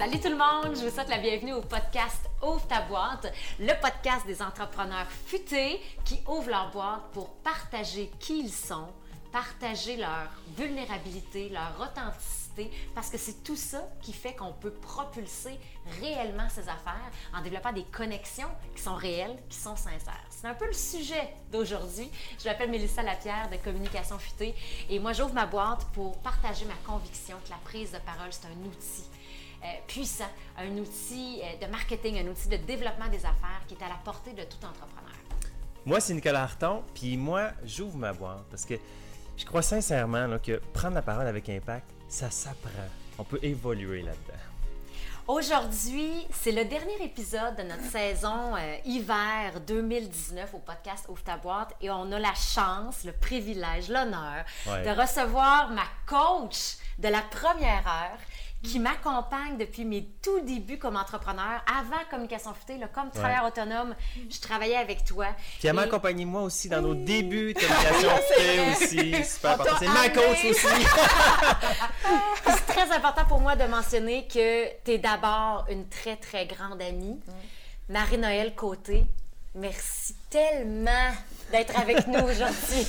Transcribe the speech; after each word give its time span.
Salut 0.00 0.18
tout 0.18 0.30
le 0.30 0.36
monde, 0.36 0.74
je 0.76 0.86
vous 0.86 0.90
souhaite 0.90 1.10
la 1.10 1.18
bienvenue 1.18 1.52
au 1.52 1.60
podcast 1.60 2.24
Ouvre 2.42 2.66
ta 2.66 2.80
boîte, 2.80 3.30
le 3.58 3.78
podcast 3.82 4.26
des 4.26 4.40
entrepreneurs 4.40 5.06
futés 5.26 5.78
qui 6.06 6.18
ouvrent 6.26 6.48
leur 6.48 6.70
boîte 6.70 7.02
pour 7.12 7.28
partager 7.42 8.10
qui 8.18 8.40
ils 8.40 8.50
sont, 8.50 8.86
partager 9.30 9.98
leur 9.98 10.30
vulnérabilité, 10.56 11.50
leur 11.50 11.78
authenticité, 11.78 12.70
parce 12.94 13.10
que 13.10 13.18
c'est 13.18 13.44
tout 13.44 13.56
ça 13.56 13.86
qui 14.00 14.14
fait 14.14 14.32
qu'on 14.32 14.54
peut 14.54 14.72
propulser 14.72 15.60
réellement 16.00 16.48
ses 16.48 16.62
affaires 16.62 17.10
en 17.34 17.42
développant 17.42 17.72
des 17.72 17.84
connexions 17.84 18.48
qui 18.74 18.80
sont 18.80 18.96
réelles, 18.96 19.36
qui 19.50 19.58
sont 19.58 19.76
sincères. 19.76 20.24
C'est 20.30 20.46
un 20.46 20.54
peu 20.54 20.66
le 20.66 20.72
sujet 20.72 21.28
d'aujourd'hui. 21.52 22.10
Je 22.42 22.48
m'appelle 22.48 22.70
Mélissa 22.70 23.02
Lapierre 23.02 23.50
de 23.50 23.56
Communication 23.58 24.18
Futée 24.18 24.54
et 24.88 24.98
moi 24.98 25.12
j'ouvre 25.12 25.34
ma 25.34 25.44
boîte 25.44 25.84
pour 25.92 26.16
partager 26.20 26.64
ma 26.64 26.90
conviction 26.90 27.36
que 27.44 27.50
la 27.50 27.58
prise 27.66 27.92
de 27.92 27.98
parole 27.98 28.30
c'est 28.30 28.46
un 28.46 28.66
outil. 28.66 29.04
Euh, 29.62 29.66
puissant, 29.86 30.24
un 30.56 30.70
outil 30.78 31.40
euh, 31.42 31.66
de 31.66 31.70
marketing, 31.70 32.18
un 32.26 32.30
outil 32.30 32.48
de 32.48 32.56
développement 32.56 33.08
des 33.08 33.18
affaires 33.26 33.60
qui 33.68 33.74
est 33.74 33.82
à 33.84 33.88
la 33.88 33.96
portée 34.02 34.32
de 34.32 34.42
tout 34.44 34.64
entrepreneur. 34.64 35.12
Moi, 35.84 36.00
c'est 36.00 36.14
Nicolas 36.14 36.44
Harton, 36.44 36.82
puis 36.94 37.16
moi, 37.18 37.50
j'ouvre 37.64 37.96
ma 37.98 38.12
boîte 38.14 38.44
parce 38.50 38.64
que 38.64 38.74
je 39.36 39.44
crois 39.44 39.62
sincèrement 39.62 40.26
là, 40.26 40.38
que 40.38 40.60
prendre 40.72 40.94
la 40.94 41.02
parole 41.02 41.26
avec 41.26 41.48
impact, 41.48 41.86
ça 42.08 42.30
s'apprend. 42.30 42.70
On 43.18 43.24
peut 43.24 43.38
évoluer 43.42 44.00
là-dedans. 44.02 44.38
Aujourd'hui, 45.28 46.26
c'est 46.32 46.50
le 46.50 46.64
dernier 46.64 47.04
épisode 47.04 47.54
de 47.56 47.62
notre 47.62 47.84
saison 47.84 48.56
euh, 48.56 48.76
hiver 48.84 49.60
2019 49.64 50.54
au 50.54 50.58
podcast 50.58 51.04
Ouvre 51.08 51.22
ta 51.22 51.36
boîte 51.36 51.76
et 51.80 51.88
on 51.90 52.10
a 52.10 52.18
la 52.18 52.34
chance, 52.34 53.04
le 53.04 53.12
privilège, 53.12 53.88
l'honneur 53.90 54.44
Ouais. 54.66 54.82
de 54.82 55.00
recevoir 55.00 55.70
ma 55.70 55.84
coach 56.06 56.76
de 56.98 57.08
la 57.08 57.20
première 57.22 57.86
heure 57.86 58.18
qui 58.62 58.78
m'accompagne 58.78 59.56
depuis 59.56 59.84
mes 59.84 60.06
tout 60.22 60.40
débuts 60.40 60.78
comme 60.78 60.96
entrepreneur, 60.96 61.64
avant 61.66 61.96
communication 62.10 62.52
futée, 62.52 62.76
là, 62.76 62.88
comme 62.88 63.10
travailleur 63.10 63.46
autonome, 63.46 63.94
je 64.28 64.40
travaillais 64.40 64.76
avec 64.76 65.04
toi. 65.04 65.26
Puis 65.58 65.68
elle 65.68 65.74
m'a 65.74 65.82
accompagné 65.82 66.24
moi 66.26 66.42
aussi 66.42 66.68
dans 66.68 66.82
nos 66.82 66.94
débuts 66.94 67.54
de 67.54 67.60
communication 67.60 68.10
fait 68.36 68.70
aussi. 68.72 69.24
Super 69.24 69.52
important. 69.52 69.72
t'a 69.72 69.78
C'est 69.78 69.88
ma 69.88 70.08
coach 70.10 70.44
aussi. 70.44 70.66
C'est 72.46 72.66
très 72.66 72.92
important 72.94 73.24
pour 73.26 73.40
moi 73.40 73.56
de 73.56 73.64
mentionner 73.64 74.26
que 74.26 74.68
tu 74.84 74.90
es 74.90 74.98
d'abord 74.98 75.66
une 75.70 75.88
très, 75.88 76.16
très 76.16 76.46
grande 76.46 76.82
amie. 76.82 77.18
Marie-Noël 77.88 78.54
Côté, 78.54 79.06
merci 79.54 80.14
tellement 80.28 81.10
d'être 81.50 81.78
avec 81.78 82.06
nous 82.06 82.20
aujourd'hui. 82.20 82.86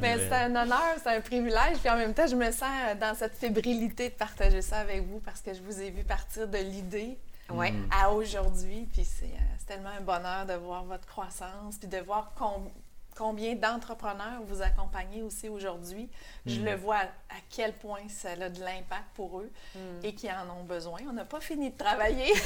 Marie-Noël. 0.00 0.26
c'est 0.28 0.34
un 0.34 0.56
honneur, 0.56 0.96
c'est 1.02 1.08
un 1.16 1.20
privilège. 1.20 1.78
Puis 1.78 1.90
en 1.90 1.96
même 1.96 2.14
temps, 2.14 2.26
je 2.26 2.36
me 2.36 2.50
sens 2.50 2.68
dans 3.00 3.14
cette 3.14 3.34
fébrilité 3.34 4.10
de 4.10 4.14
partager 4.14 4.62
ça 4.62 4.78
avec 4.78 5.06
vous 5.06 5.20
parce 5.20 5.40
que 5.40 5.54
je 5.54 5.62
vous 5.62 5.80
ai 5.80 5.90
vu 5.90 6.04
partir 6.04 6.46
de 6.48 6.58
l'idée 6.58 7.16
ouais. 7.50 7.72
à 7.90 8.10
aujourd'hui. 8.12 8.88
Puis 8.92 9.04
c'est 9.04 9.24
euh, 9.24 9.38
c'est 9.58 9.66
tellement 9.66 9.90
un 9.96 10.02
bonheur 10.02 10.46
de 10.46 10.54
voir 10.54 10.84
votre 10.84 11.06
croissance, 11.06 11.76
puis 11.78 11.88
de 11.88 11.98
voir 11.98 12.32
com- 12.36 12.68
combien 13.16 13.54
d'entrepreneurs 13.54 14.40
vous 14.46 14.62
accompagnez 14.62 15.22
aussi 15.22 15.48
aujourd'hui. 15.48 16.08
Je 16.46 16.60
le 16.60 16.74
vois 16.76 16.96
à 16.96 17.36
quel 17.50 17.72
point 17.74 18.00
ça 18.08 18.30
a 18.30 18.48
de 18.48 18.60
l'impact 18.60 19.04
pour 19.14 19.40
eux 19.40 19.50
et 20.02 20.14
qui 20.14 20.28
en 20.30 20.48
ont 20.58 20.64
besoin. 20.64 21.00
On 21.08 21.12
n'a 21.12 21.24
pas 21.24 21.40
fini 21.40 21.70
de 21.70 21.76
travailler. 21.76 22.32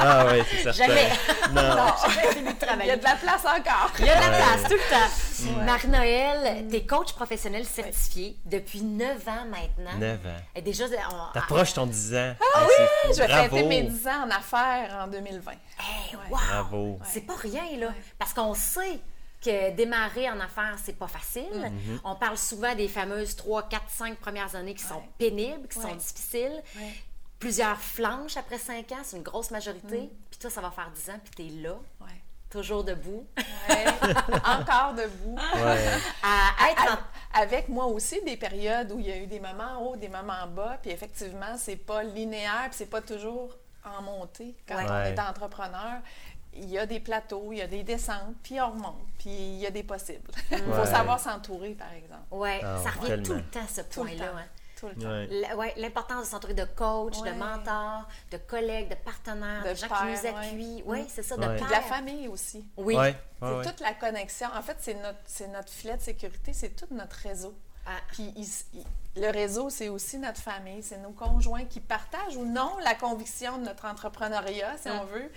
Ah 0.00 0.26
oui, 0.30 0.42
c'est 0.50 0.72
certain. 0.72 0.86
Jamais. 0.86 1.08
Non. 1.52 1.86
Jamais 2.08 2.32
fini 2.32 2.44
de 2.44 2.48
Il 2.50 2.52
y 2.52 2.56
travailler. 2.58 2.90
a 2.92 2.96
de 2.96 3.04
la 3.04 3.16
place 3.16 3.44
encore. 3.44 3.90
Il 3.98 4.06
y 4.06 4.10
a 4.10 4.16
de 4.16 4.20
la 4.20 4.30
Ouais. 4.30 4.36
place 4.36 4.62
tout 4.64 4.76
le 4.76 4.90
temps. 4.90 5.58
Ouais. 5.58 5.64
Marie-Noël, 5.64 6.68
tu 6.68 6.76
es 6.76 6.86
coach 6.86 7.12
professionnel 7.14 7.64
certifié 7.64 8.36
depuis 8.44 8.82
9 8.82 9.28
ans 9.28 9.44
maintenant. 9.50 9.98
9 9.98 10.26
ans. 10.26 10.42
Et 10.54 10.62
déjà, 10.62 10.84
on... 11.10 11.32
T'approches 11.32 11.74
ton 11.74 11.86
10 11.86 12.14
ans. 12.14 12.34
Ah 12.54 12.60
Je 13.10 13.14
vais 13.18 13.26
Bravo. 13.26 13.56
fêter 13.56 13.68
mes 13.68 13.82
10 13.82 14.06
ans 14.08 14.24
en 14.26 14.30
affaires 14.30 14.98
en 15.04 15.08
2020. 15.08 15.52
Hey, 15.52 15.58
Ouais. 16.16 16.20
wow! 16.30 16.36
Bravo. 16.36 16.98
C'est 17.04 17.22
pas 17.26 17.36
rien, 17.36 17.62
là. 17.78 17.88
Ouais. 17.88 17.94
Parce 18.18 18.32
qu'on 18.34 18.54
sait 18.54 19.00
que 19.40 19.70
démarrer 19.70 20.28
en 20.30 20.40
affaires, 20.40 20.76
c'est 20.82 20.96
pas 20.98 21.06
facile. 21.08 21.44
Mm-hmm. 21.52 22.00
On 22.04 22.14
parle 22.16 22.36
souvent 22.38 22.74
des 22.74 22.88
fameuses 22.88 23.36
3, 23.36 23.68
4, 23.68 23.82
5 23.88 24.16
premières 24.18 24.54
années 24.56 24.74
qui 24.74 24.82
sont 24.84 25.02
pénibles, 25.18 25.68
qui 25.68 25.78
sont 25.80 25.94
difficiles. 25.94 26.62
Ouais. 26.76 26.92
Plusieurs 27.38 27.78
flanches 27.78 28.36
après 28.36 28.58
5 28.58 28.90
ans, 28.92 28.96
c'est 29.04 29.16
une 29.16 29.22
grosse 29.22 29.50
majorité. 29.52 30.00
Mm. 30.02 30.08
Puis 30.30 30.38
toi, 30.40 30.50
ça 30.50 30.60
va 30.60 30.70
faire 30.72 30.90
10 30.92 31.10
ans, 31.10 31.20
puis 31.24 31.48
t'es 31.48 31.54
là, 31.62 31.74
Ouais. 32.00 32.06
toujours 32.50 32.82
debout, 32.82 33.26
Ouais. 33.68 33.84
encore 34.44 34.94
debout. 34.94 35.36
Ouais. 35.54 35.88
à 36.22 36.70
être 36.72 36.82
en... 36.92 36.94
À- 36.94 36.98
Avec 37.42 37.68
moi 37.68 37.84
aussi 37.86 38.20
des 38.24 38.36
périodes 38.36 38.90
où 38.90 38.98
il 38.98 39.06
y 39.06 39.12
a 39.12 39.16
eu 39.18 39.26
des 39.28 39.38
moments 39.38 39.80
hauts, 39.82 39.96
des 39.96 40.08
moments 40.08 40.46
bas, 40.48 40.78
puis 40.82 40.90
effectivement, 40.90 41.56
c'est 41.56 41.76
pas 41.76 42.02
linéaire, 42.02 42.64
puis 42.64 42.72
c'est 42.78 42.86
pas 42.90 43.02
toujours 43.02 43.54
en 43.84 44.02
montée. 44.02 44.56
Quand 44.66 44.76
Ouais. 44.76 44.86
on 44.88 45.04
est 45.04 45.20
entrepreneur, 45.20 46.00
il 46.58 46.70
y 46.70 46.78
a 46.78 46.86
des 46.86 47.00
plateaux, 47.00 47.48
il 47.52 47.58
y 47.58 47.62
a 47.62 47.66
des 47.66 47.82
descentes, 47.82 48.34
puis 48.42 48.60
on 48.60 48.70
remonte, 48.70 48.98
puis 49.18 49.30
il 49.30 49.58
y 49.58 49.66
a 49.66 49.70
des 49.70 49.82
possibles. 49.82 50.30
Il 50.50 50.58
faut 50.58 50.70
Ouais. 50.72 50.86
savoir 50.86 51.18
s'entourer, 51.20 51.70
par 51.70 51.92
exemple. 51.92 52.22
Ouais, 52.30 52.60
Ah, 52.62 52.78
ça 52.82 52.90
revient 52.90 53.06
tellement. 53.08 53.24
tout 53.24 53.34
le 53.34 53.42
temps, 53.44 53.66
ce 53.68 53.80
point-là. 53.82 54.32
hein. 54.36 54.44
Tout 54.78 54.86
le 54.86 54.94
temps. 54.94 55.08
Ouais. 55.08 55.28
L- 55.30 55.56
ouais, 55.56 55.74
L'importance 55.76 56.26
de 56.26 56.30
s'entourer 56.30 56.54
de 56.54 56.64
coachs, 56.64 57.16
de 57.16 57.22
Ouais. 57.22 57.32
mentors, 57.32 58.06
de 58.30 58.36
collègues, 58.36 58.88
de 58.88 58.94
partenaires, 58.94 59.64
de, 59.64 59.70
De 59.70 59.74
gens 59.74 59.88
pairs, 59.88 60.06
qui 60.20 60.26
nous 60.28 60.36
appuient. 60.36 60.82
Oui, 60.86 61.04
c'est 61.08 61.24
ça, 61.24 61.36
de 61.36 61.44
Ouais. 61.44 61.56
Puis 61.56 61.64
de 61.66 61.70
la 61.70 61.80
famille 61.80 62.28
aussi. 62.28 62.64
Oui. 62.76 62.94
Ouais. 62.96 63.16
C'est 63.42 63.70
toute 63.70 63.80
la 63.80 63.94
connexion. 63.94 64.46
En 64.56 64.62
fait, 64.62 64.76
c'est 64.78 64.94
notre, 64.94 65.52
notre 65.52 65.68
filet 65.72 65.96
de 65.96 66.02
sécurité, 66.02 66.52
c'est 66.52 66.76
tout 66.76 66.86
notre 66.92 67.16
réseau. 67.16 67.54
Ah, 67.86 67.90
Puis 68.12 68.32
il 68.36 68.44
il- 68.74 68.84
le 69.20 69.30
réseau, 69.32 69.68
c'est 69.68 69.88
aussi 69.88 70.16
notre 70.18 70.40
famille, 70.40 70.82
c'est 70.84 70.98
nos 70.98 71.10
conjoints 71.10 71.64
qui 71.64 71.80
partagent 71.80 72.36
ou 72.36 72.44
non 72.44 72.76
la 72.84 72.94
conviction 72.94 73.58
de 73.58 73.64
notre 73.64 73.84
entrepreneuriat, 73.86 74.76
si 74.78 74.88
Mm. 74.88 74.92
on 75.00 75.04
veut, 75.06 75.32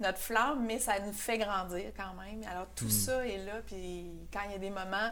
notre 0.00 0.18
flamme, 0.18 0.64
mais 0.66 0.78
ça 0.78 0.98
nous 1.00 1.12
fait 1.12 1.38
grandir 1.38 1.92
quand 1.96 2.14
même. 2.22 2.42
Alors 2.50 2.66
tout 2.74 2.90
ça 2.90 3.26
est 3.26 3.38
là, 3.44 3.60
puis 3.66 4.10
quand 4.32 4.40
il 4.46 4.52
y 4.52 4.54
a 4.54 4.58
des 4.58 4.70
moments 4.70 5.10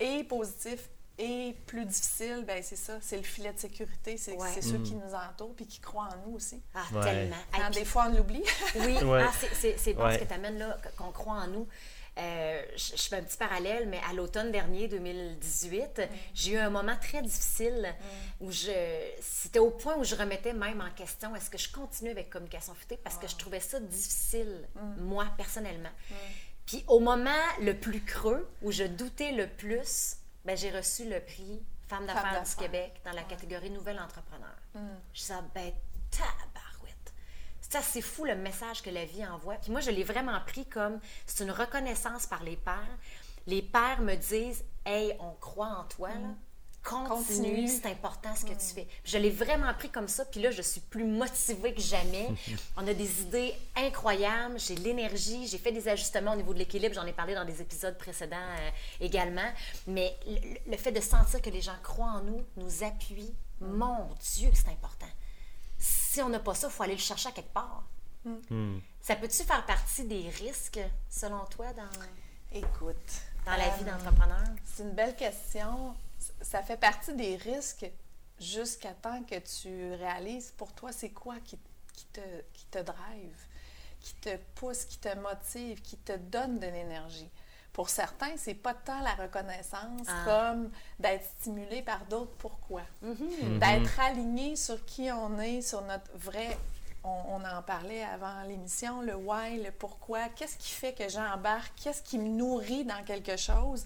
et 0.00 0.24
positifs 0.24 0.88
et 1.18 1.56
plus 1.66 1.86
difficiles, 1.86 2.44
ben 2.46 2.62
c'est 2.62 2.76
ça, 2.76 2.98
c'est 3.00 3.16
le 3.16 3.22
filet 3.22 3.52
de 3.52 3.58
sécurité, 3.58 4.18
c'est 4.18 4.36
Ouais. 4.36 4.60
ceux 4.60 4.78
qui 4.82 4.94
nous 4.94 5.14
entourent 5.14 5.54
puis 5.54 5.66
qui 5.66 5.80
croient 5.80 6.08
en 6.12 6.28
nous 6.28 6.36
aussi. 6.36 6.62
ah, 6.74 6.80
Ouais. 6.92 7.02
tellement. 7.04 7.36
Hey, 7.36 7.60
Quand 7.60 7.70
puis- 7.70 7.74
des 7.80 7.84
fois 7.86 8.06
on 8.10 8.16
l'oublie. 8.16 8.44
Oui, 8.74 9.02
Ouais. 9.02 9.24
ah, 9.26 9.32
c'est- 9.40 9.54
c'est 9.54 9.78
c'est 9.78 9.94
bon 9.94 10.04
Ouais. 10.04 10.14
ce 10.14 10.24
que 10.24 10.28
tu 10.28 10.34
amènes 10.34 10.58
là, 10.58 10.76
qu- 10.82 10.94
qu'on 10.96 11.12
croit 11.12 11.36
en 11.36 11.46
nous. 11.46 11.66
Euh, 12.18 12.62
je, 12.76 13.02
fais 13.02 13.16
un 13.16 13.22
petit 13.22 13.36
parallèle, 13.36 13.88
mais 13.88 14.00
à 14.08 14.14
l'automne 14.14 14.50
dernier, 14.50 14.88
2018, 14.88 16.02
j'ai 16.32 16.52
eu 16.52 16.56
un 16.56 16.70
moment 16.70 16.96
très 16.96 17.20
difficile 17.20 17.94
où 18.40 18.50
je. 18.50 18.70
C'était 19.20 19.58
au 19.58 19.70
point 19.70 19.96
où 19.96 20.04
je 20.04 20.14
remettais 20.14 20.54
même 20.54 20.80
en 20.80 20.90
question 20.90 21.36
est-ce 21.36 21.50
que 21.50 21.58
je 21.58 21.70
continue 21.70 22.10
avec 22.10 22.30
Communication 22.30 22.74
Futée? 22.74 22.96
Parce 22.96 23.16
que 23.16 23.28
je 23.28 23.36
trouvais 23.36 23.60
ça 23.60 23.80
difficile, 23.80 24.66
moi, 24.98 25.26
personnellement. 25.36 25.90
Puis 26.64 26.84
au 26.88 27.00
moment 27.00 27.30
le 27.60 27.74
plus 27.74 28.02
creux, 28.02 28.48
où 28.62 28.72
je 28.72 28.84
doutais 28.84 29.32
le 29.32 29.46
plus, 29.46 30.16
ben, 30.44 30.56
j'ai 30.56 30.70
reçu 30.70 31.08
le 31.08 31.20
prix 31.20 31.62
Femme 31.86 32.06
d'affaires 32.06 32.42
du. 32.42 32.56
Québec 32.56 33.00
dans 33.04 33.12
la 33.12 33.22
catégorie 33.22 33.70
Nouvelle 33.70 34.00
Entrepreneur. 34.00 34.56
Je 35.12 35.20
disais, 35.20 35.34
ben, 35.54 35.72
tabarouette. 37.68 37.92
C'est 37.92 38.00
fou 38.00 38.24
le 38.24 38.34
message 38.36 38.82
que 38.82 38.90
la 38.90 39.04
vie 39.04 39.24
envoie. 39.26 39.54
Puis 39.56 39.70
moi, 39.70 39.80
je 39.80 39.90
l'ai 39.90 40.04
vraiment 40.04 40.38
pris 40.46 40.66
comme 40.66 40.98
c'est 41.26 41.44
une 41.44 41.50
reconnaissance 41.50 42.26
par 42.26 42.42
les 42.42 42.56
pères. 42.56 42.98
Les 43.46 43.62
pères 43.62 44.00
me 44.00 44.14
disent, 44.14 44.64
hey, 44.84 45.14
on 45.20 45.32
croit 45.34 45.68
en 45.68 45.84
toi, 45.84 46.08
là. 46.10 46.34
Continue, 46.82 47.08
Continue. 47.08 47.68
c'est 47.68 47.86
important 47.86 48.32
ce 48.36 48.44
que 48.44 48.52
tu 48.52 48.74
fais. 48.74 48.86
Je 49.02 49.18
l'ai 49.18 49.30
vraiment 49.30 49.74
pris 49.74 49.90
comme 49.90 50.06
ça, 50.06 50.24
puis 50.24 50.40
là, 50.40 50.52
je 50.52 50.62
suis 50.62 50.80
plus 50.80 51.02
motivée 51.02 51.74
que 51.74 51.80
jamais. 51.80 52.28
On 52.76 52.86
a 52.86 52.94
des 52.94 53.22
idées 53.22 53.54
incroyables, 53.74 54.60
j'ai 54.60 54.76
l'énergie, 54.76 55.48
j'ai 55.48 55.58
fait 55.58 55.72
des 55.72 55.88
ajustements 55.88 56.34
au 56.34 56.36
niveau 56.36 56.54
de 56.54 56.60
l'équilibre, 56.60 56.94
j'en 56.94 57.04
ai 57.04 57.12
parlé 57.12 57.34
dans 57.34 57.44
des 57.44 57.60
épisodes 57.60 57.98
précédents 57.98 58.36
euh, 58.36 58.70
également. 59.00 59.50
Mais 59.88 60.16
le, 60.28 60.70
le 60.70 60.76
fait 60.76 60.92
de 60.92 61.00
sentir 61.00 61.42
que 61.42 61.50
les 61.50 61.60
gens 61.60 61.74
croient 61.82 62.06
en 62.06 62.22
nous, 62.22 62.44
nous 62.56 62.84
appuient, 62.84 63.34
mon 63.60 64.06
Dieu, 64.34 64.50
c'est 64.54 64.68
important. 64.68 65.08
Si 65.78 66.20
on 66.22 66.28
n'a 66.28 66.40
pas 66.40 66.54
ça, 66.54 66.68
il 66.68 66.72
faut 66.72 66.82
aller 66.82 66.94
le 66.94 67.00
chercher 67.00 67.28
à 67.28 67.32
quelque 67.32 67.52
part. 67.52 67.84
Hmm. 68.24 68.78
Ça 69.00 69.14
peut-tu 69.14 69.44
faire 69.44 69.64
partie 69.66 70.04
des 70.04 70.28
risques, 70.30 70.80
selon 71.08 71.44
toi, 71.44 71.72
dans, 71.74 72.58
Écoute. 72.58 72.96
dans 73.44 73.52
la 73.56 73.72
euh, 73.72 73.76
vie 73.78 73.84
d'entrepreneur? 73.84 74.42
C'est 74.64 74.82
une 74.82 74.92
belle 74.92 75.14
question. 75.14 75.94
Ça 76.40 76.62
fait 76.62 76.76
partie 76.76 77.14
des 77.14 77.36
risques 77.36 77.88
jusqu'à 78.40 78.92
temps 78.92 79.22
que 79.22 79.38
tu 79.38 79.94
réalises 79.94 80.52
pour 80.56 80.72
toi 80.72 80.92
c'est 80.92 81.10
quoi 81.10 81.36
qui, 81.44 81.58
qui 81.92 82.04
te, 82.06 82.20
qui 82.52 82.66
te 82.66 82.78
drive, 82.78 83.46
qui 84.00 84.14
te 84.14 84.36
pousse, 84.56 84.84
qui 84.84 84.98
te 84.98 85.14
motive, 85.16 85.80
qui 85.82 85.96
te 85.98 86.16
donne 86.16 86.58
de 86.58 86.66
l'énergie? 86.66 87.30
Pour 87.76 87.90
certains, 87.90 88.34
c'est 88.38 88.54
pas 88.54 88.72
tant 88.72 89.00
la 89.02 89.12
reconnaissance 89.12 90.08
Ah. 90.08 90.24
comme 90.24 90.70
d'être 90.98 91.24
stimulé 91.38 91.82
par 91.82 92.06
d'autres 92.06 92.32
pourquoi. 92.38 92.80
Mhm. 93.02 93.58
D'être 93.58 94.00
aligné 94.00 94.56
sur 94.56 94.82
qui 94.86 95.12
on 95.12 95.38
est, 95.38 95.60
sur 95.60 95.82
notre 95.82 96.10
vrai. 96.14 96.56
On, 97.04 97.20
on 97.28 97.44
en 97.44 97.60
parlait 97.60 98.02
avant 98.02 98.44
l'émission, 98.48 99.02
le 99.02 99.14
why, 99.14 99.62
le 99.62 99.72
pourquoi. 99.72 100.30
Qu'est-ce 100.30 100.56
qui 100.56 100.70
fait 100.70 100.94
que 100.94 101.06
j'embarque? 101.10 101.70
Qu'est-ce 101.76 102.02
qui 102.02 102.18
me 102.18 102.28
nourrit 102.30 102.86
dans 102.86 103.04
quelque 103.04 103.36
chose? 103.36 103.84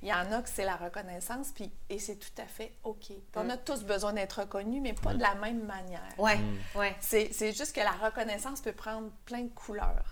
Il 0.00 0.06
y 0.08 0.12
en 0.14 0.30
a 0.30 0.40
que 0.40 0.48
c'est 0.48 0.64
la 0.64 0.76
reconnaissance, 0.76 1.48
puis, 1.52 1.72
et 1.90 1.98
c'est 1.98 2.16
tout 2.16 2.40
à 2.40 2.46
fait 2.46 2.72
OK. 2.84 3.10
On 3.34 3.50
a 3.50 3.56
tous 3.56 3.82
besoin 3.82 4.12
d'être 4.12 4.40
reconnus, 4.42 4.80
mais 4.80 4.92
pas 4.92 5.12
de 5.12 5.20
la 5.20 5.34
même 5.34 5.64
manière. 5.64 6.08
Ouais, 6.18 6.38
ouais. 6.76 6.94
C'est 7.00 7.32
c'est 7.32 7.52
juste 7.52 7.74
que 7.74 7.80
la 7.80 7.90
reconnaissance 7.90 8.60
peut 8.60 8.72
prendre 8.72 9.10
plein 9.24 9.42
de 9.42 9.48
couleurs. 9.48 10.04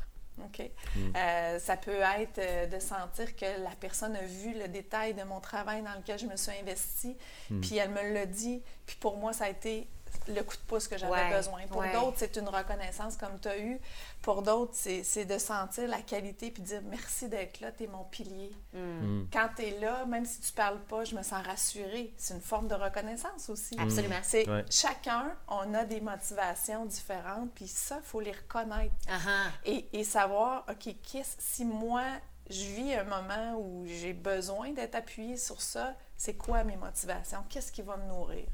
OK? 0.47 0.71
Euh, 1.17 1.59
ça 1.59 1.77
peut 1.77 2.01
être 2.21 2.39
euh, 2.39 2.67
de 2.67 2.79
sentir 2.79 3.35
que 3.37 3.45
la 3.63 3.71
personne 3.81 4.17
a 4.17 4.23
vu 4.23 4.55
le 4.59 4.69
détail 4.69 5.15
de 5.15 5.23
mon 5.23 5.41
travail 5.41 5.83
dans 5.83 5.95
lequel 5.95 6.19
je 6.19 6.27
me 6.27 6.37
suis 6.37 6.53
investie, 6.61 7.17
puis 7.61 7.77
elle 7.77 7.91
me 7.91 8.13
l'a 8.13 8.27
dit, 8.27 8.63
puis 8.87 8.97
pour 9.01 9.17
moi, 9.17 9.33
ça 9.33 9.45
a 9.45 9.49
été 9.49 9.87
le 10.29 10.43
coup 10.43 10.55
de 10.57 10.63
pouce 10.67 10.89
que 10.89 10.97
j'avais 10.97 11.13
Ouais, 11.13 11.31
besoin. 11.37 11.67
Pour 11.69 11.79
ouais. 11.81 11.93
d'autres, 11.93 12.17
c'est 12.19 12.37
une 12.37 12.49
reconnaissance 12.49 13.17
comme 13.17 13.39
tu 13.41 13.49
as 13.49 13.59
eu. 13.59 13.81
Pour 14.23 14.43
d'autres, 14.43 14.73
c'est 14.75 15.03
c'est 15.03 15.25
de 15.25 15.39
sentir 15.39 15.89
la 15.89 16.01
qualité 16.01 16.51
puis 16.51 16.63
dire 16.63 16.81
merci 16.89 17.29
d'être 17.29 17.61
là, 17.61 17.73
tu 17.73 17.85
es 17.85 17.87
mon 17.87 18.05
pilier. 18.05 18.53
Mm. 18.73 19.25
Quand 19.33 19.49
tu 19.57 19.63
es 19.63 19.79
là, 19.81 20.05
même 20.07 20.25
si 20.25 20.41
tu 20.41 20.53
parles 20.53 20.81
pas, 20.81 21.05
je 21.05 21.15
me 21.17 21.23
sens 21.23 21.45
rassurée. 21.45 22.13
C'est 22.17 22.35
une 22.35 22.41
forme 22.41 22.69
de 22.69 22.75
reconnaissance 22.75 23.49
aussi. 23.49 23.77
Absolument. 23.79 24.17
C'est 24.23 24.49
Ouais. 24.49 24.65
chacun, 24.71 25.33
on 25.49 25.73
a 25.75 25.85
des 25.85 26.01
motivations 26.01 26.85
différentes, 26.87 27.51
puis 27.55 27.67
ça, 27.69 27.97
il 28.03 28.07
faut 28.07 28.21
les 28.21 28.33
reconnaître 28.33 28.95
ah. 29.09 29.51
et, 29.65 29.89
et 29.93 30.05
savoir, 30.05 30.65
OK, 30.71 30.95
qu'est-ce, 31.03 31.37
si 31.39 31.65
moi, 31.65 32.03
je 32.51 32.65
vis 32.65 32.95
un 32.95 33.05
moment 33.05 33.57
où 33.59 33.85
j'ai 33.87 34.13
besoin 34.13 34.71
d'être 34.73 34.95
appuyée 34.95 35.37
sur 35.37 35.61
ça, 35.61 35.95
c'est 36.25 36.35
quoi 36.35 36.63
mes 36.63 36.77
motivations? 36.77 37.43
Qu'est-ce 37.49 37.73
qui 37.73 37.83
va 37.83 37.97
me 37.97 38.07
nourrir? 38.07 38.47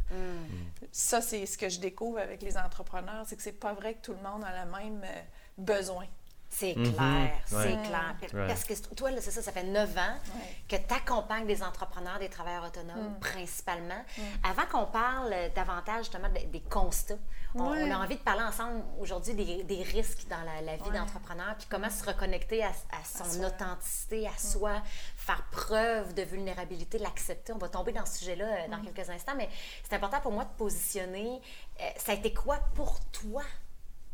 Ça, 0.90 1.20
c'est 1.20 1.44
ce 1.44 1.58
que 1.58 1.68
je 1.68 1.78
découvre 1.80 2.18
avec 2.18 2.40
les 2.42 2.56
entrepreneurs, 2.56 3.24
c'est 3.26 3.36
que 3.36 3.42
c'est 3.42 3.52
pas 3.52 3.74
vrai 3.74 3.94
que 3.94 4.00
tout 4.06 4.12
le 4.14 4.22
monde 4.22 4.42
a 4.42 4.64
le 4.64 4.70
même 4.70 5.02
euh, 5.04 5.20
besoin. 5.58 6.06
C'est 6.50 6.74
Mhm. 6.74 6.94
clair, 6.94 7.30
c'est 7.44 7.56
Ouais. 7.56 7.82
clair. 7.86 8.16
Parce 8.48 8.64
que 8.64 8.72
toi, 8.94 9.10
là, 9.10 9.20
c'est 9.20 9.30
ça, 9.30 9.42
ça 9.42 9.52
fait 9.52 9.64
neuf 9.64 9.90
ans 9.98 10.16
Ouais. 10.34 10.56
que 10.66 10.76
tu 10.76 10.94
accompagnes 10.94 11.46
des 11.46 11.62
entrepreneurs, 11.62 12.18
des 12.18 12.30
travailleurs 12.30 12.64
autonomes, 12.64 13.18
principalement. 13.20 14.02
Avant 14.42 14.64
qu'on 14.64 14.86
parle 14.90 15.30
euh, 15.30 15.48
davantage 15.54 16.04
justement 16.06 16.30
des, 16.30 16.44
des 16.44 16.62
constats, 16.62 17.16
on, 17.54 17.70
Ouais. 17.70 17.82
on 17.84 17.90
a 17.90 17.98
envie 18.02 18.16
de 18.16 18.22
parler 18.22 18.44
ensemble 18.44 18.82
aujourd'hui 18.98 19.34
des, 19.34 19.62
des 19.64 19.82
risques 19.82 20.26
dans 20.30 20.40
la, 20.40 20.62
la 20.62 20.76
vie 20.76 20.84
Ouais. 20.88 20.98
d'entrepreneur, 20.98 21.54
puis 21.58 21.66
comment 21.70 21.90
se 21.90 22.02
reconnecter 22.02 22.64
à, 22.64 22.68
à 22.70 23.04
son 23.04 23.44
authenticité, 23.44 24.26
à 24.26 24.38
soi, 24.38 24.80
faire 25.28 25.44
preuve 25.50 26.14
de 26.14 26.22
vulnérabilité, 26.22 26.98
l'accepter. 26.98 27.52
On 27.52 27.58
va 27.58 27.68
tomber 27.68 27.92
dans 27.92 28.06
ce 28.06 28.18
sujet-là 28.20 28.46
euh, 28.46 28.68
dans 28.68 28.80
quelques 28.80 29.10
instants, 29.10 29.34
mais 29.36 29.48
c'est 29.86 29.94
important 29.94 30.20
pour 30.20 30.32
moi 30.32 30.44
de 30.44 30.50
positionner. 30.56 31.40
euh, 31.80 31.84
ça 31.98 32.12
a 32.12 32.14
été 32.14 32.32
quoi 32.32 32.58
pour 32.74 32.98
toi, 33.12 33.42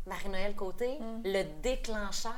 Marie-Noël 0.07 0.53
Côté, 0.55 0.97
le 1.23 1.43
déclencheur 1.61 2.33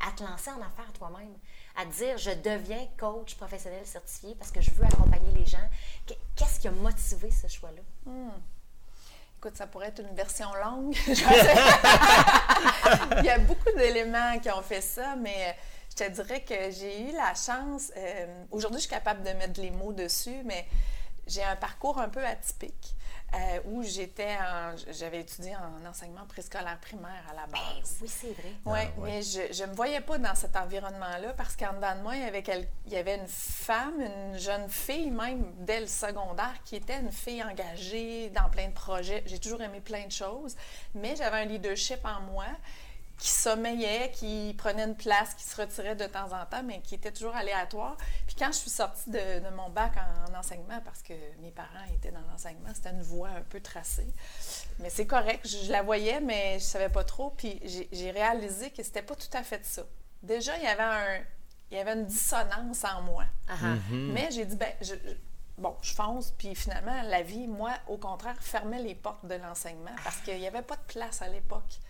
à 0.00 0.10
te 0.12 0.22
lancer 0.22 0.50
en 0.50 0.56
affaires 0.62 0.90
toi-même, 0.94 1.34
à 1.76 1.84
te 1.84 1.90
dire 1.92 2.16
je 2.16 2.30
deviens 2.30 2.86
coach 2.98 3.34
professionnel 3.34 3.84
certifié 3.84 4.34
parce 4.38 4.50
que 4.52 4.60
je 4.62 4.70
veux 4.70 4.84
accompagner 4.84 5.30
les 5.36 5.44
gens. 5.44 5.58
Qu- 6.06 6.14
Qu'est-ce 6.36 6.60
qui 6.60 6.68
a 6.68 6.70
motivé 6.70 7.30
ce 7.30 7.46
choix-là? 7.48 7.82
Écoute, 9.38 9.56
ça 9.56 9.66
pourrait 9.66 9.88
être 9.88 10.00
une 10.00 10.14
version 10.14 10.48
longue. 10.64 10.96
Il 13.18 13.24
y 13.24 13.28
a 13.30 13.38
beaucoup 13.38 13.70
d'éléments 13.76 14.38
qui 14.40 14.50
ont 14.50 14.62
fait 14.62 14.80
ça, 14.80 15.14
mais 15.16 15.56
je 15.98 16.04
te 16.04 16.10
dirais 16.10 16.40
que 16.42 16.70
j'ai 16.70 17.02
eu 17.08 17.12
la 17.12 17.34
chance. 17.34 17.92
euh, 17.96 18.44
Aujourd'hui, 18.50 18.78
je 18.80 18.86
suis 18.86 18.90
capable 18.94 19.22
de 19.22 19.30
mettre 19.30 19.60
les 19.60 19.70
mots 19.70 19.92
dessus, 19.92 20.42
mais 20.44 20.66
j'ai 21.26 21.42
un 21.42 21.56
parcours 21.56 21.98
un 21.98 22.08
peu 22.08 22.24
atypique 22.24 22.94
euh, 23.34 23.60
où 23.66 23.82
j'étais 23.82 24.36
en- 24.36 24.74
j'avais 24.92 25.20
étudié 25.20 25.54
en 25.56 25.84
enseignement 25.86 26.24
préscolaire 26.26 26.78
primaire 26.80 27.22
à 27.30 27.34
la 27.34 27.46
base. 27.46 27.98
Ben 28.00 28.02
oui, 28.02 28.08
c'est 28.08 28.32
vrai. 28.32 28.52
Oui, 28.64 28.78
Ah, 28.96 29.00
ouais. 29.00 29.10
mais 29.10 29.22
je 29.22 29.62
ne 29.62 29.68
me 29.68 29.74
voyais 29.74 30.00
pas 30.00 30.16
dans 30.18 30.34
cet 30.34 30.56
environnement-là 30.56 31.34
parce 31.36 31.54
qu'en 31.56 31.74
dedans 31.74 31.96
de 31.96 32.00
moi, 32.02 32.16
il 32.16 32.22
y, 32.22 32.24
avait 32.24 32.42
quel- 32.42 32.68
il 32.86 32.92
y 32.92 32.96
avait 32.96 33.16
une 33.16 33.26
femme, 33.28 34.00
une 34.00 34.38
jeune 34.38 34.68
fille, 34.70 35.10
même 35.10 35.52
dès 35.58 35.80
le 35.80 35.86
secondaire, 35.88 36.54
qui 36.64 36.76
était 36.76 37.00
une 37.00 37.12
fille 37.12 37.42
engagée 37.42 38.30
dans 38.30 38.48
plein 38.48 38.68
de 38.68 38.72
projets. 38.74 39.22
J'ai 39.26 39.38
toujours 39.38 39.60
aimé 39.60 39.80
plein 39.80 40.06
de 40.06 40.12
choses, 40.12 40.56
mais 40.94 41.14
j'avais 41.16 41.38
un 41.38 41.44
leadership 41.44 42.00
en 42.04 42.20
moi 42.32 42.46
qui 43.18 43.28
sommeillait, 43.30 44.12
qui 44.12 44.54
prenait 44.56 44.84
une 44.84 44.94
place, 44.96 45.34
qui 45.34 45.42
se 45.44 45.60
retirait 45.60 45.96
de 45.96 46.06
temps 46.06 46.32
en 46.32 46.46
temps, 46.46 46.62
mais 46.62 46.80
qui 46.82 46.94
était 46.94 47.10
toujours 47.10 47.34
aléatoire. 47.34 47.96
Puis 48.26 48.36
quand 48.38 48.46
je 48.52 48.58
suis 48.58 48.70
sortie 48.70 49.10
de, 49.10 49.40
de 49.40 49.50
mon 49.56 49.70
bac 49.70 49.92
en, 49.96 50.30
en 50.32 50.38
enseignement, 50.38 50.80
parce 50.84 51.02
que 51.02 51.12
mes 51.40 51.50
parents 51.50 51.84
étaient 51.94 52.12
dans 52.12 52.20
l'enseignement, 52.30 52.70
c'était 52.74 52.90
une 52.90 53.02
voie 53.02 53.30
un 53.30 53.42
peu 53.42 53.60
tracée. 53.60 54.06
Mais 54.78 54.88
c'est 54.88 55.06
correct, 55.06 55.46
je, 55.48 55.66
je 55.66 55.72
la 55.72 55.82
voyais, 55.82 56.20
mais 56.20 56.58
je 56.60 56.64
savais 56.64 56.88
pas 56.90 57.02
trop. 57.04 57.30
Puis 57.30 57.60
j'ai 57.90 58.10
réalisé 58.12 58.70
que 58.70 58.82
c'était 58.84 59.02
pas 59.02 59.16
tout 59.16 59.36
à 59.36 59.42
fait 59.42 59.64
ça. 59.66 59.82
Déjà, 60.22 60.56
il 60.56 60.62
y 60.62 60.66
avait 60.68 60.82
un, 60.82 61.22
il 61.70 61.76
y 61.76 61.80
avait 61.80 61.94
une 61.94 62.06
dissonance 62.06 62.84
en 62.84 63.02
moi. 63.02 63.24
Ah 63.48 63.54
ah. 63.62 63.74
Mais 63.92 64.28
j'ai 64.30 64.44
dit, 64.44 64.56
ben, 64.56 64.72
je, 64.80 64.94
je- 64.94 65.14
bon, 65.58 65.76
je 65.82 65.92
fonce, 65.92 66.30
puis 66.38 66.54
finalement, 66.54 67.02
la 67.02 67.22
vie, 67.22 67.48
moi, 67.48 67.72
au 67.88 67.96
contraire, 67.98 68.36
fermait 68.40 68.80
les 68.82 68.94
portes 68.94 69.26
de 69.26 69.34
l'enseignement 69.34 69.90
parce 70.04 70.18
qu'il 70.18 70.38
n'y 70.38 70.46
avait 70.46 70.62
pas 70.62 70.76
de 70.76 70.82
place 70.92 71.20
à 71.20 71.28
l'époque. 71.28 71.80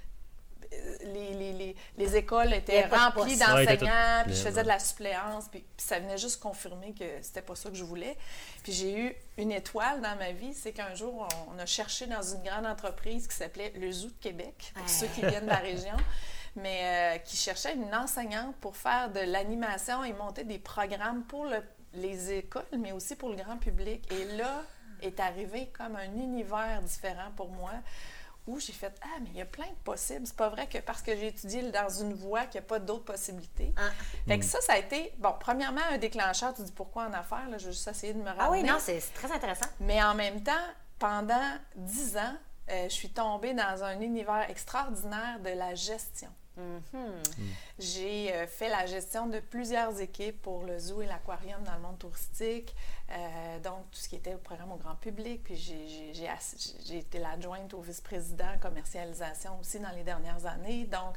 Les, 1.04 1.32
les, 1.34 1.52
les, 1.52 1.76
les 1.96 2.16
écoles 2.16 2.52
étaient 2.52 2.84
remplies 2.86 3.36
d'enseignants, 3.36 4.22
tout 4.22 4.26
puis 4.30 4.34
je 4.36 4.42
faisais 4.42 4.62
de 4.62 4.68
la 4.68 4.78
suppléance, 4.78 5.46
puis, 5.48 5.60
puis 5.60 5.86
ça 5.86 5.98
venait 5.98 6.18
juste 6.18 6.40
confirmer 6.40 6.92
que 6.92 7.04
c'était 7.22 7.40
pas 7.42 7.54
ça 7.56 7.70
que 7.70 7.76
je 7.76 7.84
voulais. 7.84 8.16
Puis 8.62 8.72
j'ai 8.72 8.98
eu 8.98 9.14
une 9.38 9.50
étoile 9.52 10.00
dans 10.02 10.16
ma 10.16 10.32
vie, 10.32 10.52
c'est 10.54 10.72
qu'un 10.72 10.94
jour, 10.94 11.26
on, 11.48 11.54
on 11.54 11.58
a 11.58 11.66
cherché 11.66 12.06
dans 12.06 12.22
une 12.22 12.42
grande 12.42 12.66
entreprise 12.66 13.26
qui 13.26 13.34
s'appelait 13.36 13.72
le 13.76 13.90
Zoo 13.90 14.08
de 14.08 14.12
Québec, 14.20 14.72
pour 14.74 14.82
Ouais. 14.82 14.88
ceux 14.88 15.06
qui 15.08 15.20
viennent 15.22 15.44
de 15.46 15.50
la 15.50 15.56
région, 15.56 15.96
mais 16.56 16.80
euh, 16.82 17.18
qui 17.18 17.36
cherchait 17.36 17.74
une 17.74 17.94
enseignante 17.94 18.54
pour 18.56 18.76
faire 18.76 19.10
de 19.10 19.20
l'animation 19.20 20.04
et 20.04 20.12
monter 20.12 20.44
des 20.44 20.58
programmes 20.58 21.22
pour 21.24 21.44
le- 21.46 21.62
les 21.94 22.32
écoles, 22.32 22.64
mais 22.78 22.92
aussi 22.92 23.16
pour 23.16 23.30
le 23.30 23.36
grand 23.36 23.56
public. 23.56 24.06
Et 24.12 24.24
là 24.36 24.62
est 25.00 25.20
arrivé 25.20 25.70
comme 25.78 25.94
un 25.96 26.12
univers 26.14 26.82
différent 26.82 27.30
pour 27.36 27.48
moi 27.50 27.70
où 28.48 28.58
j'ai 28.58 28.72
fait 28.72 28.92
Ah, 29.02 29.18
mais 29.20 29.28
il 29.30 29.36
y 29.36 29.42
a 29.42 29.46
plein 29.46 29.66
de 29.66 29.76
possibles. 29.84 30.26
C'est 30.26 30.36
pas 30.36 30.48
vrai 30.48 30.66
que 30.66 30.78
parce 30.78 31.02
que 31.02 31.14
j'ai 31.14 31.28
étudié 31.28 31.70
dans 31.70 31.88
une 31.88 32.14
voie 32.14 32.46
qu'il 32.46 32.60
n'y 32.60 32.66
a 32.66 32.68
pas 32.68 32.78
d'autres 32.78 33.04
possibilités. 33.04 33.72
Ah. 33.76 33.90
Fait 34.26 34.38
que 34.38 34.44
ça, 34.44 34.60
ça 34.60 34.72
a 34.72 34.78
été, 34.78 35.12
bon, 35.18 35.34
premièrement, 35.38 35.82
un 35.90 35.98
déclencheur. 35.98 36.54
Tu 36.54 36.62
dis 36.62 36.72
pourquoi 36.72 37.04
en 37.06 37.12
affaires? 37.12 37.48
Là, 37.48 37.58
je 37.58 37.66
vais 37.66 37.72
juste 37.72 37.86
essayer 37.86 38.14
de 38.14 38.18
me 38.18 38.24
ramener. 38.24 38.42
Ah 38.42 38.50
oui, 38.50 38.62
non, 38.64 38.76
c'est 38.80 38.98
c'est 39.00 39.12
très 39.12 39.30
intéressant. 39.30 39.66
Mais 39.80 40.02
en 40.02 40.14
même 40.14 40.42
temps, 40.42 40.52
pendant 40.98 41.54
dix 41.76 42.16
ans, 42.16 42.34
euh, 42.70 42.84
je 42.84 42.94
suis 42.94 43.10
tombée 43.10 43.54
dans 43.54 43.84
un 43.84 44.00
univers 44.00 44.48
extraordinaire 44.50 45.38
de 45.40 45.50
la 45.50 45.74
gestion. 45.74 46.28
Mhm. 46.58 47.22
J'ai 47.78 48.34
euh, 48.34 48.46
fait 48.48 48.68
la 48.68 48.84
gestion 48.86 49.28
de 49.28 49.38
plusieurs 49.40 50.00
équipes 50.00 50.42
pour 50.42 50.64
le 50.64 50.78
zoo 50.78 51.02
et 51.02 51.06
l'aquarium 51.06 51.62
dans 51.62 51.74
le 51.74 51.80
monde 51.80 51.98
touristique, 51.98 52.74
euh, 53.10 53.60
donc 53.60 53.90
tout 53.92 53.98
ce 54.00 54.08
qui 54.08 54.16
était 54.16 54.34
au 54.34 54.38
programme 54.38 54.72
au 54.72 54.76
grand 54.76 54.96
public. 54.96 55.44
Puis 55.44 55.56
j'ai- 55.56 56.96
été 56.98 57.18
l'adjointe 57.20 57.72
au 57.74 57.80
vice-président 57.80 58.58
commercialisation 58.60 59.58
aussi 59.60 59.78
dans 59.78 59.90
les 59.92 60.02
dernières 60.02 60.44
années. 60.46 60.84
Donc, 60.86 61.14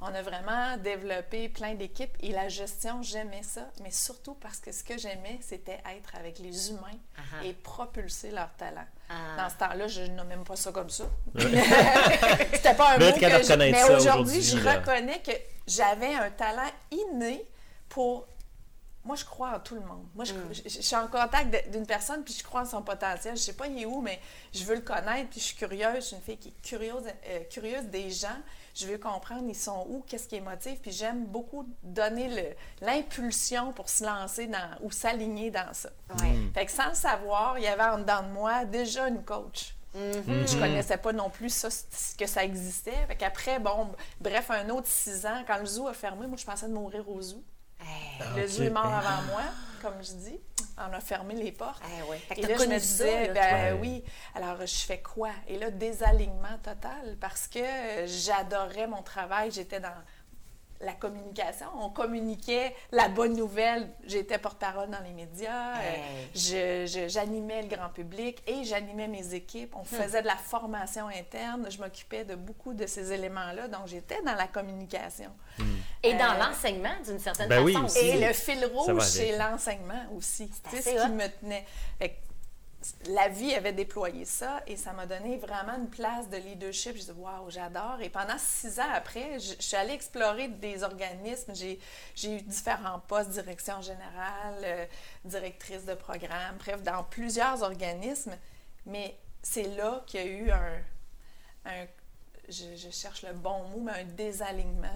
on 0.00 0.06
a 0.14 0.22
vraiment 0.22 0.76
développé 0.76 1.48
plein 1.48 1.74
d'équipes 1.74 2.16
et 2.20 2.30
la 2.30 2.48
gestion, 2.48 3.02
j'aimais 3.02 3.42
ça, 3.42 3.62
mais 3.82 3.90
surtout 3.90 4.34
parce 4.34 4.58
que 4.58 4.70
ce 4.70 4.84
que 4.84 4.96
j'aimais, 4.96 5.38
c'était 5.42 5.80
être 5.96 6.14
avec 6.14 6.38
les 6.38 6.70
humains 6.70 6.98
Ah. 7.16 7.44
et 7.44 7.52
propulser 7.52 8.30
leur 8.30 8.52
talent. 8.56 8.86
Ah. 9.10 9.36
Dans 9.36 9.48
ce 9.48 9.56
temps-là, 9.56 9.88
je 9.88 10.02
nommais 10.02 10.36
même 10.36 10.44
pas 10.44 10.54
ça 10.56 10.70
comme 10.70 10.90
ça. 10.90 11.04
C'était 12.52 12.74
pas 12.74 12.94
un 12.94 12.98
Mais 12.98 13.10
mot 13.12 13.16
que 13.18 13.42
je... 13.42 13.54
Mais 13.56 13.90
aujourd'hui, 13.90 14.42
je 14.42 14.58
là. 14.58 14.78
reconnais 14.78 15.20
que 15.20 15.32
j'avais 15.66 16.14
un 16.14 16.30
talent 16.30 16.70
inné 16.90 17.44
pour... 17.88 18.26
Moi, 19.04 19.16
je 19.16 19.24
crois 19.24 19.56
en 19.56 19.60
tout 19.60 19.74
le 19.74 19.80
monde. 19.80 20.04
Moi, 20.14 20.24
je, 20.26 20.34
Mm. 20.34 20.52
je- 20.52 20.68
je 20.68 20.82
suis 20.82 20.96
en 20.96 21.06
contact 21.06 21.70
d'une 21.72 21.86
personne, 21.86 22.22
puis 22.24 22.34
je 22.38 22.42
crois 22.44 22.62
en 22.62 22.66
son 22.66 22.82
potentiel. 22.82 23.36
Je 23.36 23.40
sais 23.42 23.54
pas 23.54 23.66
il 23.66 23.80
est 23.82 23.86
où, 23.86 24.02
mais 24.02 24.20
je 24.52 24.64
veux 24.64 24.74
le 24.74 24.80
connaître, 24.82 25.30
puis 25.30 25.40
je 25.40 25.44
suis 25.46 25.56
curieuse. 25.56 25.94
Je 25.96 26.00
suis 26.00 26.16
une 26.16 26.22
fille 26.22 26.36
qui 26.36 26.48
est 26.48 26.60
curieuse, 26.62 27.04
euh, 27.28 27.40
curieuse 27.50 27.84
des 27.86 28.10
gens. 28.10 28.36
Je 28.78 28.86
veux 28.86 28.98
comprendre 28.98 29.44
ils 29.48 29.54
sont 29.56 29.84
où, 29.88 30.04
qu'est-ce 30.06 30.28
qui 30.28 30.36
les 30.36 30.40
motive, 30.40 30.78
puis 30.80 30.92
j'aime 30.92 31.24
beaucoup 31.26 31.66
donner 31.82 32.28
le- 32.28 32.86
l'impulsion 32.86 33.72
pour 33.72 33.88
se 33.88 34.04
lancer 34.04 34.46
dans, 34.46 34.70
ou 34.82 34.90
s'aligner 34.90 35.50
dans 35.50 35.72
ça. 35.72 35.88
Ouais. 36.20 36.36
Fait 36.54 36.66
que 36.66 36.72
sans 36.72 36.88
le 36.90 36.94
savoir, 36.94 37.58
il 37.58 37.64
y 37.64 37.66
avait 37.66 37.82
en 37.84 37.98
dedans 37.98 38.22
de 38.22 38.28
moi 38.28 38.64
déjà 38.64 39.08
une 39.08 39.24
coach. 39.24 39.74
Mhm. 39.94 40.46
Je 40.46 40.58
connaissais 40.58 40.98
pas 40.98 41.12
non 41.12 41.30
plus 41.30 41.48
ça, 41.50 41.68
que 42.18 42.26
ça 42.26 42.44
existait. 42.44 43.06
Fait 43.08 43.16
qu'après, 43.16 43.58
bon, 43.58 43.90
bref, 44.20 44.50
un 44.50 44.68
autre 44.68 44.86
six 44.86 45.24
ans, 45.26 45.42
quand 45.46 45.58
le 45.58 45.66
zoo 45.66 45.88
a 45.88 45.94
fermé, 45.94 46.26
moi, 46.26 46.36
je 46.36 46.44
pensais 46.44 46.68
de 46.68 46.72
mourir 46.74 47.08
au 47.08 47.20
zoo. 47.20 47.42
Hey. 47.80 48.36
Le 48.36 48.42
ok. 48.44 48.48
zoo 48.48 48.62
est 48.64 48.70
mort 48.70 48.84
avant 48.86 49.22
moi, 49.32 49.42
comme 49.80 50.02
je 50.02 50.12
dis. 50.12 50.40
On 50.76 50.92
a 50.92 51.00
fermé 51.00 51.34
les 51.34 51.52
portes. 51.52 51.82
Eh 52.36 52.40
Et 52.40 52.46
là, 52.46 52.56
je 52.56 52.64
me 52.64 52.72
ça, 52.72 52.78
disais, 52.78 53.26
là, 53.28 53.34
ben 53.34 53.78
oui, 53.80 54.04
alors 54.34 54.60
je 54.60 54.76
fais 54.86 55.00
quoi? 55.00 55.30
Et 55.46 55.58
là, 55.58 55.70
désalignement 55.70 56.58
total, 56.62 57.16
parce 57.20 57.48
que 57.48 57.58
euh, 57.58 58.06
j'adorais 58.06 58.86
mon 58.86 59.02
travail, 59.02 59.50
j'étais 59.50 59.80
dans... 59.80 59.94
la 60.80 60.92
communication. 60.92 61.66
On 61.80 61.90
communiquait 61.90 62.74
la 62.92 63.08
bonne 63.08 63.34
nouvelle. 63.36 63.88
J'étais 64.04 64.38
porte-parole 64.38 64.88
dans 64.90 65.00
les 65.00 65.12
médias. 65.12 65.76
euh, 65.78 66.86
Hey. 66.86 67.08
J'animais 67.08 67.62
le 67.62 67.68
grand 67.68 67.88
public 67.88 68.42
et 68.46 68.64
j'animais 68.64 69.08
mes 69.08 69.34
équipes. 69.34 69.74
Hmm. 69.74 69.78
On 69.80 69.84
faisait 69.84 70.22
de 70.22 70.26
la 70.26 70.36
formation 70.36 71.08
interne. 71.08 71.66
Je 71.70 71.78
m'occupais 71.78 72.24
de 72.24 72.34
beaucoup 72.36 72.74
de 72.74 72.86
ces 72.86 73.12
éléments-là. 73.12 73.68
Donc, 73.68 73.86
j'étais 73.86 74.22
dans 74.22 74.34
la 74.34 74.46
communication. 74.46 75.30
Et 76.02 76.14
dans 76.14 76.34
Euh, 76.34 76.38
l'enseignement, 76.48 76.94
d'une 77.04 77.18
certaine 77.18 77.48
ben 77.48 77.66
façon 77.66 77.84
aussi. 77.86 77.98
Et 78.06 78.26
le 78.26 78.32
fil 78.32 78.64
rouge, 78.66 79.02
c'est 79.02 79.36
l'enseignement 79.36 80.04
aussi. 80.16 80.48
Assez 80.66 80.82
ce 80.82 81.04
qui 81.06 81.10
me 81.12 81.26
tenait. 81.40 81.64
Fait 81.98 82.10
que 82.10 82.14
la 83.08 83.28
vie 83.28 83.54
avait 83.54 83.72
déployé 83.72 84.24
ça 84.24 84.62
et 84.66 84.76
ça 84.76 84.92
m'a 84.92 85.06
donné 85.06 85.36
vraiment 85.36 85.76
une 85.76 85.90
place 85.90 86.28
de 86.28 86.36
leadership. 86.36 86.96
Je 86.96 87.12
dis 87.12 87.18
waouh, 87.18 87.50
j'adore. 87.50 88.00
Et 88.00 88.08
pendant 88.08 88.38
six 88.38 88.78
ans 88.78 88.90
après, 88.94 89.38
je, 89.40 89.54
suis 89.60 89.76
allée 89.76 89.94
explorer 89.94 90.48
des 90.48 90.82
organismes. 90.84 91.52
J'ai, 91.54 91.80
eu 92.24 92.40
différents 92.42 93.00
postes, 93.00 93.30
direction 93.30 93.80
générale, 93.82 94.62
euh, 94.62 94.86
directrice 95.24 95.84
de 95.84 95.94
programme, 95.94 96.56
bref, 96.58 96.82
dans 96.82 97.02
plusieurs 97.02 97.62
organismes. 97.62 98.36
Mais 98.86 99.18
c'est 99.42 99.76
là 99.76 100.04
qu'il 100.06 100.20
y 100.20 100.22
a 100.22 100.26
eu 100.26 100.50
un- 100.50 101.86
je, 102.48 102.76
je 102.76 102.90
cherche 102.90 103.22
le 103.22 103.32
bon 103.34 103.64
mot, 103.68 103.80
mais 103.82 103.92
un 103.92 104.04
désalignement 104.04 104.92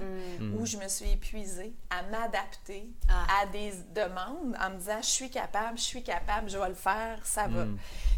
où 0.59 0.65
je 0.67 0.77
me 0.77 0.89
suis 0.89 1.11
épuisée 1.11 1.75
à 1.91 2.03
m'adapter 2.05 2.89
Ah. 3.09 3.43
à 3.43 3.47
des 3.47 3.73
demandes 3.95 4.57
en 4.61 4.71
me 4.71 4.77
disant 4.79 5.01
je 5.03 5.07
suis 5.09 5.31
capable, 5.31 5.77
je 5.79 5.83
suis 5.83 6.03
capable, 6.03 6.49
je 6.51 6.59
vais 6.59 6.69
le 6.69 6.75
faire, 6.75 7.25
ça 7.25 7.47
va. 7.49 7.65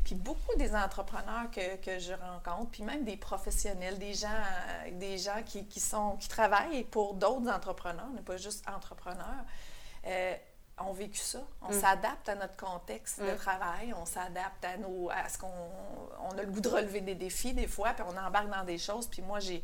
Puis 0.04 0.14
beaucoup 0.14 0.54
des 0.58 0.74
entrepreneurs 0.74 1.50
que, 1.50 1.76
que 1.76 1.98
je 1.98 2.12
rencontre, 2.12 2.70
puis 2.70 2.82
même 2.82 3.04
des 3.04 3.16
professionnels, 3.16 3.98
des 3.98 4.14
gens, 4.14 4.28
euh, 4.28 4.90
des 4.98 5.16
gens 5.18 5.42
qui, 5.44 5.66
qui 5.66 5.80
sont, 5.80 6.16
qui 6.18 6.28
travaillent 6.28 6.84
pour 6.84 7.14
d'autres 7.14 7.48
entrepreneurs, 7.50 8.06
on 8.10 8.14
n'est 8.14 8.22
pas 8.22 8.36
juste 8.36 8.68
entrepreneurs, 8.68 9.44
euh, 10.06 10.34
ont 10.78 10.92
vécu 10.92 11.18
ça. 11.18 11.40
On 11.62 11.72
s'adapte 11.72 12.28
à 12.28 12.34
notre 12.34 12.56
contexte 12.56 13.20
de 13.20 13.30
travail, 13.36 13.94
on 13.94 14.06
s'adapte 14.06 14.64
à, 14.64 14.76
nos, 14.76 15.10
à 15.10 15.28
ce 15.28 15.38
qu'on 15.38 15.48
on 16.20 16.38
a 16.38 16.42
le 16.42 16.50
goût 16.50 16.60
de 16.60 16.68
relever 16.68 17.00
des 17.00 17.14
défis 17.14 17.52
des 17.52 17.68
fois, 17.68 17.92
puis 17.92 18.04
on 18.06 18.16
embarque 18.16 18.50
dans 18.50 18.64
des 18.64 18.78
choses. 18.78 19.06
Puis 19.06 19.22
moi, 19.22 19.40
j'ai 19.40 19.62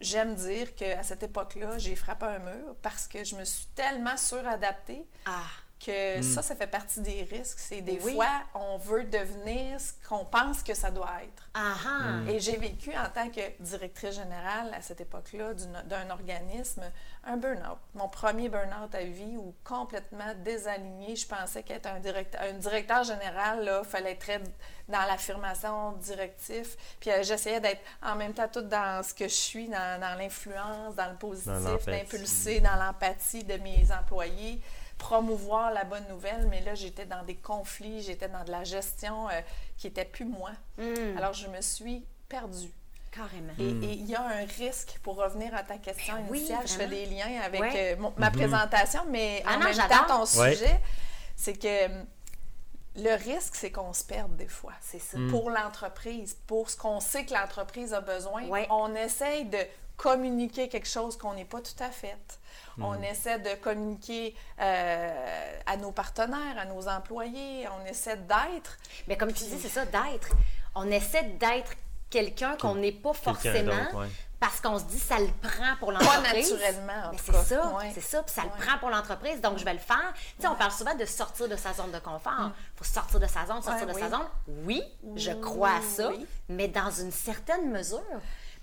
j'aime 0.00 0.34
dire 0.34 0.74
qu'à 0.74 1.02
cette 1.02 1.22
époque-là, 1.22 1.78
j'ai 1.78 1.96
frappé 1.96 2.26
un 2.26 2.38
mur 2.38 2.76
parce 2.82 3.06
que 3.08 3.24
je 3.24 3.36
me 3.36 3.44
suis 3.44 3.66
tellement 3.74 4.16
suradaptée 4.16 5.06
Ah, 5.26 5.42
que 5.84 6.22
ça, 6.22 6.42
ça 6.42 6.54
fait 6.56 6.66
partie 6.66 7.00
des 7.00 7.22
risques. 7.24 7.58
C'est 7.58 7.80
des 7.80 7.98
Oui. 8.02 8.14
fois, 8.14 8.28
on 8.54 8.78
veut 8.78 9.04
devenir 9.04 9.80
ce 9.80 9.92
qu'on 10.08 10.24
pense 10.24 10.62
que 10.62 10.74
ça 10.74 10.90
doit 10.90 11.10
être. 11.22 11.48
ah, 11.54 11.74
ah. 11.86 12.30
Et 12.30 12.40
j'ai 12.40 12.56
vécu 12.56 12.90
en 12.96 13.08
tant 13.14 13.28
que 13.30 13.40
directrice 13.60 14.14
générale 14.16 14.72
à 14.74 14.80
cette 14.82 15.00
époque-là 15.00 15.52
d'un 15.84 16.10
organisme 16.10 16.82
un 17.26 17.36
burn-out. 17.36 17.78
Mon 17.94 18.08
premier 18.08 18.48
burn-out 18.48 18.94
à 18.94 19.02
vie 19.04 19.36
où 19.36 19.54
complètement 19.64 20.34
désaligné, 20.44 21.16
je 21.16 21.26
pensais 21.26 21.62
qu'être 21.62 21.86
un 21.86 21.98
directeur, 22.00 22.40
un 22.42 22.52
directeur 22.54 23.02
général, 23.04 23.80
il 23.82 23.88
fallait 23.88 24.18
être 24.20 24.42
dans 24.88 25.00
l'affirmation 25.08 25.92
directif. 25.92 26.76
Puis 27.00 27.10
euh, 27.10 27.22
j'essayais 27.22 27.60
d'être 27.60 27.80
en 28.02 28.16
même 28.16 28.34
temps 28.34 28.48
tout 28.52 28.60
dans 28.62 29.02
ce 29.02 29.14
que 29.14 29.24
je 29.24 29.34
suis, 29.34 29.68
dans, 29.68 30.00
dans 30.00 30.18
l'influence, 30.18 30.94
dans 30.96 31.08
le 31.10 31.16
positif, 31.16 31.86
d'impulser, 31.86 32.60
dans 32.60 32.76
l'empathie 32.76 33.44
de 33.44 33.56
mes 33.58 33.86
employés 33.92 34.60
promouvoir 34.98 35.70
la 35.72 35.84
bonne 35.84 36.06
nouvelle, 36.08 36.46
mais 36.48 36.60
là, 36.62 36.74
j'étais 36.74 37.04
dans 37.06 37.22
des 37.24 37.34
conflits, 37.36 38.02
j'étais 38.02 38.28
dans 38.28 38.44
de 38.44 38.50
la 38.50 38.64
gestion 38.64 39.28
euh, 39.28 39.32
qui 39.76 39.86
n'était 39.88 40.04
plus 40.04 40.24
moi. 40.24 40.50
Hmm, 40.78 41.16
Alors, 41.18 41.32
je 41.34 41.48
me 41.48 41.60
suis 41.60 42.04
perdue. 42.28 42.70
carrément. 43.12 43.52
Et 43.58 43.62
et 43.68 43.92
il 43.92 44.06
y 44.06 44.14
a 44.16 44.22
un 44.22 44.44
risque, 44.58 44.98
pour 45.02 45.16
revenir 45.16 45.54
à 45.54 45.62
ta 45.62 45.78
question 45.78 46.14
Ben 46.14 46.24
oui, 46.30 46.38
initiale, 46.38 46.66
je 46.66 46.72
fais 46.72 46.88
des 46.88 47.06
liens 47.06 47.40
avec 47.44 47.60
Ouais. 47.60 47.92
euh, 47.94 47.96
mon- 48.00 48.12
ma 48.16 48.30
présentation, 48.32 49.02
mais 49.08 49.42
Ah 49.46 49.54
en 49.54 49.58
non, 49.60 49.66
même 49.66 49.76
temps, 49.88 50.06
ton 50.26 50.40
Ouais. 50.40 50.52
sujet, 50.54 50.80
c'est 51.36 51.56
que 51.56 51.86
hum, 51.86 52.06
le 52.96 53.14
risque, 53.16 53.54
c'est 53.56 53.70
qu'on 53.70 53.92
se 53.92 54.02
perde 54.04 54.34
des 54.36 54.48
fois. 54.48 54.72
C'est 54.80 54.98
ça. 55.00 55.18
Pour 55.30 55.50
l'entreprise, 55.50 56.36
pour 56.46 56.70
ce 56.70 56.76
qu'on 56.76 56.98
sait 57.00 57.24
que 57.24 57.34
l'entreprise 57.34 57.92
a 57.94 58.00
besoin, 58.00 58.44
Ouais. 58.48 58.66
on 58.70 58.94
essaye 58.96 59.44
de 59.44 59.58
communiquer 59.96 60.68
quelque 60.68 60.88
chose 60.88 61.16
qu'on 61.16 61.34
n'est 61.34 61.44
pas 61.44 61.60
tout 61.60 61.80
à 61.82 61.90
fait. 61.90 62.16
On 62.80 62.92
Hmm. 62.98 63.04
essaie 63.04 63.38
de 63.38 63.54
communiquer 63.62 64.34
euh, 64.60 65.60
à 65.66 65.76
nos 65.76 65.92
partenaires, 65.92 66.58
à 66.58 66.64
nos 66.64 66.88
employés, 66.88 67.66
on 67.80 67.86
essaie 67.86 68.16
d'être. 68.16 68.78
Mais 69.06 69.16
comme 69.16 69.32
tu 69.32 69.44
dis, 69.44 69.58
c'est 69.60 69.68
ça, 69.68 69.84
d'être. 69.86 70.28
On 70.74 70.90
essaie 70.90 71.22
d'être 71.22 71.72
quelqu'un 72.10 72.56
qu'on 72.56 72.74
n'est 72.76 72.92
pas 72.92 73.12
forcément 73.12 73.72
ouais. 73.94 74.08
parce 74.40 74.60
qu'on 74.60 74.78
se 74.78 74.84
dit 74.84 74.98
ça 74.98 75.18
le 75.18 75.28
prend 75.40 75.76
pour 75.78 75.92
Pas 75.92 76.00
l'entreprise. 76.00 76.52
naturellement, 76.52 77.08
en 77.08 77.12
Mais 77.12 77.18
c'est 77.24 77.32
ça, 77.54 77.74
Ouais. 77.76 77.90
c'est 77.94 78.00
ça, 78.00 78.22
puis 78.22 78.34
ça 78.34 78.42
le 78.42 78.50
prend 78.50 78.78
pour 78.78 78.90
l'entreprise, 78.90 79.40
donc 79.40 79.58
je 79.58 79.64
vais 79.64 79.72
le 79.72 79.78
faire. 79.78 80.12
Tu 80.36 80.42
sais, 80.42 80.48
on 80.48 80.54
parle 80.56 80.72
souvent 80.72 80.94
de 80.94 81.04
sortir 81.04 81.48
de 81.48 81.56
sa 81.56 81.72
zone 81.72 81.92
de 81.92 81.98
confort. 82.00 82.50
Il 82.50 82.76
faut 82.78 82.84
sortir 82.84 83.20
de 83.20 83.26
sa 83.26 83.46
zone, 83.46 83.62
sortir 83.62 83.86
Mm. 83.86 83.90
Ouais, 83.90 83.94
de 83.94 83.98
sa 83.98 84.04
oui. 84.06 84.10
zone. 84.10 84.26
Oui, 84.64 84.82
je 85.16 85.30
crois 85.32 85.74
à 85.76 85.80
ça, 85.82 86.08
Oui. 86.08 86.26
mais 86.48 86.66
dans 86.68 86.90
une 86.90 87.12
certaine 87.12 87.70
mesure. 87.70 88.02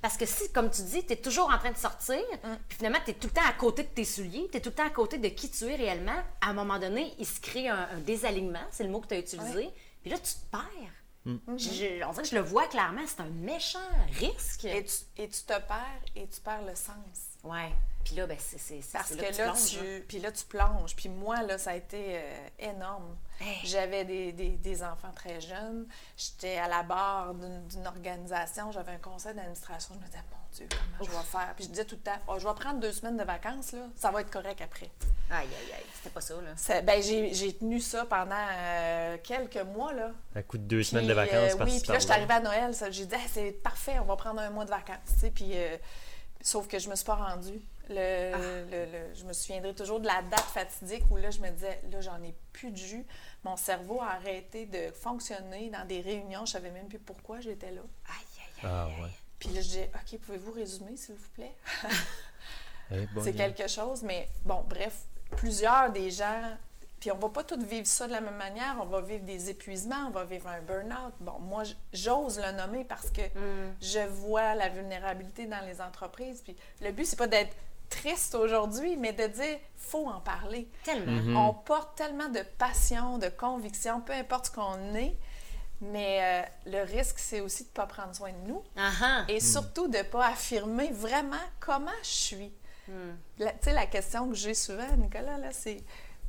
Parce 0.02 0.18
que 0.18 0.26
si, 0.26 0.52
comme 0.52 0.70
tu 0.72 0.82
dis, 0.84 1.06
tu 1.06 1.14
es 1.14 1.16
toujours 1.16 1.50
en 1.52 1.58
train 1.60 1.72
de 1.72 1.78
sortir, 1.78 2.20
Mm. 2.44 2.56
puis 2.68 2.78
finalement, 2.78 2.98
tu 3.06 3.12
es 3.12 3.14
tout 3.14 3.28
le 3.28 3.34
temps 3.34 3.48
à 3.48 3.54
côté 3.54 3.84
de 3.84 3.90
tes 3.90 4.06
souliers, 4.06 4.48
tu 4.52 4.58
es 4.58 4.62
tout 4.62 4.70
le 4.70 4.76
temps 4.76 4.86
à 4.88 4.90
côté 4.90 5.18
de 5.20 5.28
qui 5.30 5.50
tu 5.50 5.66
es 5.66 5.76
réellement, 5.76 6.18
à 6.42 6.50
un 6.50 6.54
moment 6.54 6.80
donné, 6.80 7.14
il 7.20 7.26
se 7.28 7.40
crée 7.40 7.68
un, 7.70 7.88
un 7.94 8.00
désalignement, 8.00 8.64
c'est 8.72 8.84
le 8.84 8.90
mot 8.90 9.00
que 9.02 9.08
tu 9.08 9.14
as 9.14 9.20
utilisé, 9.20 9.70
puis 10.02 10.10
là, 10.12 10.18
tu 10.18 10.34
te 10.34 10.52
perds. 10.52 10.94
Je- 11.24 11.70
je- 11.70 12.04
on 12.04 12.12
dirait 12.14 12.24
que 12.24 12.30
je 12.30 12.36
le 12.36 12.42
vois 12.42 12.66
clairement, 12.68 13.04
c'est 13.06 13.20
un 13.22 13.30
méchant 13.30 13.78
risque. 14.20 14.66
Et 14.66 14.84
tu, 14.84 14.94
et 15.22 15.30
tu 15.30 15.42
te 15.42 15.54
perds 15.54 16.02
et 16.16 16.28
tu 16.28 16.42
perds 16.42 16.64
le 16.64 16.74
sens. 16.74 16.96
Ouais. 17.44 17.72
Puis 18.04 18.16
là, 18.16 18.26
ben, 18.26 18.36
c'est 18.40 18.80
Parce 18.92 19.12
que 19.12 19.22
là 19.22 19.32
que 19.32 19.38
là, 19.38 19.54
tu 19.54 19.78
plonges, 19.78 19.78
hein. 19.88 20.02
puis 20.08 20.20
là, 20.20 20.32
tu 20.32 20.46
plonges. 20.46 20.96
Puis 20.96 21.10
moi, 21.10 21.44
là, 21.44 21.60
ça 21.60 21.70
a 21.72 21.76
été 21.76 21.98
euh, 22.18 22.48
énorme. 22.58 23.16
Hey. 23.42 23.58
J'avais 23.64 24.06
des, 24.06 24.32
des- 24.34 24.58
des 24.58 24.84
enfants 24.84 25.12
très 25.16 25.42
jeunes. 25.42 25.88
J'étais 26.16 26.58
à 26.58 26.68
la 26.68 26.84
barre 26.84 27.34
d'une 27.34 27.88
organisation. 27.88 28.72
J'avais 28.72 28.92
un 28.94 28.98
conseil 29.00 29.34
d'administration. 29.34 29.96
Je 29.96 30.00
me 30.00 30.06
disais, 30.06 30.20
mon 30.32 30.38
Dieu, 30.56 30.68
comment 31.00 31.12
je 31.12 31.18
vais 31.18 31.24
faire? 31.24 31.54
Puis 31.56 31.64
je 31.66 31.70
disais 31.70 31.86
tout 31.86 31.96
le 31.96 32.02
temps, 32.02 32.20
Oh, 32.28 32.36
je 32.38 32.48
vais 32.48 32.54
prendre 32.54 32.80
deux 32.80 32.92
semaines 32.92 33.18
de 33.18 33.24
vacances, 33.24 33.72
là. 33.72 33.82
Ça 33.96 34.12
va 34.12 34.22
être 34.22 34.30
correct 34.32 34.62
après. 34.62 34.92
Aïe, 35.32 35.48
aïe, 35.48 35.74
aïe. 35.74 35.84
C'était 35.96 36.10
pas 36.10 36.22
ça, 36.22 36.36
là. 36.36 36.52
Ça- 36.58 36.82
ben, 36.82 37.02
j'ai 37.02 37.34
j'ai 37.34 37.54
tenu 37.56 37.80
ça 37.80 38.06
pendant 38.06 38.36
euh, 38.36 39.18
quelques 39.24 39.58
mois, 39.64 39.94
là. 39.94 40.12
À 40.36 40.44
coup 40.44 40.58
de 40.58 40.64
deux 40.64 40.84
semaines 40.84 41.08
de 41.08 41.14
vacances 41.14 41.54
euh, 41.54 41.58
par 41.58 41.68
Oui, 41.68 41.80
puis 41.82 41.92
là, 41.92 42.00
je 42.00 42.04
suis 42.04 42.12
arrivée 42.12 42.34
à 42.34 42.40
Noël. 42.42 42.72
J'ai 42.92 43.06
dit, 43.06 43.16
Ah, 43.16 43.28
c'est 43.32 43.52
parfait, 43.54 43.98
on 44.00 44.06
va 44.06 44.16
prendre 44.18 44.40
un 44.42 44.50
mois 44.50 44.66
de 44.66 44.70
vacances. 44.70 44.98
tu 45.08 45.20
sais, 45.20 45.32
Puis, 45.32 45.52
euh, 45.54 45.78
sauf 46.42 46.68
que 46.68 46.78
je 46.80 46.90
me 46.90 46.96
suis 46.96 47.06
pas 47.06 47.16
rendue. 47.16 47.62
Le, 47.90 48.32
Ah. 48.34 48.38
le- 48.72 48.86
le- 48.86 49.14
je 49.16 49.26
me 49.26 49.34
souviendrai 49.34 49.74
toujours 49.74 50.00
de 50.00 50.06
la 50.08 50.22
date 50.22 50.40
fatidique 50.42 51.04
où 51.12 51.18
là, 51.18 51.30
je 51.30 51.40
me 51.40 51.50
disais, 51.50 51.82
là, 51.92 52.00
j'en 52.02 52.22
ai 52.24 52.34
plus 52.54 52.72
de 52.72 52.78
jus. 52.78 53.06
Mon 53.44 53.58
cerveau 53.58 54.02
a 54.02 54.12
arrêté 54.12 54.66
de 54.68 54.92
fonctionner 54.92 55.70
dans 55.70 55.86
des 55.88 56.02
réunions. 56.02 56.46
Je 56.46 56.52
savais 56.52 56.70
même 56.72 56.88
plus 56.88 57.00
pourquoi 57.00 57.40
j'étais 57.40 57.72
là. 57.72 57.82
Aïe, 58.08 58.16
aïe, 58.38 58.46
aïe. 58.64 58.72
Ah 58.72 58.86
aïe. 58.86 59.02
ouais. 59.04 59.10
Puis 59.40 59.50
là, 59.50 59.62
je 59.62 59.68
dis, 59.70 59.80
OK, 59.82 60.20
pouvez-vous 60.20 60.52
résumer, 60.52 60.96
s'il 60.96 61.16
vous 61.16 61.30
plaît? 61.34 61.56
Eh, 62.92 63.08
bon, 63.16 63.24
c'est 63.24 63.34
quelque 63.34 63.68
chose, 63.68 64.04
mais 64.04 64.28
bon, 64.46 64.64
bref, 64.70 64.96
plusieurs 65.38 65.92
des 65.92 66.12
gens, 66.12 66.56
puis 67.00 67.12
on 67.12 67.18
va 67.18 67.30
pas 67.30 67.44
tous 67.44 67.58
vivre 67.64 67.88
ça 67.88 68.06
de 68.06 68.12
la 68.12 68.22
même 68.22 68.36
manière, 68.36 68.78
on 68.80 68.86
va 68.86 69.02
vivre 69.02 69.24
des 69.26 69.50
épuisements, 69.50 70.06
on 70.08 70.12
va 70.12 70.24
vivre 70.26 70.48
un 70.48 70.62
burn-out. 70.62 71.14
Bon, 71.20 71.40
moi, 71.40 71.64
j'ose 71.92 72.40
le 72.40 72.52
nommer 72.52 72.84
parce 72.84 73.10
que 73.10 73.22
Mm. 73.22 73.74
je 73.82 74.08
vois 74.08 74.54
la 74.54 74.70
vulnérabilité 74.70 75.48
dans 75.48 75.66
les 75.66 75.82
entreprises, 75.82 76.42
puis 76.44 76.56
le 76.82 76.92
but, 76.92 77.06
c'est 77.06 77.16
pas 77.18 77.26
d'être 77.28 77.56
triste 77.92 78.34
aujourd'hui, 78.34 78.98
mais 78.98 79.14
de 79.14 79.28
dire, 79.28 79.60
faut 79.78 80.08
en 80.08 80.20
parler. 80.22 80.68
Tellement. 80.84 81.12
Mhm. 81.22 81.38
On 81.38 81.54
porte 81.54 81.96
tellement 81.96 82.30
de 82.30 82.42
passion, 82.58 83.18
de 83.20 83.30
conviction, 83.30 84.02
peu 84.02 84.14
importe 84.14 84.48
ce 84.48 84.52
qu'on 84.52 84.96
est, 84.96 85.16
mais 85.82 86.20
euh, 86.22 86.72
le 86.72 86.84
risque, 86.84 87.20
c'est 87.20 87.42
aussi 87.42 87.64
de 87.64 87.70
ne 87.70 87.74
pas 87.74 87.86
prendre 87.88 88.16
soin 88.16 88.32
de 88.32 88.48
nous 88.48 88.64
Ah 88.78 88.92
ah. 89.02 89.26
et 89.28 89.40
surtout 89.40 89.88
de 89.88 89.98
ne 89.98 90.04
pas 90.04 90.28
affirmer 90.28 90.90
vraiment 90.92 91.36
comment 91.60 91.92
je 92.04 92.08
suis. 92.10 92.52
La- 93.38 93.52
Tu 93.54 93.58
sais, 93.62 93.74
la 93.74 93.86
question 93.86 94.28
que 94.30 94.36
j'ai 94.36 94.54
souvent, 94.54 94.88
Nicolas, 94.98 95.38
là, 95.38 95.52
c'est 95.52 95.82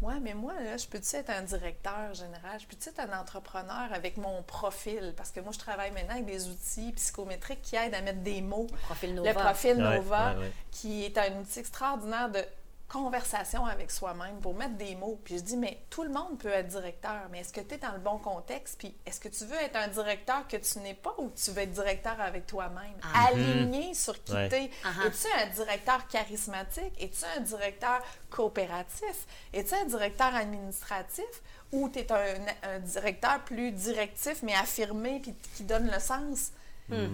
Ouais, 0.03 0.19
mais 0.21 0.35
moi, 0.35 0.53
là, 0.63 0.77
je 0.77 0.87
peux-tu 0.87 1.15
être 1.15 1.31
un 1.31 1.43
directeur 1.43 2.13
général? 2.13 2.59
Je 2.61 2.67
peux-tu 2.67 2.89
être 2.89 2.99
un 2.99 3.19
entrepreneur 3.21 3.89
avec 3.93 4.17
mon 4.17 4.43
profil? 4.43 5.15
Parce 5.17 5.31
que 5.31 5.39
moi, 5.41 5.53
je 5.53 5.59
travaille 5.61 5.93
maintenant 5.93 6.15
avec 6.15 6.27
des 6.27 6.49
outils 6.49 6.91
psychométriques 6.93 7.63
qui 7.63 7.77
aident 7.77 7.95
à 7.95 8.01
mettre 8.03 8.19
des 8.21 8.41
mots. 8.41 8.67
Profil 8.87 9.15
Nova. 9.15 9.29
Le 9.33 9.35
profil 9.39 9.77
Ouais, 9.77 9.97
Nova, 9.97 10.33
ouais, 10.35 10.39
ouais. 10.41 10.53
qui 10.73 11.05
est 11.05 11.17
un 11.19 11.39
outil 11.41 11.61
extraordinaire 11.61 12.31
de 12.31 12.45
conversation 12.93 13.65
avec 13.65 13.91
soi-même 13.91 14.39
pour 14.41 14.55
mettre 14.55 14.75
des 14.77 14.95
mots. 14.95 15.19
Puis 15.25 15.39
je 15.39 15.43
dis, 15.43 15.57
mais 15.57 15.79
tout 15.89 16.03
le 16.03 16.11
monde 16.11 16.39
peut 16.39 16.51
être 16.51 16.69
directeur, 16.69 17.23
mais 17.31 17.41
est-ce 17.41 17.53
que 17.53 17.61
tu 17.63 17.75
es 17.75 17.79
dans 17.79 17.93
le 17.93 17.99
bon 17.99 18.19
contexte? 18.19 18.79
Puis 18.79 18.95
est-ce 19.07 19.19
que 19.19 19.29
tu 19.29 19.45
veux 19.47 19.57
être 19.57 19.77
un 19.77 19.89
directeur 19.89 20.47
que 20.47 20.59
tu 20.59 20.79
n'es 20.81 20.95
pas 20.95 21.15
ou 21.19 21.31
tu 21.31 21.51
veux 21.53 21.63
être 21.63 21.71
directeur 21.73 22.21
avec 22.21 22.47
toi-même? 22.47 22.93
Ah. 23.03 23.29
Aligné 23.29 23.95
sur 23.95 24.23
qui 24.23 24.33
Ouais. 24.35 24.49
t'es. 24.49 24.71
Ah-ha. 24.85 25.07
Es-tu 25.07 25.27
un 25.43 25.47
directeur 25.55 26.07
charismatique? 26.09 26.93
Es-tu 27.01 27.25
un 27.37 27.41
directeur 27.41 28.03
coopératif? 28.31 29.27
Es-tu 29.53 29.75
un 29.75 29.85
directeur 29.87 30.35
administratif? 30.35 31.25
Ou 31.73 31.89
tu 31.89 32.01
es 32.01 32.13
un, 32.13 32.45
un 32.75 32.79
directeur 32.81 33.41
plus 33.45 33.73
directif, 33.73 34.43
mais 34.43 34.55
affirmé, 34.55 35.21
puis 35.21 35.35
qui 35.57 35.65
donne 35.65 35.91
le 35.91 35.99
sens? 35.99 36.51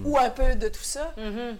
Ou 0.04 0.18
un 0.18 0.30
peu 0.30 0.56
de 0.56 0.66
tout 0.68 0.82
ça? 0.82 1.12
Mhm. 1.16 1.56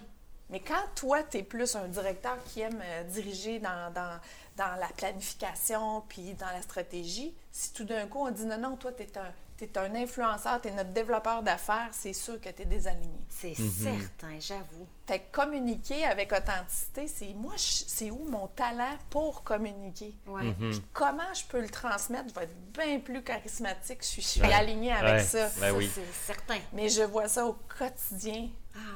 Mais 0.49 0.59
quand 0.59 0.83
toi, 0.95 1.21
tu 1.23 1.37
es 1.37 1.43
plus 1.43 1.75
un 1.75 1.87
directeur 1.87 2.37
qui 2.45 2.61
aime 2.61 2.81
euh, 2.83 3.03
diriger 3.03 3.59
dans, 3.59 3.91
dans, 3.93 4.19
dans 4.57 4.75
la 4.79 4.87
planification 4.97 6.01
puis 6.09 6.33
dans 6.33 6.47
la 6.47 6.61
stratégie, 6.61 7.33
si 7.51 7.73
tout 7.73 7.83
d'un 7.83 8.07
coup 8.07 8.25
on 8.25 8.31
dit 8.31 8.45
non, 8.45 8.57
non, 8.57 8.75
toi, 8.75 8.91
tu 8.91 9.03
es 9.03 9.17
un, 9.17 9.31
t'es 9.57 9.77
un 9.77 9.93
influenceur, 9.95 10.59
tu 10.61 10.69
es 10.69 10.71
notre 10.71 10.91
développeur 10.91 11.43
d'affaires, 11.43 11.89
c'est 11.91 12.13
sûr 12.13 12.39
que 12.41 12.49
tu 12.49 12.61
es 12.63 12.65
désaligné. 12.65 13.19
C'est 13.29 13.53
certain, 13.55 14.39
j'avoue. 14.39 14.87
Fait 15.05 15.19
que 15.19 15.31
communiquer 15.35 16.05
avec 16.05 16.31
authenticité, 16.31 17.07
c'est 17.07 17.33
moi, 17.35 17.53
c'est 17.57 18.09
où 18.11 18.25
mon 18.29 18.47
talent 18.47 18.97
pour 19.09 19.43
communiquer? 19.43 20.13
Ouais. 20.27 20.53
Puis 20.59 20.81
comment 20.93 21.33
je 21.33 21.43
peux 21.45 21.61
le 21.61 21.69
transmettre? 21.69 22.25
Je 22.29 22.33
vais 22.35 22.43
être 22.45 22.71
bien 22.73 22.99
plus 22.99 23.23
charismatique. 23.23 23.99
Je 24.01 24.07
suis, 24.07 24.21
je 24.21 24.27
suis 24.27 24.41
Ouais. 24.41 24.53
alignée 24.53 24.91
avec 24.93 25.13
Ouais. 25.13 25.23
ça. 25.23 25.49
Ben 25.59 25.71
Ça, 25.71 25.73
oui. 25.73 25.89
C'est 25.93 26.33
certain. 26.33 26.59
Mais 26.73 26.89
je 26.89 27.03
vois 27.03 27.27
ça 27.27 27.45
au 27.45 27.55
quotidien. 27.77 28.49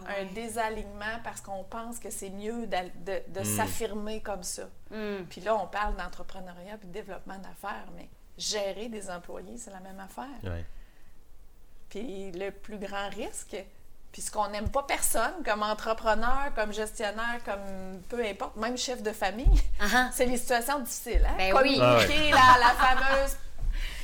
Ah 0.08 0.12
Un 0.22 0.26
désalignement 0.34 1.20
parce 1.24 1.42
qu'on 1.42 1.64
pense 1.64 2.00
que 2.00 2.10
c'est 2.10 2.30
mieux 2.30 2.68
de, 2.68 2.78
de 3.28 3.40
Mm. 3.42 3.44
s'affirmer 3.58 4.22
comme 4.22 4.44
ça. 4.44 4.64
Hum. 4.94 5.26
Puis 5.30 5.42
là, 5.42 5.56
on 5.56 5.68
parle 5.68 5.96
d'entrepreneuriat 5.96 6.78
puis 6.78 6.88
de 6.88 6.94
développement 6.94 7.38
d'affaires, 7.38 7.86
mais 7.96 8.10
gérer 8.38 8.90
des 8.90 9.10
employés, 9.10 9.58
c'est 9.58 9.72
la 9.72 9.80
même 9.80 10.00
affaire. 10.00 10.26
Ouais. 10.44 10.66
Puis 11.90 12.32
le 12.32 12.50
plus 12.52 12.78
grand 12.80 13.10
risque, 13.10 13.56
puisqu'on 14.12 14.48
n'aime 14.50 14.70
pas 14.70 14.84
personne 14.84 15.34
comme 15.46 15.64
entrepreneur, 15.64 16.52
comme 16.56 16.72
gestionnaire, 16.74 17.40
comme 17.46 18.02
peu 18.10 18.24
importe, 18.26 18.56
même 18.58 18.78
chef 18.78 19.02
de 19.04 19.12
famille, 19.12 19.62
Ah 19.80 19.86
ah. 19.94 20.10
c'est 20.14 20.26
les 20.26 20.38
situations 20.38 20.80
difficiles. 20.80 21.26
Hein? 21.28 21.36
Ben 21.38 21.54
oui. 21.62 21.78
La 21.78 22.74
fameuse. 22.76 23.38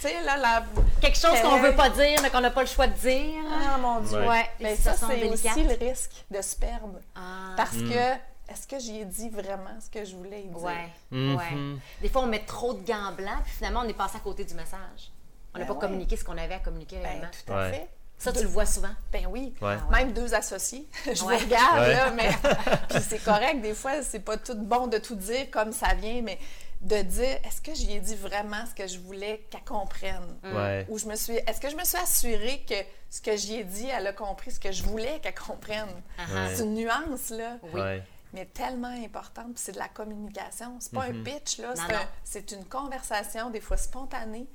Tu 0.01 0.07
sais, 0.07 0.21
là, 0.23 0.37
la. 0.37 0.63
Quelque 1.01 1.17
chose 1.17 1.39
qu'on 1.41 1.59
veut 1.59 1.75
pas 1.75 1.89
dire, 1.89 2.19
mais 2.21 2.29
qu'on 2.29 2.41
n'a 2.41 2.51
pas 2.51 2.61
le 2.61 2.67
choix 2.67 2.87
de 2.87 2.93
dire. 2.97 3.41
Ah, 3.51 3.77
mon 3.77 3.99
Dieu. 4.01 4.19
Ouais. 4.19 4.27
Ouais, 4.27 4.49
Mais 4.59 4.75
ça, 4.75 4.93
c'est 4.93 5.23
aussi 5.29 5.63
le 5.63 5.73
risque 5.85 6.11
de 6.31 6.41
se 6.41 6.55
perdre. 6.55 6.99
Ah. 7.15 7.53
Parce 7.57 7.71
que, 7.75 8.13
est-ce 8.51 8.65
que 8.67 8.79
j'y 8.79 9.01
ai 9.01 9.05
dit 9.05 9.29
vraiment 9.29 9.77
ce 9.79 9.89
que 9.89 10.05
je 10.05 10.15
voulais 10.15 10.41
y 10.43 10.47
dire? 10.47 10.57
Ouais, 10.63 10.89
Mhm. 11.11 11.35
ouais. 11.35 11.77
Des 12.01 12.09
fois, 12.09 12.21
on 12.23 12.27
met 12.27 12.39
trop 12.45 12.73
de 12.73 12.85
gants 12.85 13.11
blancs, 13.17 13.43
puis 13.43 13.53
finalement, 13.57 13.81
on 13.83 13.89
est 13.89 13.93
passé 13.93 14.17
à 14.17 14.19
côté 14.21 14.45
du 14.45 14.53
message. 14.53 15.11
On 15.53 15.57
n'a 15.59 15.65
Ben 15.65 15.67
pas 15.67 15.73
ouais. 15.73 15.79
communiqué 15.81 16.15
ce 16.15 16.23
qu'on 16.23 16.37
avait 16.37 16.55
à 16.55 16.59
communiquer 16.59 16.97
Ben, 16.97 17.03
réellement. 17.09 17.27
tout 17.45 17.53
à 17.53 17.57
Ouais. 17.57 17.71
fait. 17.71 17.89
Ça, 18.17 18.31
tu 18.33 18.41
le 18.41 18.47
vois 18.47 18.65
souvent. 18.65 18.89
Ben 19.13 19.25
oui. 19.29 19.53
Ouais. 19.61 19.75
Ah 19.79 19.91
ouais. 19.91 19.97
Même 20.05 20.13
deux 20.13 20.33
associés. 20.33 20.87
Je 21.05 21.23
Ouais. 21.23 21.37
vous 21.37 21.45
regarde, 21.45 21.79
Ouais. 21.79 21.93
là, 21.93 22.11
mais. 22.11 22.29
Puis 22.89 22.99
c'est 23.07 23.23
correct, 23.23 23.61
des 23.61 23.73
fois, 23.73 24.01
c'est 24.03 24.19
pas 24.19 24.37
tout 24.37 24.55
bon 24.55 24.87
de 24.87 24.97
tout 24.97 25.15
dire 25.15 25.49
comme 25.51 25.71
ça 25.71 25.93
vient, 25.93 26.21
mais 26.21 26.37
de 26.81 27.01
dire 27.01 27.37
est-ce 27.43 27.61
que 27.61 27.73
j'y 27.75 27.91
ai 27.93 27.99
dit 27.99 28.15
vraiment 28.15 28.65
ce 28.65 28.73
que 28.73 28.87
je 28.87 28.99
voulais 28.99 29.45
qu'elle 29.49 29.63
comprenne? 29.65 30.37
Ouais. 30.43 30.85
Ou 30.89 30.97
je 30.97 31.05
me 31.07 31.15
suis. 31.15 31.33
Est-ce 31.35 31.59
que 31.59 31.69
je 31.69 31.75
me 31.75 31.83
suis 31.83 31.97
assurée 31.97 32.63
que 32.67 32.75
ce 33.09 33.21
que 33.21 33.35
j'y 33.35 33.55
ai 33.55 33.63
dit, 33.63 33.87
elle 33.87 34.07
a 34.07 34.13
compris 34.13 34.51
ce 34.51 34.59
que 34.59 34.71
je 34.71 34.83
voulais 34.83 35.19
qu'elle 35.21 35.35
comprenne? 35.35 35.89
Ah. 36.17 36.47
C'est 36.53 36.63
une 36.63 36.75
nuance, 36.75 37.29
là. 37.31 37.57
Oui. 37.73 37.81
Ouais. 37.81 38.03
mais 38.31 38.45
tellement 38.45 38.93
importante, 39.03 39.55
puis 39.55 39.63
c'est 39.63 39.71
de 39.71 39.79
la 39.79 39.87
communication. 39.87 40.75
C'est 40.79 40.93
pas 40.93 41.05
un 41.05 41.23
pitch, 41.23 41.57
là, 41.57 41.73
c'est 41.75 41.81
Non, 41.81 41.89
un- 41.95 42.03
non. 42.03 42.07
c'est 42.23 42.51
une 42.51 42.63
conversation, 42.65 43.49
des 43.49 43.59
fois 43.59 43.75
spontanée, 43.75 44.45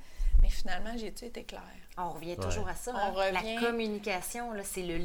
mais 0.41 0.49
finalement, 0.49 0.95
j'ai-tu 0.97 1.25
été 1.25 1.43
claire? 1.43 1.61
On 1.97 2.11
revient 2.13 2.37
toujours 2.37 2.69
à 2.69 2.75
ça. 2.75 2.93
On 2.93 2.97
hein. 2.97 3.11
revient- 3.11 3.55
La 3.55 3.61
communication, 3.67 4.53
là, 4.53 4.63
c'est 4.63 4.81
le 4.83 4.95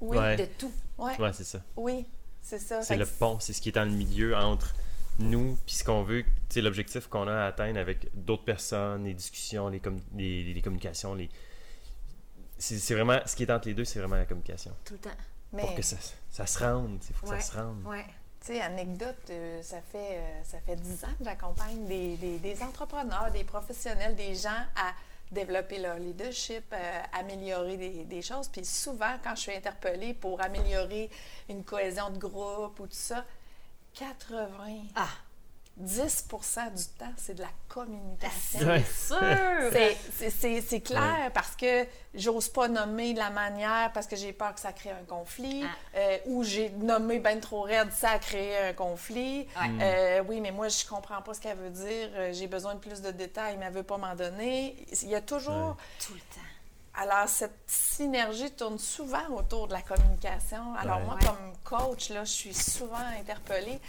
Oui, 0.00 0.18
Ouais. 0.18 0.34
de 0.36 0.44
tout. 0.58 0.72
ouais, 0.98 1.16
Ouais, 1.20 1.32
c'est 1.32 1.44
ça. 1.44 1.60
oui, 1.76 2.04
c'est 2.42 2.58
ça. 2.58 2.82
C'est 2.82 2.94
Fait 2.94 2.96
le 2.98 3.06
pont, 3.06 3.38
c'est 3.38 3.52
ce 3.52 3.60
qui 3.60 3.68
est 3.68 3.72
dans 3.72 3.84
le 3.84 3.92
milieu 3.92 4.36
entre 4.36 4.74
nous 5.18 5.56
puis 5.66 5.74
ce 5.76 5.84
qu'on 5.84 6.02
veut, 6.02 6.24
sais, 6.48 6.60
l'objectif 6.60 7.06
qu'on 7.08 7.28
a 7.28 7.34
à 7.44 7.46
atteindre 7.46 7.78
avec 7.78 8.08
d'autres 8.14 8.44
personnes, 8.44 9.04
les 9.04 9.14
discussions, 9.14 9.68
les, 9.68 9.80
com- 9.80 10.00
les, 10.16 10.60
communications, 10.62 11.14
les... 11.14 11.28
C'est 12.58 12.78
c'est 12.78 12.94
vraiment, 12.94 13.18
ce 13.26 13.34
qui 13.36 13.42
est 13.42 13.50
entre 13.50 13.68
les 13.68 13.74
deux, 13.74 13.84
c'est 13.84 13.98
vraiment 13.98 14.16
la 14.16 14.24
communication. 14.24 14.72
Tout 14.84 14.94
le 14.94 15.00
temps. 15.00 15.10
Mais, 15.52 15.62
Pour 15.62 15.74
que 15.74 15.82
ça, 15.82 15.96
ça 16.30 16.46
se 16.46 16.58
rende, 16.64 16.98
il 17.08 17.14
faut 17.14 17.26
que 17.26 17.34
ça 17.34 17.40
se 17.40 17.56
rende. 17.56 17.84
Ouais. 17.86 18.04
tu 18.40 18.46
sais, 18.54 18.60
anecdote, 18.60 19.16
euh, 19.30 19.60
ça 19.62 19.80
fait 19.82 20.16
euh, 20.18 20.40
ça 20.44 20.58
fait 20.60 20.76
10 20.76 21.04
ans 21.04 21.08
que 21.18 21.24
j'accompagne 21.24 21.86
des, 21.86 22.16
des- 22.16 22.38
des 22.38 22.62
entrepreneurs, 22.62 23.30
des 23.32 23.44
professionnels, 23.44 24.14
des 24.16 24.34
gens 24.34 24.48
à 24.76 24.92
développer 25.30 25.78
leur 25.78 25.98
leadership, 25.98 26.64
euh, 26.72 27.00
améliorer 27.18 27.76
des, 27.76 28.04
des 28.04 28.22
choses. 28.22 28.48
Puis 28.48 28.64
souvent, 28.64 29.16
quand 29.22 29.34
je 29.34 29.40
suis 29.42 29.52
interpellée 29.54 30.14
pour 30.14 30.40
améliorer 30.40 31.10
une 31.48 31.64
cohésion 31.64 32.10
de 32.10 32.18
groupe 32.18 32.78
ou 32.80 32.86
tout 32.86 32.92
ça, 32.92 33.24
80, 33.94 34.46
Ah, 34.94 35.06
10 35.76 36.26
du 36.74 36.84
temps, 36.98 37.12
c'est 37.16 37.34
de 37.34 37.40
la 37.42 37.48
communication. 37.68 38.60
Sûr! 38.60 39.18
C'est- 39.72 39.96
c'est- 40.30 40.60
C'est 40.60 40.80
clair 40.80 41.30
parce 41.32 41.56
que 41.56 41.86
j'ose 42.14 42.48
pas 42.50 42.68
nommer 42.68 43.14
de 43.14 43.18
la 43.18 43.30
manière 43.30 43.90
parce 43.92 44.06
que 44.06 44.14
j'ai 44.16 44.32
peur 44.34 44.54
que 44.54 44.60
ça 44.60 44.72
crée 44.72 44.90
un 44.90 45.04
conflit 45.04 45.64
Ah. 45.64 45.96
euh, 45.96 46.18
ou 46.26 46.44
j'ai 46.44 46.68
nommé 46.70 47.18
ben 47.20 47.40
trop 47.40 47.62
raide, 47.62 47.90
ça 47.92 48.10
a 48.10 48.18
créé 48.18 48.56
un 48.58 48.72
conflit. 48.74 49.48
Ouais. 49.60 49.70
Euh, 49.80 50.22
oui, 50.28 50.40
mais 50.40 50.50
moi, 50.52 50.68
je 50.68 50.84
comprends 50.86 51.22
pas 51.22 51.32
ce 51.34 51.40
qu'elle 51.40 51.56
veut 51.58 51.70
dire. 51.70 52.10
Euh, 52.14 52.32
J'ai 52.32 52.46
besoin 52.48 52.74
de 52.74 52.80
plus 52.80 53.00
de 53.00 53.10
détails, 53.10 53.56
mais 53.58 53.66
elle 53.66 53.72
veut 53.72 53.82
pas 53.82 53.96
m'en 53.98 54.14
donner. 54.14 54.76
Il 55.02 55.08
y 55.08 55.14
a 55.14 55.20
toujours... 55.22 55.76
Tout 56.04 56.12
le 56.14 56.20
temps. 56.20 56.46
Alors, 56.94 57.26
cette 57.28 57.58
synergie 57.66 58.50
tourne 58.50 58.78
souvent 58.78 59.26
autour 59.30 59.66
de 59.68 59.72
la 59.72 59.82
communication. 59.82 60.74
Alors, 60.74 60.98
Ouais. 60.98 61.04
moi, 61.04 61.18
comme 61.22 61.52
coach, 61.64 62.10
là, 62.10 62.24
je 62.24 62.30
suis 62.32 62.54
souvent 62.54 62.96
interpellée. 63.18 63.80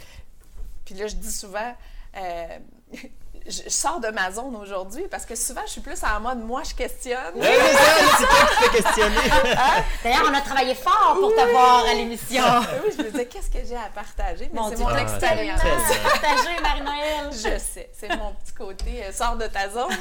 Puis 0.84 0.94
là, 0.94 1.06
je 1.06 1.16
dis 1.16 1.32
souvent, 1.32 1.74
euh, 2.16 2.58
je 3.46 3.62
je 3.64 3.68
sors 3.68 4.00
de 4.00 4.08
ma 4.08 4.30
zone 4.32 4.54
aujourd'hui 4.56 5.04
parce 5.10 5.24
que 5.26 5.34
souvent, 5.34 5.60
je 5.66 5.72
suis 5.72 5.80
plus 5.80 6.02
en 6.04 6.20
mode, 6.20 6.38
moi, 6.38 6.62
je 6.68 6.74
questionne. 6.74 7.34
Ouais, 7.34 7.46
c'est 7.46 7.72
ça, 7.76 8.16
c'est 8.18 8.26
toi 8.26 8.46
qui 8.46 8.64
fais 8.64 8.82
questionner. 8.82 9.16
D'ailleurs, 10.04 10.22
on 10.30 10.34
a 10.34 10.40
travaillé 10.40 10.74
fort 10.74 11.16
pour 11.20 11.34
t'avoir 11.34 11.84
à 11.86 11.94
l'émission. 11.94 12.42
oui, 12.84 12.92
je 12.96 13.02
me 13.02 13.10
disais, 13.10 13.26
qu'est-ce 13.26 13.50
que 13.50 13.64
j'ai 13.66 13.76
à 13.76 13.88
partager? 13.94 14.48
Mais 14.52 14.60
Mon 14.60 14.70
c'est 14.70 14.76
mon 14.78 14.86
Ah, 14.88 15.00
expérience. 15.02 15.60
Partagé, 15.60 16.60
Marie-Noël. 16.62 17.30
Je 17.32 17.58
sais, 17.58 17.90
c'est 17.92 18.16
mon 18.16 18.32
petit 18.34 18.52
côté, 18.54 19.04
euh, 19.04 19.12
sors 19.12 19.36
de 19.36 19.46
ta 19.46 19.68
zone. 19.68 19.92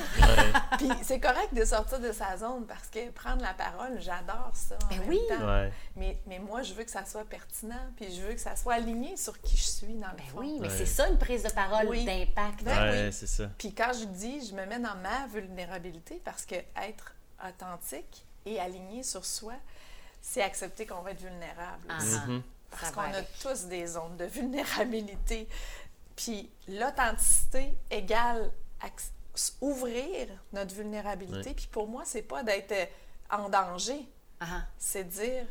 Puis 0.78 0.90
c'est 1.04 1.20
correct 1.20 1.54
de 1.54 1.66
sortir 1.66 2.00
de 2.00 2.12
sa 2.12 2.38
zone 2.38 2.66
parce 2.68 2.88
que 2.92 3.12
prendre 3.12 3.42
la 3.42 3.54
parole, 3.54 3.98
j'adore 4.00 4.52
ça. 4.54 4.76
en 4.84 4.88
Ben 4.90 5.00
même 5.00 5.10
oui. 5.10 5.20
temps. 5.30 5.46
Ouais. 5.46 5.72
Mais, 5.96 6.18
mais 6.28 6.40
moi, 6.40 6.62
je 6.62 6.74
veux 6.74 6.84
que 6.84 6.92
ça 6.92 7.06
soit 7.06 7.26
pertinent, 7.26 7.76
puis 7.98 8.08
je 8.16 8.22
veux 8.22 8.34
que 8.34 8.42
ça 8.42 8.56
soit 8.56 8.76
aligné 8.76 9.16
sur 9.18 9.40
qui 9.42 9.58
je 9.58 9.64
suis 9.64 9.94
dans 9.96 10.08
le 10.08 10.18
Ben 10.18 10.24
fond. 10.32 10.40
oui, 10.40 10.58
mais 10.60 10.68
Ouais. 10.70 10.74
c'est 10.78 10.86
ça 10.86 11.08
une 11.08 11.18
prise 11.18 11.44
de 11.44 11.50
parole 11.52 11.88
Oui. 11.90 12.06
d'impact. 12.06 12.64
Ben 12.64 12.72
Ouais, 12.92 13.02
oui. 13.06 13.14
c'est 13.14 13.28
ça. 13.34 13.50
Puis 13.58 13.74
quand 13.74 13.92
je 13.94 14.06
dis, 14.06 14.46
je 14.48 14.54
me 14.54 14.66
mets 14.66 14.80
dans 14.80 14.96
ma 14.96 15.28
vulnérabilité 15.28 16.22
parce 16.24 16.46
que 16.46 16.56
être 16.56 17.16
authentique 17.46 18.26
et 18.46 18.60
aligné 18.60 19.04
sur 19.04 19.26
soi, 19.26 19.54
c'est 20.22 20.42
accepter 20.42 20.86
qu'on 20.86 21.02
va 21.02 21.12
être 21.12 21.22
vulnérable. 21.22 21.86
Ah, 21.90 21.98
aussi. 21.98 22.16
Mhm. 22.28 22.44
Parce 22.72 22.84
Ça 22.86 22.92
qu'on 22.92 23.02
a 23.02 23.18
avec. 23.18 23.28
tous 23.40 23.66
des 23.66 23.86
zones 23.88 24.18
de 24.18 24.26
vulnérabilité. 24.26 25.48
Puis 26.16 26.50
l'authenticité 26.68 27.74
égale 27.90 28.52
ac- 28.82 29.12
ouvrir 29.62 30.28
notre 30.52 30.74
vulnérabilité. 30.76 31.54
Puis 31.54 31.68
pour 31.68 31.88
moi, 31.88 32.04
c'est 32.06 32.22
pas 32.22 32.44
d'être 32.44 32.72
euh, 32.72 32.86
en 33.32 33.50
danger, 33.50 34.08
Ah, 34.40 34.46
ah. 34.50 34.62
c'est 34.78 35.04
dire 35.06 35.46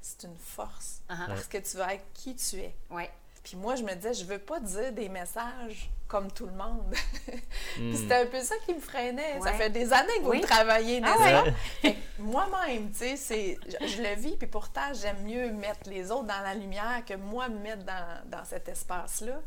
c'est 0.00 0.22
une 0.24 0.36
force 0.38 1.00
parce 1.08 1.46
que 1.46 1.58
tu 1.58 1.76
vas 1.76 1.94
être 1.94 2.04
qui 2.14 2.34
tu 2.36 2.56
es. 2.60 2.74
Ouais. 2.90 3.10
Puis 3.48 3.56
moi, 3.56 3.76
je 3.76 3.82
me 3.82 3.94
disais, 3.94 4.12
je 4.12 4.24
veux 4.26 4.38
pas 4.38 4.60
dire 4.60 4.92
des 4.92 5.08
messages 5.08 5.88
comme 6.06 6.30
tout 6.30 6.44
le 6.44 6.52
monde. 6.52 6.94
Puis 7.24 7.82
Mm. 7.92 7.96
c'était 7.96 8.14
un 8.16 8.26
peu 8.26 8.40
ça 8.42 8.54
qui 8.66 8.74
me 8.74 8.80
freinait. 8.80 9.40
Ça 9.40 9.54
fait 9.54 9.70
des 9.70 9.90
années 9.90 10.18
que 10.18 10.24
vous 10.24 10.40
travaillez, 10.40 11.00
Ah 11.02 11.16
n'est-ce 11.16 11.46
ouais. 11.86 11.92
que 12.18 12.22
Moi-même, 12.22 12.90
tu 12.90 12.98
sais, 12.98 13.16
c'est- 13.16 13.58
je, 13.80 14.02
le 14.02 14.14
vis, 14.20 14.36
puis 14.36 14.48
pourtant, 14.48 14.92
j'aime 14.92 15.22
mieux 15.22 15.50
mettre 15.52 15.88
les 15.88 16.10
autres 16.10 16.24
dans 16.26 16.40
la 16.42 16.52
lumière 16.54 17.02
que 17.06 17.14
moi 17.14 17.48
me 17.48 17.58
mettre 17.58 17.84
dans, 17.84 18.20
dans 18.26 18.44
cet 18.44 18.68
espace-là. 18.68 19.40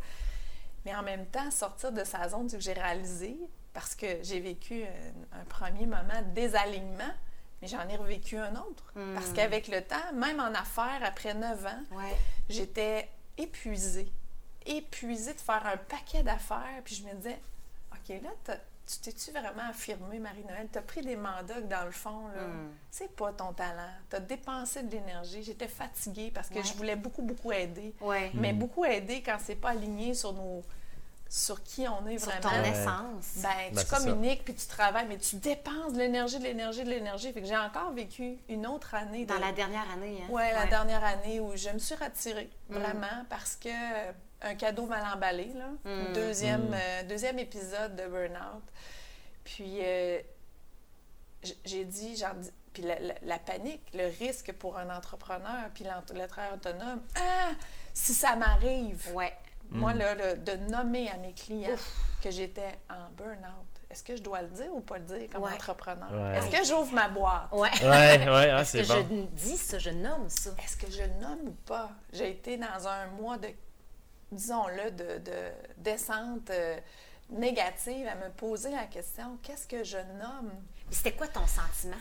Mais 0.85 0.95
en 0.95 1.03
même 1.03 1.27
temps, 1.27 1.51
sortir 1.51 1.91
de 1.91 2.03
sa 2.03 2.27
zone, 2.29 2.49
c'est 2.49 2.57
que 2.57 2.63
j'ai 2.63 2.73
réalisé, 2.73 3.37
parce 3.71 3.93
que 3.93 4.07
j'ai 4.23 4.39
vécu 4.39 4.83
un, 4.83 5.41
un 5.41 5.45
premier 5.45 5.85
moment 5.85 6.21
de 6.27 6.33
désalignement, 6.33 7.13
mais 7.61 7.67
j'en 7.67 7.87
ai 7.87 7.97
revécu 7.97 8.37
un 8.37 8.55
autre. 8.55 8.91
Mm. 8.95 9.13
Parce 9.13 9.29
qu'avec 9.31 9.67
le 9.67 9.81
temps, 9.83 10.11
même 10.15 10.39
en 10.39 10.53
affaires, 10.55 11.01
après 11.03 11.35
neuf 11.35 11.63
ans, 11.67 11.83
Ouais. 11.91 12.15
j'étais 12.49 13.07
épuisée. 13.37 14.11
Épuisée 14.65 15.33
de 15.33 15.39
faire 15.39 15.65
un 15.65 15.77
paquet 15.77 16.23
d'affaires. 16.23 16.81
Puis 16.83 16.95
je 16.95 17.03
me 17.05 17.13
disais, 17.15 17.39
OK, 17.91 18.21
là, 18.23 18.29
tu 18.87 18.97
t'es-tu 18.99 19.31
vraiment 19.31 19.69
affirmée, 19.69 20.19
Marie-Noël? 20.19 20.67
Tu 20.71 20.77
as 20.77 20.81
pris 20.81 21.01
des 21.01 21.15
mandats 21.15 21.55
que, 21.61 21.67
dans 21.67 21.85
le 21.85 21.91
fond, 21.91 22.27
là, 22.27 22.41
Mm. 22.47 22.69
c'est 22.91 23.15
pas 23.15 23.31
ton 23.33 23.53
talent. 23.53 23.89
Tu 24.09 24.15
as 24.17 24.19
dépensé 24.19 24.83
de 24.83 24.91
l'énergie. 24.91 25.43
J'étais 25.43 25.67
fatiguée 25.67 26.31
parce 26.33 26.49
que 26.49 26.55
Ouais. 26.55 26.63
je 26.63 26.73
voulais 26.73 26.95
beaucoup, 26.95 27.21
beaucoup 27.21 27.51
aider. 27.51 27.93
Ouais. 28.01 28.31
Mais 28.33 28.53
beaucoup 28.53 28.83
aider 28.85 29.21
quand 29.23 29.37
c'est 29.39 29.55
pas 29.55 29.69
aligné 29.69 30.13
sur 30.13 30.33
nos 30.33 30.61
sur 31.33 31.63
qui 31.63 31.87
on 31.87 32.05
est 32.07 32.17
Sur 32.19 32.27
vraiment. 32.29 32.49
ton 32.49 32.61
Ouais. 32.61 32.69
essence. 32.71 33.25
Ben, 33.37 33.49
tu 33.69 33.75
Ben, 33.75 33.85
communiques 33.85 34.43
puis 34.43 34.53
tu 34.53 34.67
travailles, 34.67 35.05
mais 35.07 35.17
tu 35.17 35.37
dépenses 35.37 35.93
de 35.93 35.97
l'énergie, 35.99 36.39
de 36.39 36.43
l'énergie, 36.43 36.83
de 36.83 36.89
l'énergie. 36.89 37.31
Fait 37.31 37.39
que 37.41 37.47
j'ai 37.47 37.55
encore 37.55 37.93
vécu 37.93 38.37
une 38.49 38.67
autre 38.67 38.93
année 38.95 39.23
de, 39.25 39.33
Dans 39.33 39.39
la 39.39 39.53
dernière 39.53 39.89
année. 39.91 40.17
Hein? 40.23 40.27
oui, 40.29 40.43
la 40.53 40.65
dernière 40.65 41.01
année 41.05 41.39
où 41.39 41.55
je 41.55 41.69
me 41.69 41.79
suis 41.79 41.95
retirée, 41.95 42.49
Mm. 42.67 42.73
vraiment, 42.77 43.25
parce 43.29 43.55
que 43.55 43.69
euh, 43.69 44.11
un 44.41 44.55
cadeau 44.55 44.87
mal 44.87 45.05
emballé, 45.15 45.53
là. 45.55 45.69
Mm. 45.85 46.13
Deuxième, 46.13 46.69
Mm. 46.69 46.73
euh, 46.73 47.03
deuxième 47.03 47.39
épisode 47.39 47.95
de 47.95 48.07
Burnout. 48.07 48.63
Puis, 49.45 49.77
euh, 49.81 50.19
j'ai 51.63 51.85
dit, 51.85 52.17
genre, 52.17 52.33
puis 52.73 52.83
la, 52.83 52.99
la- 52.99 53.15
la 53.21 53.39
panique, 53.39 53.81
le 53.93 54.07
risque 54.19 54.51
pour 54.51 54.77
un 54.77 54.93
entrepreneur, 54.95 55.69
puis 55.73 55.85
le 56.13 56.27
travail 56.27 56.51
autonome. 56.55 57.01
Ah, 57.15 57.51
si 57.93 58.13
ça 58.13 58.35
m'arrive, 58.35 59.11
Ouais. 59.13 59.33
Moi, 59.71 59.93
là, 59.93 60.15
le- 60.15 60.35
de 60.37 60.55
nommer 60.69 61.09
à 61.09 61.17
mes 61.17 61.33
clients 61.33 61.75
que 62.21 62.29
j'étais 62.31 62.77
en 62.89 63.09
burn-out, 63.17 63.65
est-ce 63.89 64.03
que 64.03 64.15
je 64.15 64.21
dois 64.21 64.41
le 64.41 64.49
dire 64.49 64.73
ou 64.73 64.81
pas 64.81 64.97
le 64.99 65.05
dire 65.05 65.29
comme 65.31 65.43
Ouais. 65.43 65.53
entrepreneur? 65.53 66.09
Ouais. 66.11 66.37
Est-ce 66.37 66.49
que 66.49 66.63
j'ouvre 66.65 66.93
ma 66.93 67.07
boîte? 67.09 67.51
Ouais. 67.51 67.69
Ouais, 67.81 68.29
ouais, 68.29 68.49
ah, 68.51 68.61
Est-ce 68.61 68.77
que 68.77 68.87
bon. 68.87 69.07
je 69.09 69.43
dis 69.43 69.57
ça, 69.57 69.79
je 69.79 69.89
nomme 69.89 70.29
ça? 70.29 70.51
Est-ce 70.63 70.77
que 70.77 70.89
je 70.91 71.01
le 71.03 71.13
nomme 71.19 71.47
ou 71.47 71.51
pas? 71.65 71.89
J'ai 72.13 72.29
été 72.31 72.57
dans 72.57 72.87
un 72.87 73.07
mois 73.07 73.37
de, 73.37 73.49
disons-le, 74.31 74.91
de, 74.91 75.17
de 75.19 75.51
descente 75.77 76.49
euh, 76.51 76.77
négative 77.29 78.07
à 78.07 78.15
me 78.15 78.29
poser 78.31 78.71
la 78.71 78.85
question, 78.85 79.37
qu'est-ce 79.43 79.67
que 79.67 79.83
je 79.83 79.97
nomme? 79.97 80.51
C'était 80.89 81.13
quoi 81.13 81.27
ton 81.27 81.47
sentiment? 81.47 81.95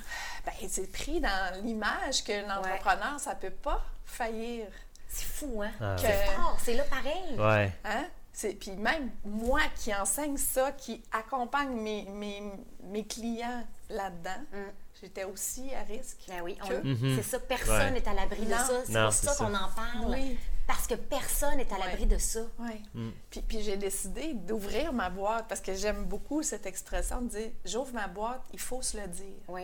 Ben, 0.45 0.53
c'est 0.69 0.91
pris 0.91 1.21
dans 1.21 1.65
l'image 1.65 2.25
que 2.25 2.33
l'entrepreneur, 2.49 3.19
ça 3.21 3.35
peut 3.37 3.51
pas 3.51 3.81
faillir. 4.05 4.67
C'est 5.13 5.25
fou, 5.27 5.61
hein? 5.63 5.73
Ah. 5.81 5.97
C'est 5.99 6.07
Que- 6.07 6.31
fort, 6.41 6.57
c'est 6.63 6.75
là 6.75 6.85
pareil. 6.85 7.37
Ouais. 7.37 7.73
Hein? 7.85 8.07
C'est- 8.33 8.55
Puis 8.55 8.71
même 8.73 9.11
moi 9.25 9.61
qui 9.77 9.93
enseigne 9.95 10.37
ça, 10.37 10.71
qui 10.73 11.03
accompagne 11.13 11.71
mes, 11.71 12.05
mes, 12.05 12.41
mes 12.85 13.05
clients 13.05 13.65
là-dedans, 13.89 14.41
Mm. 14.53 14.57
j'étais 15.03 15.25
aussi 15.25 15.75
à 15.75 15.83
risque. 15.83 16.19
Ben 16.29 16.41
oui, 16.45 16.57
on- 16.63 16.69
Que- 16.69 16.87
Mhm. 16.87 17.17
c'est 17.17 17.23
ça, 17.29 17.41
personne 17.41 17.77
Ouais. 17.77 17.91
n'est 17.91 18.09
à 18.09 18.15
l'abri 18.15 18.47
de 18.47 18.51
ça. 18.53 18.85
C'est 18.87 18.93
Non, 18.93 19.05
pour 19.07 19.13
c'est 19.13 19.27
ça 19.27 19.33
ça. 19.35 19.45
qu'on 19.45 19.53
en 19.55 19.69
parle. 19.75 20.11
Oui. 20.15 20.39
Parce 20.69 20.87
que 20.87 20.95
personne 20.95 21.57
n'est 21.57 21.73
à 21.73 21.77
Ouais. 21.77 21.87
l'abri 21.89 22.07
de 22.07 22.19
ça. 22.19 22.41
Oui. 22.61 22.81
Mm. 22.95 23.11
Puis, 23.31 23.41
puis 23.43 23.63
j'ai 23.63 23.77
décidé 23.77 24.33
d'ouvrir 24.35 24.93
ma 24.93 25.11
boîte 25.11 25.47
parce 25.49 25.61
que 25.61 25.75
j'aime 25.75 26.05
beaucoup 26.05 26.45
cette 26.45 26.67
expression 26.67 27.21
de 27.23 27.29
dire 27.31 27.51
j'ouvre 27.65 27.93
ma 27.95 28.07
boîte, 28.07 28.43
il 28.53 28.61
faut 28.61 28.81
se 28.81 28.97
le 28.97 29.09
dire. 29.09 29.39
Oui. 29.49 29.63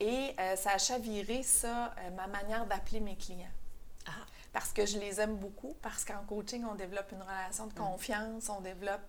Et 0.00 0.34
euh, 0.40 0.56
ça 0.56 0.70
a 0.70 0.78
chaviré 0.78 1.42
ça, 1.42 1.92
euh, 1.98 2.10
ma 2.16 2.26
manière 2.28 2.64
d'appeler 2.64 3.00
mes 3.00 3.16
clients. 3.16 3.44
Parce 4.52 4.72
que 4.72 4.84
je 4.84 4.98
les 4.98 5.20
aime 5.20 5.36
beaucoup, 5.36 5.76
parce 5.80 6.04
qu'en 6.04 6.24
coaching, 6.26 6.64
on 6.70 6.74
développe 6.74 7.12
une 7.12 7.22
relation 7.22 7.66
de 7.66 7.74
confiance, 7.74 8.48
on 8.48 8.60
développe 8.60 9.02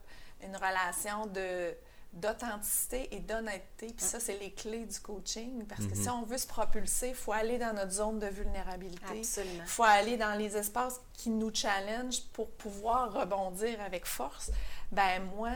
une 0.44 0.56
relation 0.56 1.26
de 1.28 1.76
d'authenticité 2.14 3.08
et 3.16 3.20
d'honnêteté. 3.20 3.88
Puis 3.88 4.06
ça, 4.06 4.20
c'est 4.20 4.38
les 4.38 4.52
clés 4.52 4.86
du 4.86 5.00
coaching. 5.00 5.66
Parce 5.66 5.86
que 5.86 5.96
si 5.96 6.10
on 6.10 6.24
veut 6.24 6.38
se 6.38 6.48
propulser, 6.48 7.10
il 7.10 7.16
faut 7.16 7.32
aller 7.32 7.58
dans 7.58 7.74
notre 7.74 7.92
zone 7.92 8.20
de 8.20 8.28
vulnérabilité. 8.28 9.20
Absolument. 9.20 9.64
Il 9.64 9.70
faut 9.70 9.84
aller 9.84 10.18
dans 10.18 10.38
les 10.38 10.58
espaces 10.58 11.00
qui 11.14 11.30
nous 11.30 11.54
challengent 11.54 12.24
pour 12.34 12.50
pouvoir 12.52 13.14
rebondir 13.14 13.80
avec 13.82 14.06
force. 14.06 14.52
Ben 14.92 15.24
moi, 15.38 15.52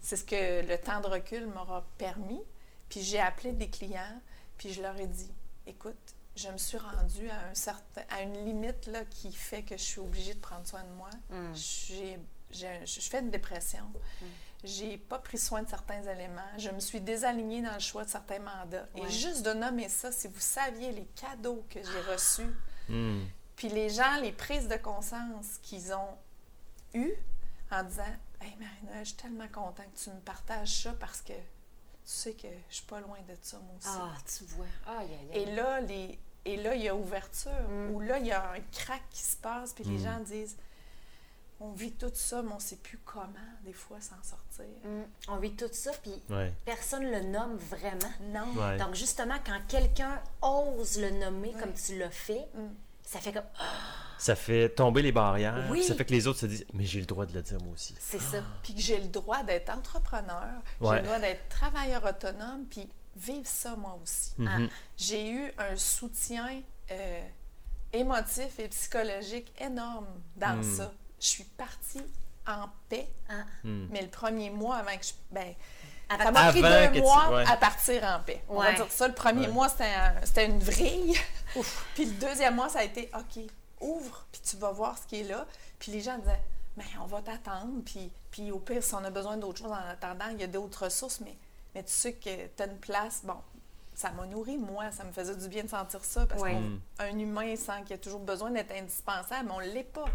c'est 0.00 0.16
ce 0.16 0.24
que 0.24 0.66
le 0.66 0.76
temps 0.76 1.00
de 1.00 1.06
recul 1.06 1.46
m'aura 1.46 1.86
permis. 1.96 2.42
Puis 2.90 3.00
j'ai 3.00 3.20
appelé 3.20 3.52
des 3.52 3.70
clients, 3.70 4.20
puis 4.58 4.72
je 4.72 4.82
leur 4.82 4.98
ai 5.00 5.06
dit, 5.06 5.32
écoute, 5.66 6.14
je 6.36 6.48
me 6.48 6.58
suis 6.58 6.78
rendue 6.78 7.28
à, 7.30 7.48
un 7.50 7.54
certain, 7.54 8.02
à 8.10 8.22
une 8.22 8.44
limite 8.44 8.86
là, 8.86 9.04
qui 9.04 9.32
fait 9.32 9.62
que 9.62 9.76
je 9.76 9.82
suis 9.82 10.00
obligée 10.00 10.34
de 10.34 10.40
prendre 10.40 10.66
soin 10.66 10.82
de 10.82 10.90
moi. 10.90 11.10
Mm. 11.30 11.54
J'ai- 11.54 12.18
je 12.86 13.00
fais 13.00 13.20
une 13.20 13.30
dépression. 13.30 13.84
J'ai 14.62 14.96
pas 14.96 15.18
pris 15.18 15.38
soin 15.38 15.62
de 15.62 15.68
certains 15.68 16.02
éléments. 16.04 16.40
Je 16.56 16.70
me 16.70 16.80
suis 16.80 17.00
désalignée 17.00 17.60
dans 17.62 17.74
le 17.74 17.80
choix 17.80 18.04
de 18.04 18.08
certains 18.10 18.38
mandats. 18.38 18.86
Ouais. 18.94 19.02
Et 19.02 19.10
juste 19.10 19.42
de 19.42 19.52
nommer 19.52 19.88
ça, 19.88 20.10
si 20.12 20.26
vous 20.28 20.40
saviez 20.40 20.90
les 20.92 21.04
cadeaux 21.16 21.64
que 21.68 21.80
j'ai 21.82 22.00
reçus, 22.12 22.54
Mm. 22.88 23.24
puis 23.56 23.68
les 23.68 23.90
gens, 23.90 24.16
les 24.20 24.32
prises 24.32 24.68
de 24.68 24.76
conscience 24.76 25.58
qu'ils 25.62 25.92
ont 25.94 26.16
eues 26.94 27.14
en 27.70 27.82
disant 27.82 28.02
Hey 28.40 28.54
Marina, 28.58 29.02
je 29.02 29.08
suis 29.08 29.16
tellement 29.16 29.48
content 29.48 29.82
que 29.84 29.98
tu 29.98 30.10
me 30.10 30.20
partages 30.20 30.82
ça 30.82 30.92
parce 31.00 31.22
que 31.22 31.32
sais 32.04 32.32
que 32.32 32.48
je 32.68 32.74
suis 32.76 32.84
pas 32.86 33.00
loin 33.00 33.18
de 33.28 33.34
ça, 33.42 33.58
moi 33.58 33.74
aussi. 33.78 33.88
Ah, 33.90 34.14
tu 34.36 34.44
vois. 34.44 34.66
Aïe, 34.86 35.08
aïe, 35.10 35.28
aïe. 35.32 35.42
Et 35.42 35.54
là, 35.54 35.80
les, 35.80 36.18
et 36.44 36.56
là, 36.58 36.74
il 36.74 36.82
y 36.82 36.88
a 36.88 36.94
ouverture, 36.94 37.50
Mm. 37.68 37.90
où 37.94 38.00
là, 38.00 38.18
il 38.18 38.26
y 38.26 38.32
a 38.32 38.52
un 38.52 38.60
crack 38.72 39.02
qui 39.10 39.22
se 39.22 39.36
passe, 39.36 39.72
puis 39.72 39.84
les 39.84 39.98
Mm. 39.98 40.04
gens 40.04 40.20
disent 40.20 40.56
On 41.60 41.70
vit 41.70 41.92
tout 41.92 42.10
ça, 42.12 42.42
mais 42.42 42.52
on 42.52 42.58
sait 42.58 42.76
plus 42.76 42.98
comment, 42.98 43.28
des 43.62 43.72
fois, 43.72 44.00
s'en 44.00 44.20
sortir. 44.22 44.66
Mm. 44.84 45.02
On 45.28 45.36
vit 45.36 45.52
tout 45.54 45.68
ça, 45.72 45.92
puis 46.02 46.20
Ouais. 46.28 46.52
personne 46.64 47.04
le 47.10 47.20
nomme 47.22 47.56
vraiment. 47.56 48.10
Non. 48.22 48.52
Ouais. 48.60 48.76
Donc, 48.76 48.94
justement, 48.96 49.36
quand 49.46 49.60
quelqu'un 49.68 50.20
ose 50.42 50.98
le 51.00 51.10
nommer 51.10 51.52
comme 51.52 51.72
tu 51.72 51.96
l'as 51.96 52.10
fait, 52.10 52.48
Mm. 52.54 52.74
Ça 53.04 53.20
fait 53.20 53.32
comme 53.32 53.44
Ah, 53.58 53.64
Ça 54.18 54.34
fait 54.34 54.68
tomber 54.70 55.02
les 55.02 55.12
barrières. 55.12 55.66
Oui. 55.70 55.82
Ça 55.84 55.94
fait 55.94 56.04
que 56.04 56.12
les 56.12 56.26
autres 56.26 56.40
se 56.40 56.46
disent 56.46 56.66
Mais 56.72 56.84
j'ai 56.84 57.00
le 57.00 57.06
droit 57.06 57.26
de 57.26 57.32
le 57.34 57.42
dire 57.42 57.58
moi 57.62 57.74
aussi. 57.74 57.94
c'est 58.00 58.20
ça. 58.20 58.38
Puis 58.62 58.74
que 58.74 58.80
j'ai 58.80 58.98
le 59.00 59.08
droit 59.08 59.42
d'être 59.42 59.70
entrepreneur, 59.70 60.48
j'ai 60.80 60.86
Ouais. 60.86 60.98
le 61.00 61.04
droit 61.04 61.18
d'être 61.18 61.48
travailleur 61.48 62.04
autonome, 62.04 62.64
puis 62.70 62.88
vivre 63.16 63.46
ça, 63.46 63.76
moi 63.76 63.98
aussi. 64.02 64.32
Mhm. 64.38 64.68
j'ai 64.96 65.30
eu 65.30 65.52
un 65.58 65.76
soutien 65.76 66.62
euh, 66.90 67.22
émotif 67.92 68.58
et 68.58 68.68
psychologique 68.68 69.52
énorme 69.60 70.06
dans 70.36 70.56
Mm. 70.56 70.62
ça. 70.76 70.92
Je 71.20 71.26
suis 71.26 71.44
partie 71.44 72.02
en 72.46 72.66
paix, 72.88 73.08
Ah. 73.28 73.44
Mm. 73.62 73.86
mais 73.90 74.02
le 74.02 74.08
premier 74.08 74.50
mois 74.50 74.76
avant 74.76 74.96
que 74.98 75.04
je... 75.04 75.12
Ben, 75.30 75.54
ça 76.10 76.30
m'a 76.30 76.50
pris 76.50 76.62
deux 76.62 76.92
tu- 76.92 77.00
mois 77.00 77.30
ouais. 77.30 77.44
à 77.50 77.56
partir 77.56 78.02
en 78.04 78.20
paix. 78.22 78.42
On 78.48 78.60
va 78.60 78.72
dire 78.72 78.86
ça. 78.90 79.08
Le 79.08 79.14
premier 79.14 79.46
Ouais. 79.46 79.52
mois, 79.52 79.68
c'était 79.68 79.84
un- 79.84 80.14
c'était 80.24 80.46
une 80.46 80.58
vrille. 80.60 81.14
puis 81.94 82.04
le 82.06 82.12
deuxième 82.12 82.54
mois, 82.56 82.68
ça 82.68 82.80
a 82.80 82.84
été 82.84 83.10
OK, 83.14 83.42
ouvre, 83.80 84.26
puis 84.32 84.40
tu 84.42 84.56
vas 84.56 84.70
voir 84.72 84.96
ce 84.98 85.06
qui 85.06 85.20
est 85.20 85.24
là. 85.24 85.46
Puis 85.78 85.92
les 85.92 86.00
gens 86.00 86.18
disaient 86.18 86.40
Mais 86.76 86.84
on 87.00 87.06
va 87.06 87.22
t'attendre. 87.22 87.70
Puis, 87.86 88.10
puis 88.32 88.50
au 88.50 88.58
pire, 88.58 88.82
si 88.82 88.92
on 88.96 89.04
a 89.04 89.10
besoin 89.10 89.36
d'autres 89.36 89.60
choses 89.60 89.70
en 89.70 89.88
attendant, 89.92 90.24
il 90.32 90.40
y 90.40 90.42
a 90.42 90.48
d'autres 90.48 90.86
ressources. 90.86 91.20
Mais, 91.20 91.36
mais 91.72 91.84
tu 91.84 91.92
sais 91.92 92.14
que 92.14 92.46
tu 92.48 92.62
as 92.62 92.66
une 92.66 92.78
place. 92.78 93.20
Bon, 93.22 93.36
ça 93.94 94.10
m'a 94.10 94.26
nourri, 94.26 94.58
moi. 94.58 94.90
Ça 94.90 95.04
me 95.04 95.12
faisait 95.12 95.36
du 95.36 95.46
bien 95.48 95.62
de 95.62 95.68
sentir 95.68 96.04
ça. 96.04 96.26
Parce 96.26 96.42
Ouais. 96.42 96.54
Mm. 96.56 96.80
qu'un 96.98 97.16
humain 97.20 97.54
sent 97.54 97.82
qu'il 97.86 97.94
a 97.94 97.98
toujours 97.98 98.18
besoin 98.18 98.50
d'être 98.50 98.72
indispensable, 98.72 99.46
mais 99.48 99.54
on 99.54 99.60
ne 99.60 99.66
l'est 99.72 99.84
pas. 99.84 100.06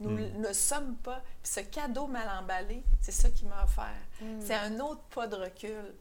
Nous 0.00 0.10
Mm. 0.10 0.40
ne 0.40 0.52
sommes 0.52 0.96
pas. 0.96 1.22
Puis 1.42 1.52
ce 1.52 1.60
cadeau 1.60 2.06
mal 2.06 2.28
emballé, 2.28 2.82
c'est 3.00 3.12
ça 3.12 3.30
qui 3.30 3.44
m'a 3.46 3.62
offert. 3.64 3.94
Mm. 4.20 4.40
C'est 4.40 4.54
un 4.54 4.80
autre 4.80 5.02
pas 5.14 5.26
de 5.26 5.36
recul. 5.36 5.94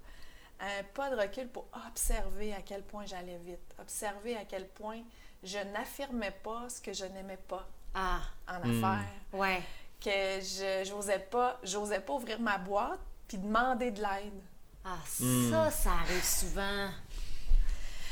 Un 0.60 0.84
pas 0.93 1.10
de 1.10 1.15
recul 1.21 1.47
pour 1.49 1.67
observer 1.88 2.53
à 2.53 2.62
quel 2.62 2.84
point 2.84 3.06
j'allais 3.06 3.38
vite. 3.38 3.75
Observer 3.79 4.36
à 4.38 4.45
quel 4.45 4.67
point 4.67 5.01
je 5.43 5.58
n'affirmais 5.60 6.32
pas 6.32 6.69
ce 6.69 6.79
que 6.82 6.93
je 6.93 7.06
n'aimais 7.06 7.38
pas 7.47 7.67
Ah, 7.93 8.21
en 8.47 8.60
Mm. 8.67 8.84
affaires. 8.84 9.10
ouais. 9.34 9.62
Que 10.01 10.10
je 10.10 10.89
n'osais 10.91 11.19
pas, 11.19 11.60
j'osais 11.63 11.99
pas 11.99 12.13
ouvrir 12.13 12.39
ma 12.39 12.58
boîte 12.58 12.99
puis 13.27 13.38
demander 13.38 13.91
de 13.91 14.01
l'aide. 14.01 14.41
Ah, 14.86 14.97
Mm. 15.19 15.49
ça, 15.51 15.71
ça 15.71 15.91
arrive 15.91 16.23
souvent. 16.25 16.89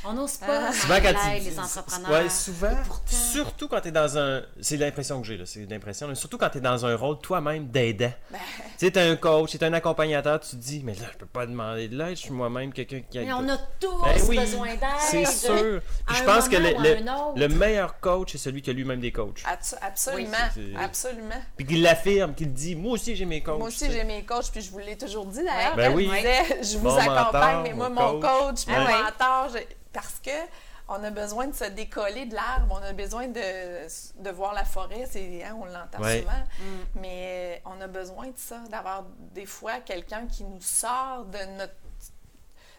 On 0.04 0.14
n'ose 0.14 0.38
pas 0.38 0.70
Ah. 0.70 0.74
Souvent, 0.74 0.96
quand 0.96 1.14
tu 1.14 1.44
les 1.44 1.60
entrepreneurs. 1.60 2.12
Ouais, 2.12 2.30
souvent. 2.30 2.76
Pourtant- 2.88 3.04
Surtout 3.08 3.68
quand 3.68 3.82
tu 3.82 3.90
es 3.90 3.92
dans 3.92 4.18
un. 4.18 4.42
C'est 4.60 4.78
l'impression 4.78 5.22
que 5.22 5.28
j'ai, 5.28 5.38
là. 5.38 5.46
C'est 5.46 5.66
l'impression. 5.70 6.08
là. 6.08 6.16
Surtout 6.16 6.38
quand 6.38 6.50
tu 6.50 6.58
es 6.58 6.62
dans 6.62 6.86
un 6.86 6.96
rôle 6.96 7.20
toi-même 7.20 7.68
d'aidant. 7.68 8.12
Ben, 8.32 8.40
Tu 8.80 8.86
sais, 8.88 8.92
t'es 8.92 9.00
un 9.02 9.16
coach, 9.16 9.52
t'es 9.52 9.64
un 9.64 9.74
accompagnateur, 9.74 10.40
tu 10.40 10.52
te 10.52 10.56
dis, 10.56 10.82
mais 10.84 10.94
là, 10.96 11.06
je 11.14 11.18
peux 11.20 11.26
pas 11.28 11.46
demander 11.46 11.88
de 11.88 11.96
l'aide, 11.98 12.16
je 12.16 12.22
suis 12.22 12.32
moi-même 12.32 12.74
quelqu'un 12.74 13.02
qui 13.10 13.20
Mais 13.20 13.32
on 13.34 13.48
a 13.48 13.58
tous 13.80 14.02
Ben 14.04 14.22
oui, 14.28 14.38
besoin 14.40 14.68
d'aide. 14.70 14.80
C'est 15.00 15.26
sûr. 15.26 15.82
Je 16.10 16.24
pense 16.24 16.50
que 16.50 16.56
le, 16.58 17.48
meilleur 17.48 18.00
coach, 18.00 18.32
c'est 18.32 18.38
celui 18.40 18.62
qui 18.62 18.70
a 18.70 18.74
lui-même 18.74 19.00
des 19.00 19.12
coachs. 19.12 19.44
abso- 19.46 19.76
absolument, 19.82 20.32
Oui, 20.58 20.64
c'est- 20.76 20.84
absolument. 20.84 21.42
Puis 21.58 21.66
qu'il 21.68 21.82
l'affirme, 21.84 22.34
qu'il 22.34 22.52
dit, 22.54 22.76
moi 22.76 22.94
aussi 22.94 23.16
j'ai 23.16 23.26
mes 23.26 23.42
coachs. 23.44 23.60
Moi 23.60 23.68
aussi, 23.68 23.86
tu 23.86 23.92
j'ai 23.92 24.04
mes 24.04 24.24
coachs, 24.24 24.52
puis 24.52 24.62
je 24.62 24.72
vous 24.72 24.80
l'ai 24.80 24.98
toujours 24.98 25.26
dit 25.26 25.44
d'ailleurs. 25.44 25.76
Ben 25.76 25.94
oui. 25.94 26.10
je 26.12 26.16
disais, 26.16 26.64
je 26.74 26.78
vous 26.78 26.86
Mon 26.90 26.98
accompagne, 26.98 27.58
mentor, 27.58 27.64
mais 27.64 27.74
moi, 27.74 27.90
mon 27.90 28.20
coach, 28.20 28.66
mon 28.68 28.76
Ah 28.76 29.04
mentor, 29.04 29.50
parce 29.94 30.20
que 30.20 30.32
on 30.88 31.04
a 31.04 31.10
besoin 31.10 31.48
de 31.48 31.56
se 31.56 31.64
décoller 31.66 32.26
de 32.26 32.36
l'arbre, 32.36 32.78
on 32.82 32.84
a 32.84 32.92
besoin 32.92 33.28
de, 33.28 34.22
de 34.22 34.30
voir 34.30 34.54
la 34.54 34.66
forêt, 34.66 35.08
c'est, 35.10 35.44
hein, 35.44 35.56
on 35.62 35.66
l'entend 35.66 36.00
Ouais. 36.02 36.20
souvent, 36.22 36.32
Mm. 36.60 37.00
mais 37.02 37.62
on 37.66 37.80
a 37.80 37.88
besoin 37.88 38.28
de 38.28 38.38
ça, 38.38 38.58
d'avoir 38.70 39.04
des 39.34 39.46
fois 39.46 39.80
quelqu'un 39.80 40.28
qui 40.28 40.44
nous 40.44 40.60
sort 40.62 41.24
de 41.26 41.38
notre 41.58 41.74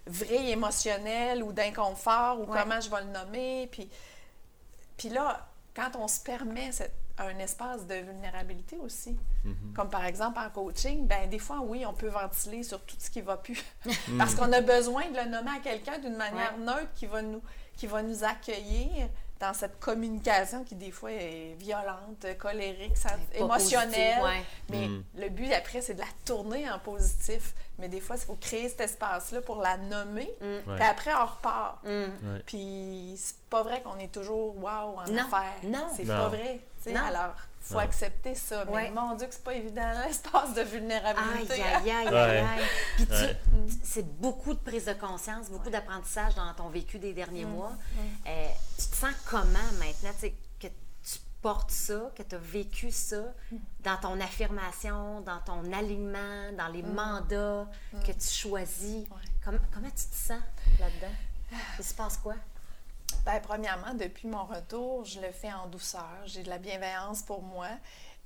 vrille 0.06 0.50
émotionnelle 0.50 1.42
ou 1.42 1.52
d'inconfort 1.52 2.40
ou 2.40 2.50
Ouais. 2.52 2.58
comment 2.60 2.80
je 2.80 2.90
vais 2.90 3.00
le 3.02 3.10
nommer, 3.10 3.68
puis, 3.70 3.88
puis 4.96 5.08
là, 5.08 5.46
quand 5.74 5.92
on 5.96 6.08
se 6.08 6.20
permet 6.20 6.72
cette- 6.72 6.92
un 7.26 7.38
espace 7.38 7.86
de 7.86 7.94
vulnérabilité 7.94 8.76
aussi, 8.78 9.16
Mhm. 9.44 9.72
comme 9.74 9.88
par 9.90 10.04
exemple 10.04 10.38
en 10.38 10.50
coaching, 10.50 11.06
ben 11.06 11.28
des 11.28 11.38
fois, 11.38 11.60
oui, 11.62 11.84
on 11.86 11.92
peut 11.94 12.08
ventiler 12.08 12.62
sur 12.62 12.80
tout 12.82 12.96
ce 12.98 13.10
qui 13.10 13.20
va 13.20 13.36
plus. 13.36 13.62
Parce 14.18 14.34
qu'on 14.34 14.52
a 14.52 14.60
besoin 14.60 15.08
de 15.10 15.16
le 15.16 15.24
nommer 15.30 15.50
à 15.56 15.60
quelqu'un 15.60 15.98
d'une 15.98 16.16
manière 16.16 16.56
neutre 16.58 16.92
qui 16.94 17.06
va, 17.06 17.22
nous, 17.22 17.42
qui 17.76 17.86
va 17.86 18.02
nous 18.02 18.24
accueillir 18.24 19.08
dans 19.40 19.52
cette 19.54 19.80
communication 19.80 20.62
qui, 20.62 20.76
des 20.76 20.92
fois, 20.92 21.10
est 21.10 21.56
violente, 21.58 22.24
colérique, 22.38 22.92
émotionnelle. 23.34 23.88
positif, 23.88 24.22
ouais. 24.22 24.42
Mais 24.70 24.86
Mm. 24.88 25.04
le 25.16 25.28
but, 25.30 25.52
après, 25.52 25.80
c'est 25.80 25.94
de 25.94 25.98
la 25.98 26.06
tourner 26.24 26.70
en 26.70 26.78
positif. 26.78 27.52
Mais 27.78 27.88
des 27.88 27.98
fois, 28.00 28.14
il 28.14 28.22
faut 28.22 28.36
créer 28.36 28.68
cet 28.68 28.82
espace-là 28.82 29.40
pour 29.40 29.60
la 29.60 29.76
nommer. 29.78 30.30
Mm. 30.40 30.44
Ouais. 30.44 30.76
Puis 30.76 30.84
après, 30.84 31.10
on 31.14 31.26
repart. 31.26 31.82
Mm. 31.82 31.88
Ouais. 31.88 32.42
Puis 32.46 33.14
c'est 33.16 33.34
pas 33.50 33.64
vrai 33.64 33.82
qu'on 33.82 33.98
est 33.98 34.12
toujours 34.12 34.56
wow 34.58 34.68
en 34.98 35.10
Non, 35.10 35.22
affaires. 35.24 35.58
non. 35.64 35.88
C'est 35.96 36.06
pas 36.06 36.28
vrai. 36.28 36.60
Sais. 36.82 36.92
Non. 36.92 37.04
Alors, 37.04 37.34
il 37.60 37.72
faut 37.72 37.78
accepter 37.78 38.34
ça. 38.34 38.64
Mais 38.66 38.72
Ouais. 38.72 38.90
mon 38.90 39.14
Dieu, 39.14 39.26
que 39.28 39.34
c'est 39.34 39.44
pas 39.44 39.54
évident, 39.54 39.92
l'espace 40.06 40.54
de 40.54 40.60
Aïe, 40.60 40.66
vulnérabilité. 40.66 41.62
aïe, 41.62 41.62
aïe, 41.62 41.90
aïe, 41.90 42.08
Ouais. 42.08 42.40
aïe. 42.40 42.64
Puis 42.96 43.06
tu- 43.06 43.12
Ouais. 43.12 43.38
c'est 43.84 44.20
beaucoup 44.20 44.52
de 44.54 44.58
prise 44.58 44.86
de 44.86 44.94
conscience, 44.94 45.48
beaucoup 45.50 45.70
d'apprentissage 45.70 46.34
dans 46.34 46.52
ton 46.54 46.68
vécu 46.68 46.98
des 46.98 47.12
derniers 47.12 47.44
Mm. 47.44 47.50
mois. 47.50 47.72
Euh, 48.26 48.46
tu 48.78 48.86
te 48.88 48.96
sens 48.96 49.14
comment 49.30 49.46
maintenant, 49.78 50.10
que 50.20 50.66
tu 50.66 51.18
portes 51.40 51.70
ça, 51.72 52.10
que 52.16 52.22
tu 52.22 52.34
as 52.34 52.38
vécu 52.38 52.90
ça 52.90 53.22
Mm. 53.50 53.56
dans 53.80 53.96
ton 53.96 54.20
affirmation, 54.20 55.20
dans 55.22 55.38
ton 55.40 55.72
alignement, 55.72 56.52
dans 56.56 56.68
les 56.68 56.82
Mm. 56.82 56.92
mandats 56.94 57.66
que 58.04 58.12
tu 58.12 58.28
choisis? 58.28 59.08
Ouais. 59.08 59.16
Comment, 59.44 59.58
comment 59.72 59.88
tu 59.88 60.04
te 60.06 60.14
sens 60.16 60.40
là-dedans? 60.80 61.14
Il 61.78 61.84
se 61.84 61.94
passe 61.94 62.16
quoi? 62.16 62.34
Ben, 63.24 63.40
premièrement, 63.40 63.94
depuis 63.94 64.26
mon 64.28 64.44
retour, 64.44 65.04
je 65.04 65.20
le 65.20 65.30
fais 65.30 65.52
en 65.52 65.66
douceur. 65.66 66.08
J'ai 66.26 66.42
de 66.42 66.48
la 66.50 66.58
bienveillance 66.58 67.22
pour 67.22 67.42
moi. 67.42 67.68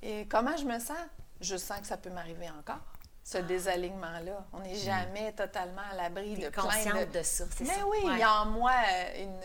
Et 0.01 0.27
comment 0.27 0.55
je 0.57 0.65
me 0.65 0.79
sens? 0.79 0.97
Je 1.41 1.55
sens 1.55 1.79
que 1.81 1.87
ça 1.87 1.97
peut 1.97 2.09
m'arriver 2.09 2.49
encore, 2.49 2.79
ce 3.23 3.37
désalignement-là. 3.37 4.45
On 4.53 4.59
n'est 4.59 4.75
jamais 4.75 5.31
totalement 5.33 5.81
à 5.91 5.95
l'abri 5.95 6.35
de 6.35 6.49
plein 6.49 7.05
de... 7.05 7.11
de 7.11 7.23
ça, 7.23 7.45
c'est 7.55 7.63
Mais 7.67 7.73
ça? 7.75 7.85
oui, 7.87 7.97
Ouais. 8.03 8.13
il 8.13 8.19
y 8.19 8.23
a 8.23 8.41
en 8.41 8.45
moi 8.47 8.71
une, 9.19 9.39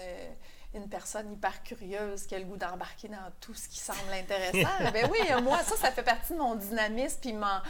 une 0.80 0.88
personne 0.88 1.30
hyper 1.32 1.62
curieuse 1.62 2.26
qui 2.26 2.34
a 2.34 2.38
le 2.38 2.46
goût 2.46 2.56
d'embarquer 2.56 3.08
dans 3.08 3.30
tout 3.40 3.54
ce 3.54 3.68
qui 3.68 3.78
semble 3.78 3.98
intéressant. 4.12 4.70
ben 4.92 5.10
oui, 5.10 5.42
moi, 5.42 5.58
ça, 5.64 5.76
ça 5.76 5.90
fait 5.92 6.02
partie 6.02 6.32
de 6.32 6.38
mon 6.38 6.54
dynamisme. 6.54 7.18
Puis 7.20 7.32
mon... 7.34 7.60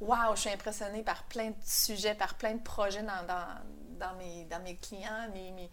Wow, 0.00 0.34
je 0.34 0.40
suis 0.42 0.50
impressionnée 0.50 1.02
par 1.02 1.22
plein 1.24 1.50
de 1.50 1.56
sujets, 1.64 2.14
par 2.14 2.34
plein 2.34 2.54
de 2.54 2.62
projets 2.62 3.02
dans, 3.02 3.24
dans, 3.26 3.46
dans 4.00 4.14
mes, 4.16 4.44
dans 4.44 4.60
mes 4.62 4.76
clients. 4.76 5.28
Mes, 5.32 5.50
mes- 5.52 5.70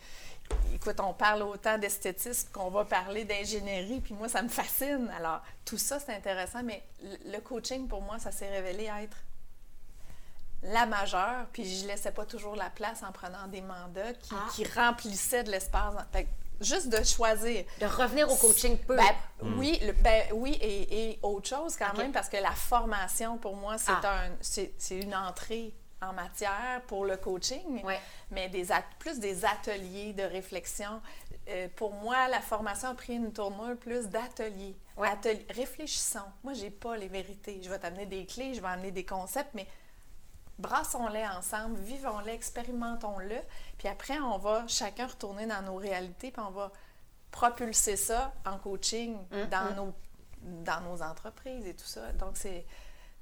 Écoute, 0.73 0.99
on 1.01 1.13
parle 1.13 1.41
autant 1.43 1.77
d'esthétisme 1.77 2.49
qu'on 2.53 2.69
va 2.69 2.85
parler 2.85 3.25
d'ingénierie, 3.25 3.99
puis 4.01 4.13
moi, 4.13 4.29
ça 4.29 4.41
me 4.41 4.47
fascine. 4.49 5.11
Alors, 5.17 5.41
tout 5.65 5.77
ça, 5.77 5.99
c'est 5.99 6.13
intéressant, 6.15 6.63
mais 6.63 6.81
le 7.25 7.39
coaching, 7.39 7.87
pour 7.87 8.01
moi, 8.01 8.17
ça 8.19 8.31
s'est 8.31 8.49
révélé 8.49 8.85
être 9.01 9.17
la 10.63 10.85
majeure, 10.85 11.45
puis 11.53 11.63
je 11.79 11.87
laissais 11.87 12.11
pas 12.11 12.25
toujours 12.25 12.55
la 12.55 12.69
place 12.69 13.01
en 13.03 13.11
prenant 13.11 13.47
des 13.47 13.61
mandats 13.61 14.13
qui, 14.13 14.33
Ah. 14.33 14.47
qui 14.53 14.65
remplissaient 14.65 15.43
de 15.43 15.51
l'espace. 15.51 15.93
Juste 16.61 16.89
de 16.89 17.01
choisir. 17.05 17.63
De 17.79 17.85
revenir 17.85 18.29
au 18.29 18.35
coaching 18.35 18.77
peu. 18.77 18.97
Ben, 18.97 19.05
oui, 19.57 19.79
le- 19.81 19.93
ben, 19.93 20.25
oui 20.33 20.57
et, 20.61 21.11
et 21.11 21.19
autre 21.23 21.47
chose 21.47 21.77
quand 21.77 21.93
même, 21.97 22.11
parce 22.11 22.27
que 22.27 22.35
la 22.35 22.51
formation, 22.51 23.37
pour 23.37 23.55
moi, 23.55 23.77
c'est 23.77 23.91
Ah. 24.03 24.25
un, 24.25 24.95
une 24.95 25.15
entrée 25.15 25.73
en 26.01 26.13
matière 26.13 26.81
pour 26.87 27.05
le 27.05 27.17
coaching, 27.17 27.83
Ouais. 27.83 27.99
mais 28.31 28.47
des 28.49 28.71
at- 28.71 28.83
plus 28.99 29.19
des 29.19 29.43
ateliers 29.45 30.13
de 30.13 30.23
réflexion. 30.23 31.01
Euh, 31.49 31.67
pour 31.75 31.93
moi, 31.93 32.27
la 32.27 32.41
formation 32.41 32.89
a 32.89 32.93
pris 32.95 33.15
une 33.15 33.33
tournure 33.33 33.75
plus 33.77 34.07
d'ateliers. 34.07 34.75
Ouais. 34.97 35.09
Ateliers- 35.09 35.45
Réfléchissons. 35.49 36.19
Moi, 36.43 36.53
j'ai 36.53 36.69
pas 36.69 36.95
les 36.97 37.07
vérités. 37.07 37.59
Je 37.63 37.69
vais 37.69 37.79
t'amener 37.79 38.05
des 38.05 38.25
clés, 38.25 38.53
je 38.53 38.61
vais 38.61 38.67
amener 38.67 38.91
des 38.91 39.05
concepts, 39.05 39.53
mais 39.53 39.67
brassons-les 40.57 41.25
ensemble, 41.25 41.79
vivons-les, 41.79 42.33
expérimentons-le, 42.33 43.37
puis 43.77 43.87
après, 43.87 44.19
on 44.19 44.37
va 44.37 44.67
chacun 44.67 45.07
retourner 45.07 45.45
dans 45.45 45.61
nos 45.61 45.75
réalités, 45.75 46.31
puis 46.31 46.41
on 46.45 46.51
va 46.51 46.71
propulser 47.31 47.95
ça 47.95 48.33
en 48.45 48.57
coaching 48.57 49.17
dans, 49.51 49.73
nos, 49.75 49.93
dans 50.41 50.81
nos 50.81 51.01
entreprises 51.01 51.65
et 51.65 51.73
tout 51.75 51.85
ça. 51.85 52.11
Donc, 52.13 52.31
c'est 52.35 52.65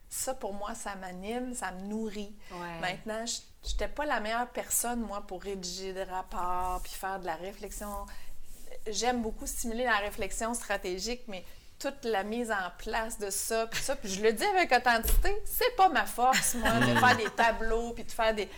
ça, 0.10 0.34
pour 0.34 0.54
moi, 0.54 0.74
ça 0.76 0.96
m'anime, 0.96 1.54
ça 1.54 1.72
me 1.72 1.88
nourrit. 1.88 2.34
Ouais. 2.52 2.80
Maintenant, 2.82 3.26
je 3.26 3.72
n'étais 3.72 3.88
pas 3.88 4.06
la 4.06 4.20
meilleure 4.20 4.50
personne, 4.50 5.02
moi, 5.02 5.22
pour 5.28 5.42
rédiger 5.42 5.94
des 5.94 6.04
rapports, 6.04 6.82
puis 6.84 6.94
faire 6.94 7.20
de 7.20 7.26
la 7.26 7.36
réflexion. 7.36 8.06
J'aime 8.88 9.22
beaucoup 9.22 9.46
stimuler 9.46 9.84
la 9.84 9.98
réflexion 9.98 10.54
stratégique, 10.54 11.24
mais 11.28 11.44
toute 11.80 12.06
la 12.06 12.24
mise 12.24 12.52
en 12.52 12.72
place 12.78 13.20
de 13.20 13.30
ça, 13.30 13.68
puis 13.68 13.82
ça, 13.82 13.96
puis 13.96 14.10
je 14.10 14.22
le 14.22 14.34
dis 14.34 14.46
avec 14.46 14.72
authenticité, 14.72 15.36
c'est 15.46 15.76
pas 15.76 15.90
ma 15.90 16.06
force, 16.06 16.56
moi, 16.56 16.72
de 16.80 16.86
faire 17.00 17.18
des 17.18 17.30
tableaux, 17.30 17.92
puis 17.94 18.04
de 18.04 18.12
faire 18.12 18.34
des... 18.34 18.50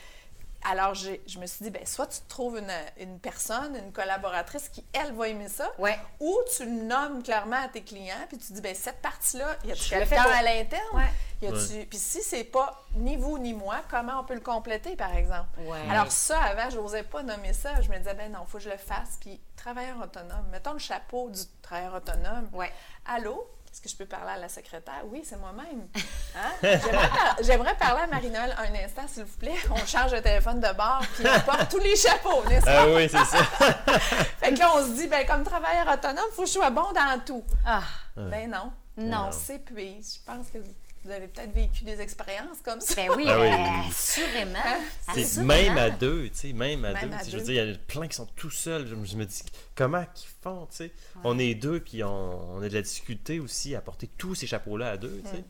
Alors, 0.64 0.94
j'ai- 0.94 1.22
je 1.26 1.40
me 1.40 1.46
suis 1.46 1.64
dit, 1.64 1.70
ben 1.72 1.86
soit 1.86 2.08
tu 2.08 2.20
trouves 2.28 2.58
une, 2.58 2.72
une 3.00 3.18
personne, 3.20 3.76
une 3.78 3.92
collaboratrice 3.94 4.68
qui, 4.70 4.84
elle, 4.92 5.14
va 5.14 5.30
aimer 5.30 5.48
ça, 5.48 5.72
Ouais. 5.78 5.98
ou 6.20 6.38
tu 6.56 6.66
le 6.66 6.84
nommes 6.84 7.24
clairement 7.24 7.56
à 7.64 7.68
tes 7.70 7.82
clients, 7.82 8.26
puis 8.28 8.38
tu 8.38 8.52
dis, 8.54 8.60
ben 8.62 8.76
cette 8.76 9.02
partie-là, 9.02 9.56
y 9.64 9.72
a-tu 9.72 9.90
quelqu'un 9.90 10.22
à 10.22 10.42
l'interne? 10.44 10.84
Ouais. 10.94 11.10
Y 11.42 11.48
a-tu... 11.48 11.86
Puis 11.86 11.98
si 11.98 12.22
c'est 12.22 12.44
pas 12.44 12.84
ni 12.96 13.16
vous 13.16 13.38
ni 13.38 13.54
moi, 13.54 13.78
comment 13.90 14.20
on 14.20 14.24
peut 14.26 14.34
le 14.34 14.42
compléter, 14.42 14.98
par 14.98 15.16
exemple? 15.16 15.48
Ouais. 15.62 15.80
Alors 15.90 16.12
ça, 16.12 16.42
avant, 16.42 16.70
je 16.70 16.78
n'osais 16.78 17.04
pas 17.04 17.24
nommer 17.24 17.54
ça. 17.54 17.80
Je 17.82 17.90
me 17.90 17.98
disais, 17.98 18.14
ben 18.14 18.30
non, 18.30 18.40
il 18.46 18.50
faut 18.52 18.58
que 18.58 18.64
je 18.66 18.70
le 18.70 18.76
fasse. 18.78 19.18
Puis 19.22 19.40
travailleur 19.56 19.98
autonome, 20.04 20.46
mettons 20.52 20.74
le 20.74 20.80
chapeau 20.80 21.30
du 21.30 21.40
travailleur 21.62 21.94
autonome. 21.96 22.50
Ouais. 22.52 22.72
Allô? 23.06 23.48
Est-ce 23.72 23.82
que 23.82 23.90
je 23.90 23.96
peux 23.96 24.06
parler 24.06 24.32
à 24.34 24.38
la 24.38 24.50
secrétaire? 24.50 25.02
Oui, 25.06 25.24
c'est 25.24 25.38
moi-même. 25.38 25.88
Hein? 26.36 26.52
J'aimerais, 26.62 27.08
par- 27.10 27.36
j'aimerais 27.42 27.76
parler 27.76 28.02
à 28.04 28.08
Marie-Noël 28.08 28.56
un 28.58 28.84
instant, 28.86 29.04
s'il 29.08 29.24
vous 29.24 29.38
plaît. 29.38 29.56
On 29.72 29.86
change 29.86 30.12
le 30.12 30.22
téléphone 30.22 30.60
de 30.60 30.74
bord, 30.76 31.02
puis 31.16 31.26
on 31.28 31.40
porte 31.42 31.70
tous 31.70 31.78
les 31.80 31.96
chapeaux, 31.96 32.44
n'est-ce 32.50 32.66
pas? 32.66 32.82
Ah 32.82 32.88
oui, 32.88 33.08
c'est 33.10 33.18
ça. 33.26 33.44
Fait 34.40 34.54
que 34.54 34.60
là, 34.60 34.72
on 34.76 34.84
se 34.86 34.92
dit, 34.96 35.08
ben 35.08 35.26
comme 35.26 35.44
travailleur 35.44 35.88
autonome, 35.88 36.26
il 36.32 36.36
faut 36.36 36.42
que 36.42 36.48
je 36.48 36.54
sois 36.54 36.70
bon 36.72 36.92
dans 36.94 37.20
tout. 37.26 37.44
Ah, 37.66 37.84
Ben 38.18 38.50
non. 38.50 38.72
non. 38.98 39.28
On 39.28 39.32
s'épuise. 39.32 40.20
Je 40.20 40.32
pense 40.32 40.48
que 40.48 40.58
vous 41.04 41.12
avez 41.12 41.28
peut-être 41.28 41.54
vécu 41.54 41.84
des 41.84 42.02
expériences 42.02 42.60
comme 42.64 42.82
ça. 42.82 42.96
Ben 42.96 43.10
oui, 43.16 43.26
Ah 43.28 43.40
oui. 43.40 43.48
euh, 43.48 43.90
assurément. 43.90 45.46
Même 45.46 45.78
à 45.78 45.90
deux, 45.90 46.30
tu 46.30 46.36
sais, 46.38 46.54
même 46.54 46.84
à 46.86 46.94
Même 46.94 47.10
deux. 47.10 47.16
à 47.16 47.24
Je 47.24 47.38
veux 47.38 47.44
dire, 47.44 47.64
il 47.64 47.72
y 47.72 47.74
a 47.74 47.78
plein 47.88 48.08
qui 48.08 48.16
sont 48.16 48.26
tout 48.36 48.50
seuls. 48.50 48.86
Je, 48.88 48.96
je 49.06 49.16
me 49.18 49.26
dis, 49.26 49.44
comment 49.76 50.04
qu'ils 50.14 50.30
font, 50.42 50.66
tu 50.70 50.78
sais? 50.78 50.92
On 51.24 51.38
est 51.40 51.56
deux, 51.56 51.80
puis 51.80 52.04
on, 52.04 52.54
on 52.56 52.62
a 52.62 52.68
de 52.70 52.74
la 52.74 52.82
difficulté 52.82 53.40
aussi 53.40 53.76
à 53.76 53.82
porter 53.82 54.08
tous 54.18 54.36
ces 54.36 54.48
chapeaux-là 54.48 54.92
à 54.92 54.98
deux, 54.98 55.22
tu 55.24 55.30
sais. 55.32 55.44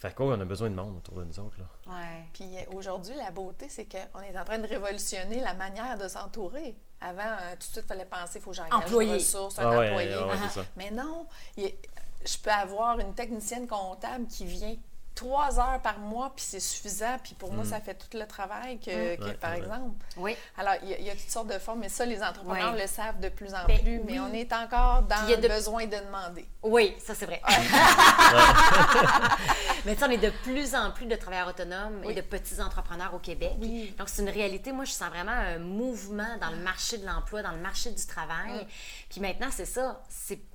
Fait 0.00 0.14
quoi, 0.14 0.26
on 0.26 0.40
a 0.40 0.44
besoin 0.44 0.70
de 0.70 0.76
monde 0.76 0.96
autour 0.98 1.14
de 1.18 1.24
nous 1.24 1.40
autres, 1.40 1.56
là. 1.58 1.64
Ouais. 1.92 2.24
Puis 2.32 2.44
euh, 2.56 2.76
aujourd'hui, 2.76 3.14
la 3.16 3.32
beauté, 3.32 3.66
c'est 3.68 3.86
qu'on 3.86 4.20
est 4.20 4.38
en 4.38 4.44
train 4.44 4.58
de 4.58 4.66
révolutionner 4.68 5.40
la 5.40 5.54
manière 5.54 5.98
de 5.98 6.06
s'entourer. 6.06 6.76
Avant, 7.00 7.20
euh, 7.22 7.52
tout 7.52 7.58
de 7.58 7.62
suite, 7.64 7.82
il 7.84 7.88
fallait 7.88 8.04
penser, 8.04 8.38
il 8.38 8.42
faut 8.42 8.50
que 8.50 8.56
j'engage 8.56 8.72
Employé. 8.74 9.08
une 9.10 9.14
ressource, 9.16 9.58
un 9.58 9.62
Ah 9.64 9.70
ouais, 9.78 9.88
employé. 9.88 10.08
ouais, 10.16 10.22
ouais, 10.24 10.34
c'est 10.44 10.60
ça. 10.60 10.66
Mais 10.76 10.90
non, 10.92 11.26
il 11.56 11.72
je 12.26 12.36
peux 12.38 12.50
avoir 12.50 12.98
une 13.00 13.14
technicienne 13.14 13.66
comptable 13.66 14.26
qui 14.26 14.44
vient 14.44 14.74
trois 15.14 15.58
heures 15.58 15.80
par 15.82 15.98
mois, 15.98 16.30
puis 16.36 16.44
c'est 16.48 16.60
suffisant, 16.60 17.16
puis 17.24 17.34
pour 17.34 17.52
moi, 17.52 17.64
ça 17.64 17.80
fait 17.80 17.94
tout 17.94 18.06
le 18.16 18.24
travail 18.24 18.78
que, 18.78 19.16
que, 19.16 19.24
Ouais, 19.24 19.34
par 19.34 19.50
ouais. 19.50 19.58
exemple. 19.58 19.96
Oui. 20.16 20.36
Alors, 20.56 20.74
il 20.84 20.90
y, 20.90 20.94
a, 20.94 20.98
il 20.98 21.04
y 21.06 21.10
a 21.10 21.14
toutes 21.14 21.28
sortes 21.30 21.48
de 21.52 21.58
formes, 21.58 21.80
mais 21.80 21.88
ça, 21.88 22.06
les 22.06 22.22
entrepreneurs 22.22 22.72
Ouais. 22.74 22.82
le 22.82 22.86
savent 22.86 23.18
de 23.18 23.28
plus 23.28 23.52
en 23.52 23.64
Ben, 23.66 23.80
plus, 23.80 24.00
mais 24.04 24.20
oui. 24.20 24.20
on 24.20 24.32
est 24.32 24.52
encore 24.52 25.02
dans 25.02 25.16
il 25.24 25.30
y 25.30 25.32
a 25.32 25.36
le 25.36 25.42
de- 25.42 25.48
besoin 25.48 25.86
de 25.86 25.96
demander. 25.96 26.46
Oui, 26.62 26.94
ça 27.04 27.16
c'est 27.16 27.26
vrai. 27.26 27.42
Mais 29.88 29.94
tu 29.94 30.00
sais, 30.00 30.06
on 30.06 30.10
est 30.10 30.18
de 30.18 30.28
plus 30.42 30.74
en 30.74 30.90
plus 30.90 31.06
de 31.06 31.16
travailleurs 31.16 31.48
autonomes 31.48 32.02
Oui. 32.04 32.12
et 32.12 32.14
de 32.14 32.20
petits 32.20 32.60
entrepreneurs 32.60 33.14
au 33.14 33.18
Québec. 33.18 33.54
Oui. 33.58 33.94
Donc 33.98 34.10
c'est 34.10 34.20
une 34.20 34.28
réalité. 34.28 34.70
Moi, 34.70 34.84
je 34.84 34.92
sens 34.92 35.08
vraiment 35.08 35.32
un 35.32 35.58
mouvement 35.58 36.36
dans 36.42 36.50
le 36.50 36.58
marché 36.58 36.98
de 36.98 37.06
l'emploi, 37.06 37.40
dans 37.40 37.52
le 37.52 37.60
marché 37.60 37.90
du 37.90 38.06
travail. 38.06 38.66
Puis 39.08 39.22
maintenant, 39.22 39.48
c'est 39.50 39.64
ça. 39.64 40.02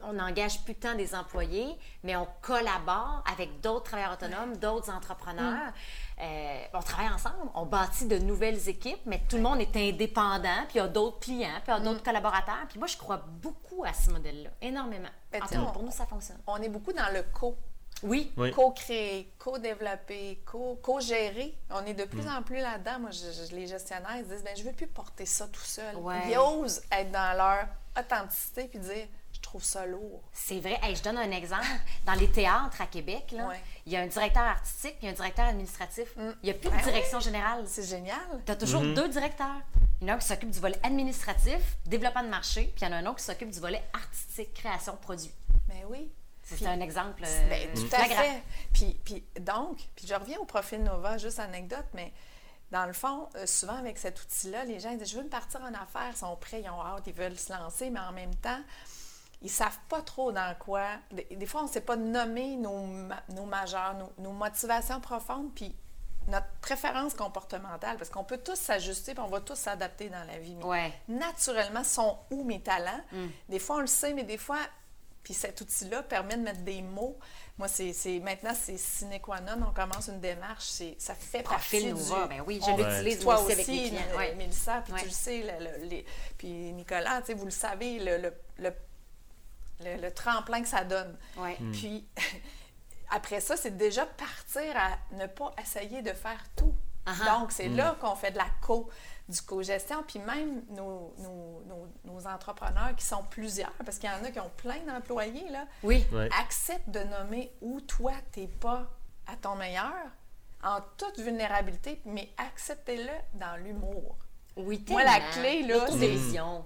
On 0.04 0.14
n'engage 0.14 0.64
plus 0.64 0.76
tant 0.76 0.94
des 0.94 1.16
employés, 1.16 1.76
mais 2.04 2.16
on 2.16 2.28
collabore 2.44 3.24
avec 3.32 3.60
d'autres 3.60 3.86
travailleurs 3.86 4.14
autonomes, 4.14 4.56
d'autres 4.58 4.92
entrepreneurs. 4.92 5.74
Euh, 6.22 6.64
on 6.76 6.82
travaille 6.82 7.12
ensemble, 7.12 7.36
on 7.56 7.66
bâtit 7.66 8.06
de 8.06 8.20
nouvelles 8.20 8.70
équipes, 8.70 9.02
mais 9.08 9.20
tout 9.28 9.38
le 9.38 9.42
monde 9.42 9.60
est 9.60 9.76
indépendant, 9.76 10.62
puis 10.68 10.76
il 10.76 10.78
y 10.78 10.82
a 10.82 10.88
d'autres 10.88 11.20
clients, 11.20 11.60
puis 11.64 11.70
il 11.70 11.72
y 11.72 11.76
a 11.76 11.80
d'autres 11.80 12.04
collaborateurs. 12.04 12.68
Puis 12.70 12.78
moi, 12.78 12.88
je 12.88 12.98
crois 12.98 13.18
beaucoup 13.18 13.84
à 13.84 13.94
ce 13.94 14.12
modèle-là, 14.12 14.52
énormément. 14.62 15.10
Ben, 15.32 15.42
En 15.42 15.48
tout 15.48 15.56
cas, 15.56 15.72
pour 15.72 15.82
nous, 15.82 15.92
ça 15.92 16.06
fonctionne. 16.06 16.38
On 16.46 16.58
est 16.62 16.70
beaucoup 16.70 16.94
dans 16.94 17.12
le 17.12 17.24
co. 17.34 17.58
Oui. 18.04 18.32
Oui. 18.38 18.52
co-créer, 18.52 19.32
co-développer, 19.40 20.42
co- 20.46 20.78
co-gérer. 20.82 21.54
On 21.72 21.86
est 21.86 21.94
de 21.94 22.06
plus 22.06 22.28
en 22.28 22.42
plus 22.44 22.58
là-dedans. 22.58 23.00
Moi, 23.00 23.10
je- 23.12 23.48
je- 23.50 23.56
les 23.56 23.68
gestionnaires 23.68 24.18
ils 24.18 24.28
disent 24.28 24.44
ben, 24.44 24.56
je 24.56 24.64
ne 24.64 24.68
veux 24.70 24.74
plus 24.76 24.88
porter 24.88 25.26
ça 25.26 25.48
tout 25.48 25.62
seul. 25.62 25.96
Ouais. 25.98 26.30
Ils 26.32 26.38
osent 26.38 26.82
être 26.92 27.12
dans 27.12 27.36
leur 27.38 27.68
authenticité 28.00 28.66
puis 28.66 28.80
dire 28.80 29.08
je 29.34 29.40
trouve 29.42 29.64
ça 29.64 29.86
lourd. 29.86 30.22
C'est 30.32 30.60
vrai. 30.60 30.80
Hey, 30.84 30.96
je 30.96 31.04
donne 31.04 31.18
un 31.18 31.32
exemple. 31.32 31.66
Dans 32.06 32.14
les 32.14 32.30
théâtres 32.32 32.80
à 32.82 32.86
Québec, 32.86 33.32
là, 33.32 33.48
Ouais. 33.48 33.62
il 33.86 33.92
y 33.92 33.98
a 33.98 34.02
un 34.02 34.08
directeur 34.08 34.44
artistique 34.44 34.96
et 35.02 35.10
un 35.10 35.14
directeur 35.14 35.46
administratif. 35.46 36.14
Il 36.18 36.36
n'y 36.46 36.50
a 36.52 36.54
plus 36.54 36.70
de 36.70 36.76
Ben 36.76 36.82
direction 36.84 37.20
générale. 37.20 37.64
C'est 37.68 37.84
génial. 37.84 38.20
Tu 38.46 38.52
as 38.52 38.56
toujours 38.56 38.82
deux 38.84 39.10
directeurs. 39.10 39.62
Il 40.02 40.08
y 40.08 40.12
en 40.12 40.14
a 40.14 40.18
un 40.18 40.20
qui 40.20 40.28
s'occupe 40.28 40.50
du 40.52 40.60
volet 40.60 40.80
administratif, 40.84 41.78
développement 41.86 42.24
de 42.24 42.28
marché, 42.30 42.72
puis 42.76 42.86
il 42.86 42.90
y 42.90 42.94
en 42.94 42.96
a 42.96 42.98
un 43.00 43.06
autre 43.06 43.18
qui 43.20 43.24
s'occupe 43.26 43.50
du 43.50 43.60
volet 43.60 43.82
artistique, 43.94 44.54
création, 44.54 44.96
produit. 44.98 45.32
Mais 45.70 45.84
oui. 45.90 46.12
C'est 46.44 46.68
un 46.68 46.80
exemple. 46.82 47.24
euh, 47.26 47.50
Ben, 47.50 47.74
tout 47.74 47.84
à 47.96 48.00
flagrant. 48.06 48.22
fait. 48.22 48.44
Puis, 48.74 49.00
puis 49.06 49.24
donc, 49.40 49.78
puis 49.96 50.06
je 50.08 50.14
reviens 50.14 50.40
au 50.40 50.46
profil 50.46 50.84
Nova, 50.84 51.18
juste 51.18 51.40
anecdote, 51.40 51.86
mais 51.94 52.12
dans 52.72 52.86
le 52.86 52.94
fond, 52.94 53.30
euh, 53.36 53.46
souvent 53.46 53.78
avec 53.78 53.98
cet 53.98 54.22
outil-là, 54.22 54.66
les 54.66 54.80
gens 54.80 54.94
disent 54.96 55.12
Je 55.12 55.18
veux 55.18 55.24
me 55.24 55.30
partir 55.30 55.62
en 55.62 55.74
affaires, 55.74 56.10
ils 56.12 56.18
sont 56.18 56.36
prêts, 56.36 56.62
ils 56.64 56.70
ont 56.70 56.82
hâte, 56.82 57.04
ils 57.08 57.14
veulent 57.14 57.38
se 57.38 57.54
lancer, 57.54 57.90
mais 57.90 58.00
en 58.00 58.12
même 58.12 58.36
temps, 58.36 58.60
ils 59.42 59.50
savent 59.50 59.80
pas 59.90 60.02
trop 60.02 60.32
dans 60.32 60.56
quoi. 60.60 60.86
Des, 61.12 61.24
des 61.36 61.46
fois, 61.46 61.62
on 61.62 61.66
ne 61.66 61.70
sait 61.70 61.82
pas 61.82 61.96
nommer 61.96 62.56
nos, 62.56 62.86
nos 63.30 63.46
majeurs, 63.46 63.94
nos, 63.96 64.12
nos 64.18 64.32
motivations 64.32 65.00
profondes, 65.02 65.52
puis 65.54 65.76
notre 66.30 66.48
préférence 66.62 67.14
comportementale, 67.14 67.98
parce 67.98 68.10
qu'on 68.10 68.24
peut 68.24 68.38
tous 68.38 68.56
s'ajuster, 68.56 69.14
puis 69.14 69.24
on 69.24 69.28
va 69.28 69.42
tous 69.42 69.56
s'adapter 69.58 70.10
dans 70.10 70.24
la 70.24 70.40
vie. 70.40 70.56
Mais 70.56 70.64
Ouais. 70.64 70.94
naturellement, 71.10 71.84
sont 71.84 72.18
où 72.32 72.44
mes 72.46 72.62
talents? 72.62 73.02
Des 73.50 73.60
fois, 73.60 73.78
on 73.78 73.82
le 73.82 73.88
sait, 73.88 74.14
mais 74.14 74.24
des 74.24 74.38
fois, 74.38 74.60
Puis 75.24 75.34
cet 75.34 75.62
outil-là 75.62 76.04
permet 76.04 76.36
de 76.36 76.42
mettre 76.42 76.62
des 76.62 76.82
mots. 76.82 77.18
Moi, 77.58 77.68
c'est 77.70 77.94
c'est- 77.94 78.20
maintenant, 78.20 78.54
c'est 78.60 78.78
sine 78.78 79.18
qua 79.22 79.40
non. 79.40 79.68
On 79.70 79.74
commence 79.74 80.08
une 80.10 80.20
démarche. 80.20 80.66
c'est- 80.66 80.96
Ça 81.00 81.16
fait 81.16 81.44
Profil 81.44 81.94
partie 81.94 82.10
Nova, 82.10 82.24
du... 82.24 82.30
ben 82.30 82.44
oui, 82.46 82.60
je 82.66 82.72
l'utilise 82.72 83.20
Toi 83.20 83.36
aussi, 83.36 83.44
aussi 83.46 83.54
avec 83.54 83.68
mes 83.70 83.90
clients. 83.90 84.18
Ouais. 84.18 84.36
Mélissa, 84.36 84.82
puis 84.82 84.94
Ouais. 84.94 85.00
tu 85.00 85.06
le 85.06 85.12
sais, 85.12 85.42
le- 85.44 85.66
le- 85.80 85.86
les- 85.86 86.06
puis 86.38 86.50
Nicolas, 86.74 87.22
tu 87.22 87.28
sais, 87.28 87.34
vous 87.36 87.46
le 87.46 87.52
savez, 87.52 88.00
le, 88.00 88.18
le, 88.18 88.34
le, 88.58 88.74
le- 89.86 90.02
le 90.02 90.12
tremplin 90.14 90.62
que 90.62 90.68
ça 90.68 90.84
donne. 90.84 91.18
Ouais. 91.38 91.58
Puis 91.72 92.06
après 93.12 93.40
ça, 93.40 93.56
c'est 93.56 93.78
déjà 93.78 94.06
partir 94.06 94.76
à 94.76 94.98
ne 95.16 95.28
pas 95.28 95.54
essayer 95.62 96.02
de 96.02 96.14
faire 96.14 96.44
tout. 96.56 96.74
Ah-ha. 97.06 97.40
Donc, 97.40 97.52
c'est 97.52 97.68
là 97.68 97.98
qu'on 98.00 98.16
fait 98.16 98.32
de 98.32 98.38
la 98.38 98.48
co, 98.62 98.90
du 99.30 99.42
co-gestion. 99.42 100.04
Puis 100.08 100.20
même 100.20 100.64
nos, 100.70 101.14
nos, 101.20 101.64
nos- 101.68 101.88
nos 102.14 102.28
entrepreneurs 102.28 102.96
qui 102.98 103.06
sont 103.06 103.24
plusieurs, 103.24 103.72
parce 103.86 103.98
qu'il 103.98 104.10
y 104.10 104.14
en 104.14 104.24
a 104.26 104.32
qui 104.32 104.40
ont 104.40 104.52
plein 104.58 104.80
d'employés, 104.88 105.48
là, 105.50 105.66
Oui. 105.84 106.06
Acceptent 106.40 106.90
de 106.90 107.00
nommer 107.00 107.52
où 107.62 107.80
toi, 107.82 108.12
tu 108.32 108.42
n'es 108.42 108.48
pas 108.48 108.90
à 109.28 109.36
ton 109.38 109.56
meilleur, 109.56 109.94
en 110.64 110.80
toute 110.98 111.20
vulnérabilité, 111.20 112.02
mais 112.06 112.30
acceptez-le 112.38 113.12
dans 113.40 113.56
l'humour. 113.64 114.18
Oui, 114.56 114.84
Moi, 114.90 115.04
la 115.04 115.20
clé, 115.32 115.64
là. 115.64 115.88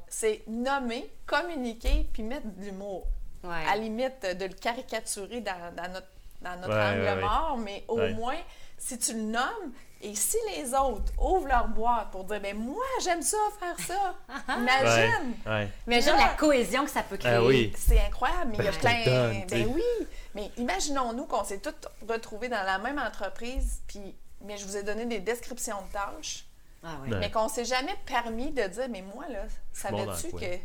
C'est 0.09 0.43
nommer, 0.47 1.09
communiquer, 1.25 2.09
puis 2.11 2.23
mettre 2.23 2.47
de 2.47 2.65
l'humour 2.65 3.07
Ouais. 3.43 3.53
à 3.67 3.75
la 3.75 3.77
limite 3.77 4.21
de 4.37 4.45
le 4.45 4.53
caricaturer 4.55 5.41
dans, 5.41 5.73
dans 5.75 5.91
notre, 5.93 6.07
dans 6.41 6.55
notre 6.59 6.73
Ouais, 6.75 6.89
angle 6.89 7.01
ouais, 7.01 7.13
ouais. 7.13 7.21
mort, 7.21 7.57
mais 7.57 7.85
au 7.87 7.97
Ouais. 7.97 8.13
moins, 8.13 8.37
si 8.77 8.97
tu 8.99 9.13
le 9.13 9.21
nommes, 9.21 9.71
et 10.01 10.13
si 10.15 10.37
les 10.55 10.73
autres 10.73 11.11
ouvrent 11.19 11.47
leur 11.47 11.67
boîte 11.67 12.11
pour 12.11 12.23
dire, 12.25 12.39
ben 12.41 12.55
moi, 12.57 12.83
j'aime 13.03 13.21
ça, 13.21 13.37
faire 13.59 13.79
ça, 13.87 14.15
imagine! 14.57 15.33
Ouais. 15.45 15.69
Imagine 15.87 16.11
Là- 16.13 16.27
la 16.27 16.33
cohésion 16.35 16.83
que 16.85 16.91
ça 16.91 17.03
peut 17.03 17.17
créer. 17.17 17.33
Ah 17.33 17.43
oui. 17.43 17.73
C'est 17.77 17.99
incroyable, 17.99 18.51
mais 18.51 18.57
il 18.59 18.65
y 18.65 18.67
a 18.67 18.71
Ben, 18.71 18.77
plein. 18.79 19.05
donne, 19.05 19.45
ben 19.47 19.67
oui, 19.73 20.07
mais 20.35 20.51
imaginons-nous 20.57 21.25
qu'on 21.25 21.43
s'est 21.43 21.59
tous 21.59 21.73
retrouvés 22.07 22.49
dans 22.49 22.63
la 22.63 22.77
même 22.79 22.99
entreprise, 22.99 23.81
puis 23.87 24.15
mais 24.41 24.57
je 24.57 24.65
vous 24.65 24.77
ai 24.77 24.83
donné 24.83 25.05
des 25.07 25.19
descriptions 25.19 25.77
de 25.87 25.91
tâches, 25.91 26.45
Ah 26.83 26.89
oui. 27.03 27.11
Ouais. 27.11 27.17
mais 27.19 27.31
qu'on 27.31 27.49
s'est 27.49 27.65
jamais 27.65 27.95
permis 28.05 28.51
de 28.51 28.63
dire, 28.67 28.87
mais 28.89 29.01
moi, 29.01 29.25
là, 29.29 29.43
savais-tu 29.73 30.31
que 30.31 30.57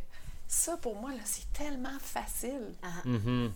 ça, 0.46 0.76
pour 0.76 0.94
moi, 0.96 1.10
là, 1.10 1.22
c'est 1.24 1.50
tellement 1.54 1.98
facile. 2.00 2.74
Ah, 2.82 2.88
Mhm. 3.06 3.52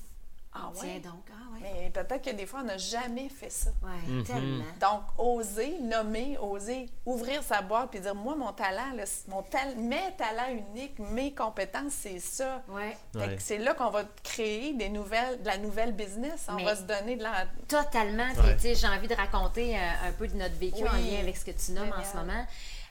Ah 0.59 0.71
Tiens 0.75 0.89
ouais? 0.95 1.01
donc. 1.01 1.23
Ah 1.31 1.53
ouais. 1.53 1.59
Mais 1.63 1.91
peut-être 1.91 2.23
que 2.25 2.31
des 2.35 2.47
fois, 2.47 2.61
on 2.61 2.67
n'a 2.67 2.79
jamais 2.79 3.29
fait 3.29 3.51
ça. 3.51 3.71
Ouais, 3.83 4.09
Mhm. 4.09 4.25
tellement. 4.25 4.65
Donc, 4.81 5.03
oser 5.19 5.79
nommer, 5.81 6.37
oser 6.39 6.89
ouvrir 7.05 7.43
sa 7.43 7.63
boîte 7.63 7.91
puis 7.91 8.01
dire 8.01 8.15
moi, 8.15 8.35
mon 8.37 8.53
talent, 8.53 8.93
là, 8.95 9.05
mon 9.29 9.43
tal- 9.43 9.77
mes 9.77 10.15
talents 10.17 10.51
uniques, 10.51 10.99
mes 10.99 11.35
compétences, 11.35 11.93
c'est 11.93 12.19
ça. 12.21 12.63
Ouais. 12.69 12.97
Fait 13.13 13.19
Ouais. 13.19 13.37
que 13.37 13.43
c'est 13.43 13.59
là 13.59 13.75
qu'on 13.75 13.91
va 13.91 14.05
créer 14.23 14.73
des 14.75 14.89
nouvelles, 14.89 15.41
de 15.43 15.47
la 15.47 15.59
nouvelle 15.59 15.93
business. 15.93 16.47
On 16.49 16.55
Mais- 16.55 16.65
va 16.65 16.77
se 16.77 16.83
donner 16.83 17.17
de 17.17 17.23
la. 17.23 17.47
Totalement. 17.69 18.29
Ouais. 18.43 18.55
tu 18.57 18.63
sais, 18.63 18.75
j'ai 18.75 18.87
envie 18.89 19.09
de 19.09 19.15
raconter 19.15 19.77
euh, 19.77 20.09
un 20.09 20.13
peu 20.13 20.29
de 20.29 20.37
notre 20.37 20.55
vécu 20.57 20.83
Oui. 20.83 20.89
en 20.89 20.93
lien 20.93 21.21
avec 21.21 21.37
ce 21.37 21.45
que 21.45 21.51
tu 21.53 21.73
nommes 21.73 21.93
en 21.97 22.05
ce 22.05 22.17
moment. 22.17 22.45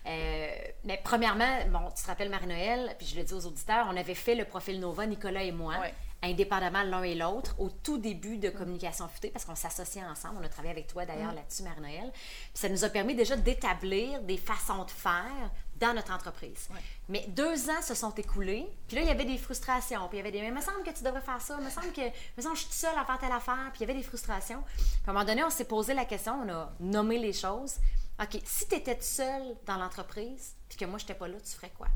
Euh, 0.08 0.47
mais 0.84 0.99
premièrement, 1.04 1.58
bon, 1.69 1.80
tu 1.95 2.04
te 2.04 2.08
rappelles 2.08 2.30
Marie-Noël, 2.30 2.95
puis 2.99 3.08
je 3.08 3.15
le 3.15 3.23
dis 3.23 3.34
aux 3.34 3.45
auditeurs, 3.47 3.88
on 3.91 3.97
avait 3.97 4.13
fait 4.13 4.36
le 4.36 4.45
profil 4.45 4.80
Nova, 4.80 5.06
Nicolas 5.08 5.41
et 5.43 5.51
moi, 5.51 5.73
Ouais. 5.80 5.93
Indépendamment 6.23 6.84
l'un 6.84 7.04
et 7.04 7.15
l'autre, 7.15 7.56
au 7.60 7.69
tout 7.69 7.97
début 7.97 8.38
de 8.38 8.49
Communication 8.49 9.08
Futée, 9.08 9.30
parce 9.30 9.45
qu'on 9.45 9.56
s'associait 9.56 10.04
ensemble. 10.04 10.38
On 10.41 10.45
a 10.45 10.49
travaillé 10.49 10.71
avec 10.71 10.88
toi 10.88 11.06
d'ailleurs 11.06 11.34
là-dessus, 11.34 11.63
Marie-Noël. 11.63 12.12
Puis 12.13 12.51
ça 12.54 12.69
nous 12.69 12.84
a 12.84 12.89
permis 12.89 13.15
déjà 13.15 13.36
d'établir 13.36 14.21
des 14.21 14.38
façons 14.38 14.84
de 14.86 14.91
faire 14.91 15.51
dans 15.80 15.93
notre 15.93 16.13
entreprise. 16.13 16.67
Ouais. 16.73 16.80
Mais 17.10 17.25
deux 17.28 17.69
ans 17.69 17.82
se 17.82 17.93
sont 17.93 18.13
écoulés, 18.15 18.67
puis 18.88 18.95
là, 18.95 19.01
il 19.04 19.08
y 19.08 19.12
avait 19.12 19.25
des 19.25 19.38
frustrations, 19.38 20.08
puis 20.08 20.17
il 20.17 20.17
y 20.17 20.21
avait 20.21 20.32
des. 20.32 20.41
Mais 20.41 20.47
il 20.47 20.54
me 20.54 20.62
semble 20.62 20.84
que 20.84 20.91
tu 20.91 21.04
devrais 21.04 21.21
faire 21.21 21.41
ça, 21.41 21.58
il 21.60 21.65
me 21.65 21.69
semble 21.69 21.91
que. 21.91 22.01
Me 22.01 22.41
semble 22.41 22.56
je 22.56 22.62
suis 22.62 22.73
seule 22.73 22.97
à 22.97 23.06
faire 23.06 23.19
telle 23.19 23.32
affaire, 23.32 23.69
puis 23.73 23.82
il 23.82 23.88
y 23.88 23.89
avait 23.89 23.99
des 23.99 24.04
frustrations. 24.04 24.63
Puis 24.75 24.86
à 25.08 25.10
un 25.12 25.13
moment 25.13 25.25
donné, 25.25 25.43
on 25.43 25.49
s'est 25.49 25.65
posé 25.65 25.93
la 25.93 26.06
question, 26.06 26.41
on 26.45 26.49
a 26.49 26.73
nommé 26.80 27.19
les 27.19 27.34
choses. 27.34 27.75
OK, 28.21 28.39
si 28.45 28.67
tu 28.67 28.75
étais 28.75 28.97
seule 29.01 29.58
dans 29.65 29.75
l'entreprise, 29.75 30.56
puis 30.69 30.78
que 30.78 30.86
moi, 30.86 30.97
je 30.97 31.04
n'étais 31.04 31.15
pas 31.15 31.28
là, 31.28 31.36
tu 31.41 31.51
ferais 31.51 31.71
quoi? 31.78 31.88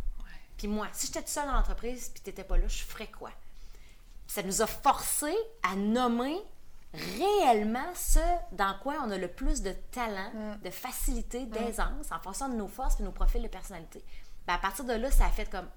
Puis 0.57 0.67
moi, 0.67 0.89
si 0.91 1.07
j'étais 1.07 1.25
seule 1.25 1.47
dans 1.47 1.53
l'entreprise, 1.53 2.09
puis 2.13 2.21
tu 2.21 2.29
n'étais 2.29 2.43
pas 2.43 2.57
là, 2.57 2.67
je 2.67 2.83
ferais 2.83 3.07
quoi? 3.07 3.31
Ça 4.31 4.43
nous 4.43 4.61
a 4.61 4.67
forcé 4.67 5.33
à 5.63 5.75
nommer 5.75 6.37
réellement 7.17 7.91
ce 7.95 8.19
dans 8.51 8.75
quoi 8.81 8.95
on 9.05 9.11
a 9.11 9.17
le 9.17 9.27
plus 9.27 9.61
de 9.61 9.71
talent, 9.91 10.31
de 10.63 10.69
facilité, 10.69 11.45
d'aisance, 11.45 12.11
en 12.11 12.19
fonction 12.19 12.49
de 12.49 12.55
nos 12.55 12.67
forces 12.67 12.99
et 12.99 13.03
nos 13.03 13.11
profils 13.11 13.41
de 13.41 13.47
personnalité. 13.47 14.03
Ben, 14.47 14.55
à 14.55 14.57
partir 14.57 14.85
de 14.85 14.93
là, 14.93 15.11
ça 15.11 15.25
a 15.25 15.29
fait 15.29 15.49
comme 15.49 15.67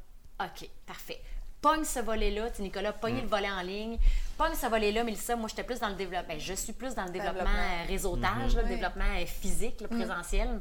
OK, 0.41 0.69
parfait. 0.87 1.21
Pogne 1.61 1.85
ce 1.85 2.01
volet-là, 2.01 2.51
tu 2.51 2.63
Nicolas, 2.63 2.93
pogne 2.93 3.21
le 3.21 3.27
volet 3.29 3.51
en 3.51 3.61
ligne. 3.63 3.99
Pogne 4.37 4.55
ce 4.55 4.67
volet-là, 4.67 5.05
Mélissa, 5.05 5.37
moi, 5.37 5.49
j'étais 5.49 5.63
plus 5.63 5.79
dans 5.79 5.89
le 5.89 5.95
développement. 5.95 6.29
ben, 6.35 6.41
je 6.41 6.55
suis 6.55 6.73
plus 6.73 6.95
dans 6.95 7.05
le 7.05 7.11
développement, 7.11 7.45
Développement. 7.45 7.83
euh, 7.85 7.87
réseautage, 7.87 8.57
là, 8.57 8.63
le 8.63 8.69
Oui. 8.69 8.75
développement 8.75 9.05
euh, 9.17 9.27
physique, 9.27 9.81
le 9.81 9.89
présentiel. 9.89 10.61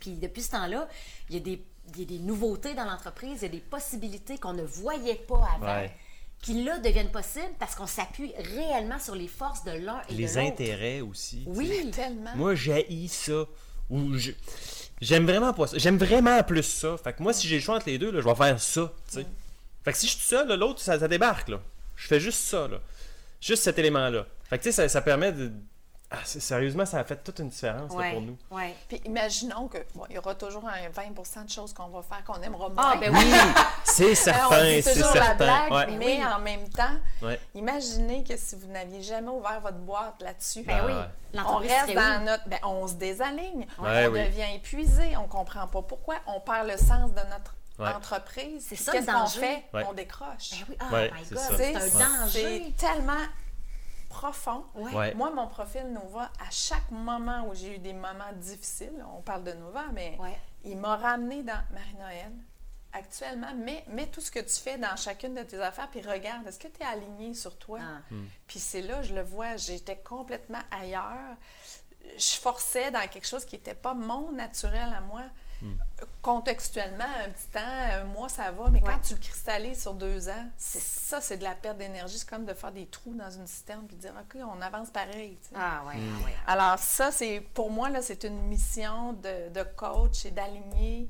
Puis 0.00 0.12
depuis 0.12 0.42
ce 0.42 0.52
temps-là, 0.52 0.86
il 1.28 1.34
y, 1.34 1.38
a 1.38 1.40
des, 1.42 1.64
il 1.88 1.98
y 1.98 2.02
a 2.02 2.06
des 2.06 2.18
nouveautés 2.20 2.74
dans 2.74 2.84
l'entreprise, 2.84 3.40
il 3.40 3.42
y 3.42 3.46
a 3.46 3.48
des 3.48 3.60
possibilités 3.60 4.38
qu'on 4.38 4.52
ne 4.54 4.62
voyait 4.62 5.16
pas 5.16 5.44
avant. 5.56 5.66
Ouais. 5.80 5.90
Qui 6.42 6.62
là 6.64 6.78
deviennent 6.78 7.10
possibles 7.10 7.52
parce 7.58 7.74
qu'on 7.74 7.86
s'appuie 7.86 8.32
réellement 8.54 8.98
sur 9.00 9.14
les 9.14 9.26
forces 9.28 9.64
de 9.64 9.72
l'un 9.72 10.00
et 10.08 10.12
de 10.12 10.18
Les 10.18 10.26
l'autre. 10.26 10.38
intérêts 10.38 11.00
aussi. 11.00 11.42
Oui. 11.46 11.90
Tellement. 11.90 12.34
Moi, 12.36 12.54
j'haïs 12.54 13.08
ça. 13.08 13.44
Ou 13.90 14.16
je- 14.16 14.32
J'aime 15.00 15.26
vraiment 15.26 15.52
pas 15.52 15.66
ça. 15.66 15.78
J'aime 15.78 15.96
vraiment 15.98 16.42
plus 16.42 16.62
ça. 16.62 16.96
Fait 17.02 17.12
que 17.12 17.22
moi, 17.22 17.32
si 17.32 17.46
j'ai 17.48 17.56
le 17.56 17.62
choix 17.62 17.76
entre 17.76 17.86
les 17.88 17.98
deux, 17.98 18.10
là, 18.10 18.20
je 18.20 18.28
vais 18.28 18.34
faire 18.34 18.60
ça. 18.60 18.92
sais. 19.08 19.26
Fait 19.84 19.92
que 19.92 19.98
si 19.98 20.06
je 20.06 20.12
suis 20.12 20.20
tout 20.20 20.26
seul, 20.28 20.58
l'autre, 20.58 20.80
ça, 20.80 20.98
ça 20.98 21.08
débarque. 21.08 21.48
Là. 21.48 21.60
Je 21.96 22.06
fais 22.06 22.20
juste 22.20 22.40
ça. 22.40 22.68
Là. 22.68 22.78
Juste 23.40 23.62
cet 23.64 23.78
élément-là. 23.78 24.26
Fait 24.50 24.58
que 24.58 24.62
tu 24.64 24.68
sais, 24.70 24.72
ça, 24.82 24.88
ça 24.88 25.00
permet 25.02 25.32
de. 25.32 25.52
Ah, 26.10 26.16
sérieusement, 26.24 26.86
ça 26.86 27.00
a 27.00 27.04
fait 27.04 27.22
toute 27.22 27.38
une 27.40 27.50
différence 27.50 27.94
là, 27.94 28.10
pour 28.12 28.22
nous. 28.22 28.38
ouais. 28.50 28.74
Puis 28.88 28.98
imaginons 29.04 29.68
que 29.68 29.76
bon, 29.94 30.04
il 30.08 30.14
y 30.14 30.18
aura 30.18 30.34
toujours 30.34 30.64
un 30.66 30.88
20% 30.88 31.44
de 31.44 31.50
choses 31.50 31.74
qu'on 31.74 31.88
va 31.88 32.00
faire 32.02 32.24
qu'on 32.24 32.40
aimera 32.40 32.70
moins. 32.70 32.92
Ah, 32.94 32.96
ben 32.98 33.14
oui. 33.14 33.30
C'est 33.84 34.12
Euh, 34.12 34.14
certain, 34.14 34.46
on 34.58 34.64
dit 34.64 34.82
c'est 34.82 34.92
toujours 34.94 35.14
la 35.14 35.22
certain. 35.22 35.44
blague, 35.68 35.70
Ouais. 35.72 35.96
mais 35.98 36.06
Oui. 36.16 36.24
en 36.24 36.38
même 36.38 36.66
temps, 36.70 36.96
Ouais. 37.20 37.38
imaginez 37.54 38.24
que 38.24 38.38
si 38.38 38.56
vous 38.56 38.68
n'aviez 38.68 39.02
jamais 39.02 39.28
ouvert 39.28 39.60
votre 39.60 39.76
boîte 39.78 40.22
là-dessus, 40.22 40.62
Ben 40.62 40.78
Ah, 40.82 40.86
oui. 41.34 41.40
on 41.46 41.56
reste 41.58 41.94
dans 41.94 42.24
notre. 42.24 42.48
Ben, 42.48 42.58
on 42.64 42.86
se 42.88 42.94
désaligne, 42.94 43.66
Ouais, 43.78 44.06
on 44.08 44.12
oui. 44.12 44.24
devient 44.24 44.54
épuisé, 44.54 45.14
on 45.18 45.28
comprend 45.28 45.66
pas 45.66 45.82
pourquoi, 45.82 46.14
on 46.26 46.40
perd 46.40 46.68
le 46.68 46.78
sens 46.78 47.10
de 47.12 47.20
notre 47.30 47.54
Ouais. 47.78 47.88
entreprise. 47.94 48.64
C'est 48.66 48.76
ça, 48.76 48.92
Qu'est-ce 48.92 49.06
qu'on 49.06 49.12
danger. 49.12 49.40
fait? 49.40 49.64
Ouais. 49.74 49.84
On 49.88 49.92
décroche. 49.92 50.50
Ben 50.52 50.64
oui. 50.70 50.76
Oh 50.80 50.94
Ouais, 50.94 51.10
my 51.14 51.24
c'est 51.56 51.76
un 51.76 52.18
danger. 52.20 52.72
C'est 52.76 52.76
tellement 52.76 53.12
profond. 54.08 54.64
Ouais. 54.74 54.94
Ouais. 54.94 55.14
Moi, 55.14 55.30
mon 55.30 55.46
profil 55.46 55.86
Nova, 55.92 56.30
à 56.40 56.50
chaque 56.50 56.90
moment 56.90 57.46
où 57.48 57.54
j'ai 57.54 57.76
eu 57.76 57.78
des 57.78 57.92
moments 57.92 58.32
difficiles, 58.36 59.04
on 59.16 59.20
parle 59.22 59.44
de 59.44 59.52
Nova, 59.52 59.84
mais 59.92 60.16
Ouais. 60.18 60.38
il 60.64 60.76
m'a 60.78 60.96
ramené 60.96 61.42
dans 61.42 61.60
Marie-Noël. 61.72 62.32
Actuellement, 62.92 63.54
mets, 63.54 63.84
mets 63.88 64.06
tout 64.06 64.22
ce 64.22 64.30
que 64.30 64.38
tu 64.40 64.54
fais 64.60 64.78
dans 64.78 64.96
chacune 64.96 65.34
de 65.34 65.42
tes 65.42 65.60
affaires, 65.60 65.88
puis 65.90 66.00
regarde, 66.00 66.46
est-ce 66.46 66.58
que 66.58 66.68
tu 66.68 66.80
es 66.80 66.86
aligné 66.86 67.34
sur 67.34 67.58
toi? 67.58 67.80
Ah. 67.82 68.14
Puis 68.46 68.58
c'est 68.58 68.80
là, 68.80 69.02
je 69.02 69.14
le 69.14 69.22
vois, 69.22 69.56
j'étais 69.56 69.96
complètement 69.98 70.62
ailleurs. 70.70 71.36
Je 72.16 72.36
forçais 72.40 72.90
dans 72.90 73.06
quelque 73.08 73.26
chose 73.26 73.44
qui 73.44 73.56
n'était 73.56 73.74
pas 73.74 73.92
mon 73.92 74.32
naturel 74.32 74.90
à 74.96 75.02
moi. 75.02 75.22
Contextuellement, 76.22 77.04
un 77.24 77.30
petit 77.30 77.48
temps, 77.48 77.60
un 77.62 78.04
mois, 78.04 78.28
ça 78.28 78.50
va, 78.50 78.68
mais 78.70 78.82
Ouais. 78.82 78.90
quand 78.92 78.98
tu 79.00 79.14
le 79.14 79.20
cristallises 79.20 79.80
sur 79.80 79.94
deux 79.94 80.28
ans, 80.28 80.46
c'est 80.56 80.80
ça, 80.82 81.20
c'est 81.20 81.36
de 81.38 81.44
la 81.44 81.54
perte 81.54 81.78
d'énergie. 81.78 82.18
C'est 82.18 82.28
comme 82.28 82.44
de 82.44 82.54
faire 82.54 82.72
des 82.72 82.86
trous 82.86 83.14
dans 83.14 83.30
une 83.30 83.46
citerne 83.46 83.86
puis 83.86 83.96
de 83.96 84.00
dire, 84.02 84.14
OK, 84.20 84.40
on 84.42 84.60
avance 84.60 84.90
pareil. 84.90 85.38
tu 85.42 85.48
sais. 85.48 85.54
Ah 85.56 85.82
ouais, 85.86 85.94
ouais. 85.94 86.34
Alors 86.46 86.78
ça, 86.78 87.10
c'est 87.10 87.40
pour 87.54 87.70
moi, 87.70 87.88
là, 87.88 88.02
c'est 88.02 88.24
une 88.24 88.40
mission 88.42 89.14
de, 89.14 89.48
de 89.50 89.62
coach 89.76 90.24
et 90.26 90.30
d'aligner 90.30 91.08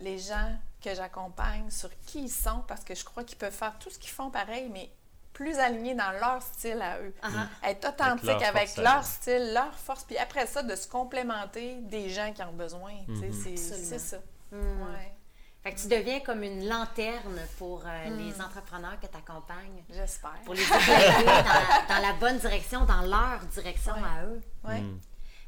les 0.00 0.18
gens 0.18 0.56
que 0.82 0.94
j'accompagne 0.94 1.70
sur 1.70 1.90
qui 2.06 2.24
ils 2.24 2.30
sont 2.30 2.62
parce 2.68 2.84
que 2.84 2.94
je 2.94 3.04
crois 3.04 3.24
qu'ils 3.24 3.38
peuvent 3.38 3.52
faire 3.52 3.78
tout 3.78 3.90
ce 3.90 3.98
qu'ils 3.98 4.10
font 4.12 4.30
pareil, 4.30 4.68
mais 4.72 4.90
plus 5.38 5.56
alignés 5.58 5.94
dans 5.94 6.10
leur 6.20 6.42
style 6.42 6.82
à 6.82 6.98
eux. 7.00 7.14
Ah, 7.22 7.28
Être 7.68 7.88
authentique 7.90 8.28
Avec 8.28 8.40
leur 8.42 8.48
avec, 8.48 8.68
force 8.68 8.78
à 8.78 8.82
leur 8.82 9.00
eux. 9.00 9.04
style, 9.04 9.54
leur 9.54 9.74
force, 9.74 10.02
puis 10.04 10.18
après 10.18 10.46
ça, 10.46 10.62
de 10.64 10.74
se 10.74 10.88
complémenter 10.88 11.76
des 11.82 12.08
gens 12.10 12.32
qui 12.32 12.42
en 12.42 12.48
ont 12.48 12.52
besoin. 12.54 12.92
tu 13.06 13.32
sais, 13.32 13.56
c'est- 13.56 13.98
ça. 13.98 14.16
Hmm. 14.50 14.56
Ouais, 14.82 15.14
Fait 15.62 15.72
que 15.74 15.80
tu 15.80 15.86
deviens 15.88 16.20
comme 16.20 16.42
une 16.42 16.68
lanterne 16.68 17.38
pour 17.58 17.82
euh, 17.86 18.10
les 18.16 18.40
entrepreneurs 18.40 18.98
que 19.00 19.06
tu 19.06 19.16
accompagnes. 19.16 19.84
j'espère. 19.90 20.40
Pour 20.44 20.54
les 20.54 20.62
éclairer 20.62 21.24
dans, 21.24 21.94
dans 21.94 22.02
la 22.02 22.12
bonne 22.14 22.38
direction, 22.38 22.84
dans 22.84 23.02
leur 23.02 23.40
direction 23.52 23.92
Ouais. 23.94 24.00
à 24.18 24.24
eux. 24.24 24.40
Ouais. 24.64 24.80
Hmm. 24.80 24.98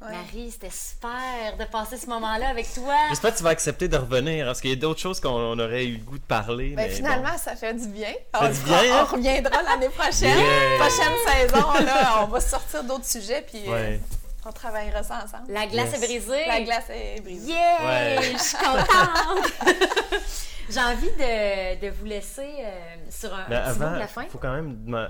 Ouais. 0.01 0.11
Marie, 0.11 0.49
c'était 0.51 0.71
super 0.71 1.55
de 1.59 1.65
passer 1.65 1.95
ce 1.97 2.07
moment-là 2.07 2.49
avec 2.49 2.73
toi. 2.73 2.95
J'espère 3.09 3.31
que 3.33 3.37
tu 3.37 3.43
vas 3.43 3.51
accepter 3.51 3.87
de 3.87 3.97
revenir, 3.97 4.45
parce 4.47 4.59
qu'il 4.59 4.71
y 4.71 4.73
a 4.73 4.75
d'autres 4.75 4.99
choses 4.99 5.19
qu'on 5.19 5.29
on 5.29 5.59
aurait 5.59 5.85
eu 5.85 5.97
le 5.97 6.03
goût 6.03 6.17
de 6.17 6.23
parler. 6.23 6.69
Ben, 6.75 6.87
mais 6.87 6.89
finalement, 6.89 7.37
ça 7.37 7.55
fait 7.55 7.73
du 7.75 7.87
bien. 7.87 8.07
fait 8.09 8.23
on, 8.41 8.47
du 8.47 8.53
fera- 8.55 8.81
bien, 8.81 8.95
hein? 8.97 9.07
on 9.11 9.15
reviendra 9.15 9.61
l'année 9.61 9.89
prochaine. 9.89 10.37
Yeah. 10.37 10.77
Prochaine 10.79 11.13
saison, 11.27 11.73
là, 11.85 12.23
on 12.23 12.27
va 12.27 12.39
sortir 12.41 12.83
d'autres 12.83 13.05
sujets, 13.05 13.45
puis 13.47 13.63
euh, 13.67 13.97
on 14.45 14.51
travaillera 14.51 15.03
ça 15.03 15.23
ensemble. 15.23 15.51
La 15.51 15.67
glace 15.67 15.91
Yes. 15.91 16.01
est 16.03 16.07
brisée. 16.07 16.45
La 16.47 16.61
glace 16.61 16.89
est 16.89 17.21
brisée. 17.21 17.51
Yeah! 17.51 17.77
Ouais. 17.85 18.31
Je 18.33 18.37
suis 18.39 18.57
contente! 18.57 19.51
J'ai 20.69 20.79
envie 20.79 21.09
de, 21.11 21.81
de 21.85 21.89
vous 21.91 22.05
laisser 22.05 22.47
euh, 22.61 22.95
sur 23.09 23.33
un, 23.35 23.39
un 23.41 23.43
petit 23.43 23.79
mot 23.79 23.85
avant, 23.85 23.93
de 23.95 23.99
la 23.99 24.07
fin. 24.07 24.25
faut 24.29 24.37
quand 24.37 24.53
même 24.53 25.09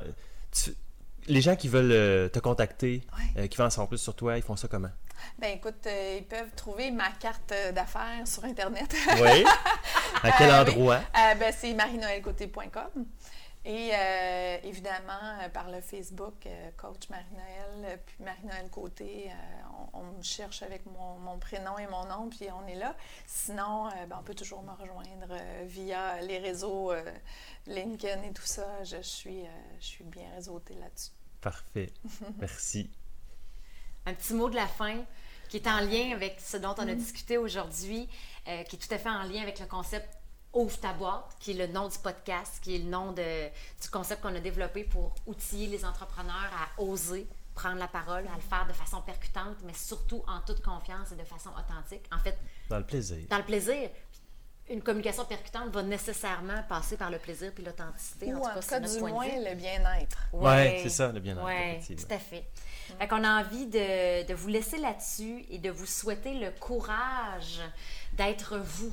tu- 0.51 0.73
Les 1.32 1.41
gens 1.41 1.55
qui 1.55 1.69
veulent 1.69 1.91
euh, 1.93 2.27
te 2.27 2.39
contacter, 2.39 3.01
Ouais. 3.17 3.43
euh, 3.43 3.47
qui 3.47 3.57
veulent 3.57 3.67
en 3.67 3.69
savoir 3.69 3.88
plus 3.88 3.99
sur 3.99 4.13
toi, 4.15 4.36
ils 4.38 4.43
font 4.43 4.57
ça 4.57 4.67
comment? 4.67 4.89
Ben 5.39 5.55
écoute, 5.55 5.86
euh, 5.88 6.17
ils 6.19 6.25
peuvent 6.25 6.53
trouver 6.55 6.91
ma 6.91 7.09
carte 7.11 7.53
d'affaires 7.73 8.27
sur 8.27 8.43
Internet. 8.43 8.93
Oui. 9.21 9.45
À 10.23 10.32
quel 10.38 10.49
Euh, 10.49 10.63
oui. 10.63 10.69
endroit? 10.71 10.95
Euh, 10.97 11.36
ben, 11.36 11.53
c'est 11.57 11.73
marienoëlgauthier.com. 11.73 13.05
Et 13.63 13.91
évidemment, 14.63 15.38
par 15.53 15.69
le 15.69 15.79
Facebook, 15.82 16.47
Coach 16.77 17.07
Marie-Noël, 17.11 17.86
euh, 17.86 17.95
puis 18.05 18.15
Marie-Noël 18.25 18.67
Côté, 18.71 19.32
on, 19.93 19.99
on 19.99 20.03
me 20.17 20.23
cherche 20.23 20.63
avec 20.63 20.84
mon, 20.88 21.19
mon 21.19 21.38
prénom 21.38 21.77
et 21.77 21.86
mon 21.86 22.03
nom, 22.05 22.27
puis 22.29 22.47
on 22.51 22.67
est 22.67 22.73
là. 22.75 22.95
Sinon, 23.27 23.88
ben, 24.09 24.17
on 24.19 24.23
peut 24.23 24.34
toujours 24.34 24.63
me 24.63 24.71
rejoindre 24.71 25.36
via 25.65 26.19
les 26.21 26.39
réseaux 26.39 26.91
LinkedIn 27.67 28.23
et 28.23 28.34
tout 28.34 28.41
ça. 28.47 28.84
Je 28.84 28.99
suis, 29.03 29.41
euh, 29.41 29.49
je 29.79 29.86
suis 29.86 30.03
bien 30.05 30.25
réseautée 30.36 30.73
là-dessus. 30.73 31.11
Parfait. 31.41 31.91
Merci. 32.39 32.89
Un 34.05 34.13
petit 34.13 34.33
mot 34.33 34.49
de 34.49 34.55
la 34.55 34.67
fin 34.67 34.97
qui 35.49 35.57
est 35.57 35.67
en 35.67 35.79
lien 35.81 36.13
avec 36.13 36.39
ce 36.39 36.57
dont 36.57 36.73
on 36.77 36.87
a 36.87 36.95
discuté 36.95 37.37
aujourd'hui, 37.37 38.07
euh, 38.47 38.63
qui 38.63 38.77
est 38.77 38.79
tout 38.79 38.93
à 38.93 38.97
fait 38.97 39.09
en 39.09 39.23
lien 39.23 39.41
avec 39.41 39.59
le 39.59 39.65
concept 39.65 40.07
Ouvre 40.53 40.77
ta 40.81 40.91
boîte, 40.91 41.33
qui 41.39 41.51
est 41.51 41.53
le 41.53 41.67
nom 41.67 41.87
du 41.87 41.97
podcast, 41.99 42.59
qui 42.61 42.75
est 42.75 42.79
le 42.79 42.89
nom 42.89 43.13
de- 43.13 43.47
du 43.81 43.89
concept 43.89 44.21
qu'on 44.21 44.35
a 44.35 44.39
développé 44.41 44.83
pour 44.83 45.15
outiller 45.25 45.67
les 45.67 45.85
entrepreneurs 45.85 46.51
à 46.53 46.81
oser 46.81 47.25
prendre 47.55 47.77
la 47.79 47.87
parole, 47.87 48.27
à 48.27 48.35
le 48.35 48.41
faire 48.41 48.65
de 48.67 48.73
façon 48.73 49.01
percutante, 49.01 49.55
mais 49.63 49.73
surtout 49.73 50.21
en 50.27 50.41
toute 50.41 50.61
confiance 50.61 51.11
et 51.13 51.15
de 51.15 51.23
façon 51.23 51.51
authentique. 51.51 52.05
En 52.11 52.19
fait, 52.19 52.37
Dans 52.69 52.79
le 52.79 52.85
plaisir. 52.85 53.25
dans 53.29 53.37
le 53.37 53.43
plaisir. 53.45 53.89
Une 54.72 54.82
communication 54.82 55.26
percutante 55.26 55.69
va 55.69 55.84
nécessairement 55.84 56.63
passer 56.69 56.95
par 56.97 57.11
le 57.11 57.17
plaisir 57.17 57.51
puis 57.53 57.63
l'authenticité. 57.63 58.34
Ou 58.34 58.38
en 58.38 58.49
tout 58.49 58.59
cas, 58.59 58.61
cas, 58.61 58.80
notre 58.80 58.93
du 58.93 58.99
point 58.99 59.09
de 59.09 59.13
moins, 59.15 59.28
vue. 59.28 59.49
le 59.49 59.55
bien-être. 59.55 60.17
Ouais, 60.34 60.80
c'est 60.84 60.89
ça, 60.89 61.11
le 61.11 61.19
bien-être, 61.19 61.45
Oui, 61.45 61.95
tout 61.95 62.13
à 62.13 62.17
fait. 62.17 62.45
Fait 62.97 63.07
qu'on 63.07 63.24
a 63.24 63.41
envie 63.41 63.67
de, 63.67 64.26
de 64.26 64.34
vous 64.34 64.47
laisser 64.47 64.78
là-dessus 64.78 65.45
et 65.49 65.57
de 65.59 65.69
vous 65.69 65.86
souhaiter 65.86 66.34
le 66.36 66.51
courage 66.51 67.61
d'être 68.13 68.57
vous. 68.57 68.91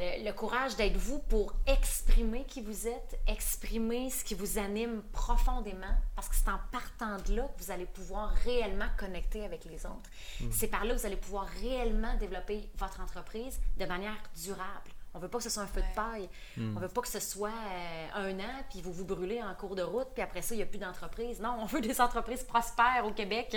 Euh, 0.00 0.24
Le 0.24 0.32
courage 0.32 0.74
d'être 0.74 0.96
vous 0.96 1.20
pour 1.20 1.52
exprimer 1.68 2.44
qui 2.48 2.60
vous 2.62 2.88
êtes, 2.88 3.16
exprimer 3.28 4.10
ce 4.10 4.24
qui 4.24 4.34
vous 4.34 4.58
anime 4.58 5.02
profondément, 5.12 5.94
parce 6.16 6.28
que 6.28 6.34
c'est 6.34 6.48
en 6.48 6.58
partant 6.72 7.16
de 7.28 7.36
là 7.36 7.42
que 7.56 7.62
vous 7.62 7.70
allez 7.70 7.86
pouvoir 7.86 8.30
réellement 8.44 8.88
connecter 8.98 9.44
avec 9.44 9.64
les 9.66 9.86
autres. 9.86 10.10
C'est 10.50 10.66
par 10.66 10.84
là 10.84 10.94
que 10.94 10.98
vous 10.98 11.06
allez 11.06 11.16
pouvoir 11.16 11.46
réellement 11.62 12.12
développer 12.16 12.68
votre 12.76 13.00
entreprise 13.00 13.60
de 13.78 13.84
manière 13.86 14.16
durable. 14.42 14.90
On 15.14 15.20
veut 15.20 15.28
pas 15.28 15.38
que 15.38 15.44
ce 15.44 15.50
soit 15.50 15.62
un 15.62 15.68
feu 15.68 15.80
de 15.80 15.94
paille. 15.94 16.28
On 16.76 16.80
veut 16.80 16.88
pas 16.88 17.00
que 17.00 17.08
ce 17.08 17.20
soit 17.20 17.48
euh, 17.48 18.06
un 18.14 18.40
an, 18.40 18.64
puis 18.68 18.82
vous 18.82 18.92
vous 18.92 19.04
brûlez 19.04 19.40
en 19.42 19.54
cours 19.54 19.76
de 19.76 19.82
route, 19.82 20.08
puis 20.12 20.22
après 20.22 20.42
ça, 20.42 20.54
il 20.54 20.58
n'y 20.58 20.62
a 20.64 20.66
plus 20.66 20.78
d'entreprise. 20.78 21.40
Non, 21.40 21.56
on 21.60 21.66
veut 21.66 21.80
des 21.80 22.00
entreprises 22.00 22.42
prospères 22.42 23.04
au 23.06 23.12
Québec, 23.12 23.56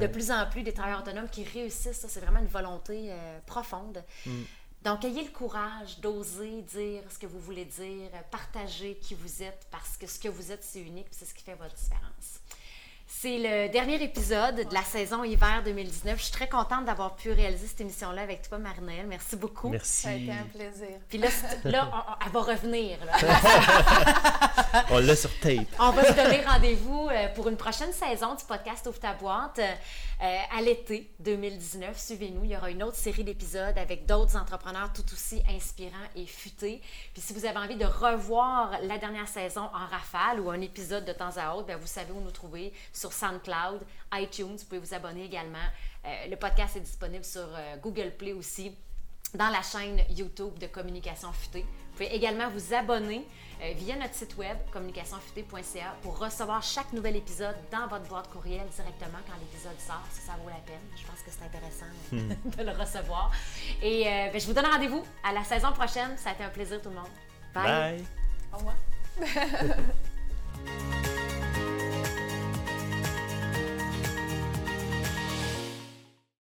de 0.00 0.06
plus 0.06 0.30
en 0.30 0.46
plus 0.48 0.62
des 0.62 0.74
travailleurs 0.74 1.00
autonomes 1.00 1.28
qui 1.28 1.42
réussissent. 1.44 2.00
Ça, 2.00 2.08
c'est 2.08 2.20
vraiment 2.20 2.40
une 2.40 2.46
volonté 2.46 3.10
euh, 3.10 3.38
profonde. 3.46 4.04
Donc, 4.82 5.04
ayez 5.04 5.24
le 5.24 5.30
courage 5.30 6.00
d'oser 6.00 6.62
dire 6.62 7.02
ce 7.10 7.18
que 7.18 7.26
vous 7.26 7.38
voulez 7.40 7.66
dire, 7.66 8.08
euh, 8.14 8.20
partager 8.30 8.96
qui 8.96 9.14
vous 9.14 9.42
êtes, 9.42 9.66
parce 9.70 9.96
que 9.96 10.06
ce 10.06 10.18
que 10.18 10.28
vous 10.28 10.52
êtes, 10.52 10.64
c'est 10.64 10.80
unique, 10.80 11.06
puis 11.06 11.16
c'est 11.18 11.26
ce 11.26 11.34
qui 11.34 11.42
fait 11.44 11.54
votre 11.54 11.74
différence. 11.74 12.40
C'est 13.12 13.38
le 13.38 13.68
dernier 13.70 14.00
épisode 14.02 14.54
de 14.68 14.72
la 14.72 14.82
saison 14.82 15.24
hiver 15.24 15.62
2019. 15.64 16.16
Je 16.16 16.22
suis 16.22 16.32
très 16.32 16.48
contente 16.48 16.84
d'avoir 16.86 17.16
pu 17.16 17.32
réaliser 17.32 17.66
cette 17.66 17.80
émission-là 17.82 18.22
avec 18.22 18.48
toi, 18.48 18.56
Marie-Noël. 18.58 19.04
Merci 19.08 19.36
beaucoup. 19.36 19.68
Merci. 19.68 20.02
Ça 20.02 20.08
a 20.10 20.12
été 20.14 20.30
un 20.32 20.44
plaisir. 20.44 20.96
Puis 21.08 21.18
là, 21.18 21.28
là 21.64 21.90
on- 21.92 21.96
on- 22.12 22.14
elle 22.24 22.32
va 22.32 22.40
revenir. 22.40 22.98
là. 23.04 23.12
On 24.90 24.98
l'a 25.00 25.16
sur 25.16 25.30
tape. 25.40 25.66
On 25.80 25.90
va 25.90 26.04
se 26.04 26.12
donner 26.12 26.42
rendez-vous 26.46 27.08
euh, 27.10 27.28
pour 27.34 27.48
une 27.48 27.56
prochaine 27.56 27.92
saison 27.92 28.36
du 28.36 28.44
podcast 28.44 28.86
Ouvre 28.86 29.00
ta 29.00 29.14
boîte 29.14 29.58
euh, 29.58 30.38
à 30.56 30.62
l'été 30.62 31.10
2019. 31.18 31.98
Suivez-nous, 31.98 32.44
il 32.44 32.50
y 32.52 32.56
aura 32.56 32.70
une 32.70 32.82
autre 32.84 32.96
série 32.96 33.24
d'épisodes 33.24 33.76
avec 33.76 34.06
d'autres 34.06 34.36
entrepreneurs 34.36 34.92
tout 34.94 35.04
aussi 35.12 35.42
inspirants 35.54 35.90
et 36.14 36.24
futés. 36.26 36.80
Puis 37.12 37.20
si 37.22 37.32
vous 37.32 37.44
avez 37.44 37.58
envie 37.58 37.76
de 37.76 37.84
revoir 37.84 38.70
la 38.82 38.96
dernière 38.98 39.26
saison 39.28 39.62
en 39.74 39.86
rafale 39.90 40.38
ou 40.40 40.50
un 40.50 40.60
épisode 40.60 41.04
de 41.04 41.12
temps 41.12 41.36
à 41.36 41.54
autre, 41.56 41.66
ben, 41.66 41.76
vous 41.76 41.86
savez 41.88 42.12
où 42.12 42.20
nous 42.20 42.30
trouver 42.30 42.72
sur 43.00 43.12
SoundCloud, 43.12 43.80
iTunes. 44.14 44.56
Vous 44.56 44.64
pouvez 44.64 44.78
vous 44.78 44.94
abonner 44.94 45.24
également. 45.24 45.58
Euh, 46.04 46.26
le 46.28 46.36
podcast 46.36 46.76
est 46.76 46.80
disponible 46.80 47.24
sur 47.24 47.48
euh, 47.54 47.76
Google 47.78 48.12
Play 48.16 48.32
aussi 48.32 48.76
dans 49.34 49.48
la 49.48 49.62
chaîne 49.62 50.00
YouTube 50.10 50.58
de 50.58 50.66
Communication 50.66 51.32
Futée. 51.32 51.62
Vous 51.62 51.92
pouvez 51.92 52.14
également 52.14 52.48
vous 52.48 52.74
abonner 52.74 53.26
euh, 53.62 53.72
via 53.76 53.96
notre 53.96 54.14
site 54.14 54.36
web 54.36 54.56
communicationfutée.ca 54.72 55.96
pour 56.02 56.18
recevoir 56.18 56.62
chaque 56.62 56.92
nouvel 56.92 57.16
épisode 57.16 57.56
dans 57.70 57.86
votre 57.88 58.08
boîte 58.08 58.30
courriel 58.30 58.66
directement 58.74 59.18
quand 59.26 59.34
l'épisode 59.38 59.78
sort. 59.78 60.02
Ça, 60.10 60.22
ça 60.26 60.32
vaut 60.42 60.48
la 60.48 60.56
peine. 60.66 60.80
Je 60.96 61.04
pense 61.04 61.20
que 61.20 61.30
c'est 61.30 61.44
intéressant 61.44 61.86
euh, 62.14 62.34
de 62.56 62.62
le 62.62 62.72
recevoir. 62.78 63.30
Et 63.82 64.06
euh, 64.06 64.30
ben, 64.32 64.40
je 64.40 64.46
vous 64.46 64.54
donne 64.54 64.66
rendez-vous 64.66 65.04
à 65.22 65.32
la 65.32 65.44
saison 65.44 65.72
prochaine. 65.72 66.16
Ça 66.16 66.30
a 66.30 66.32
été 66.32 66.44
un 66.44 66.48
plaisir 66.48 66.80
tout 66.80 66.90
le 66.90 66.96
monde. 66.96 67.10
Bye. 67.54 68.04
Au 68.52 68.58
revoir. 68.58 68.76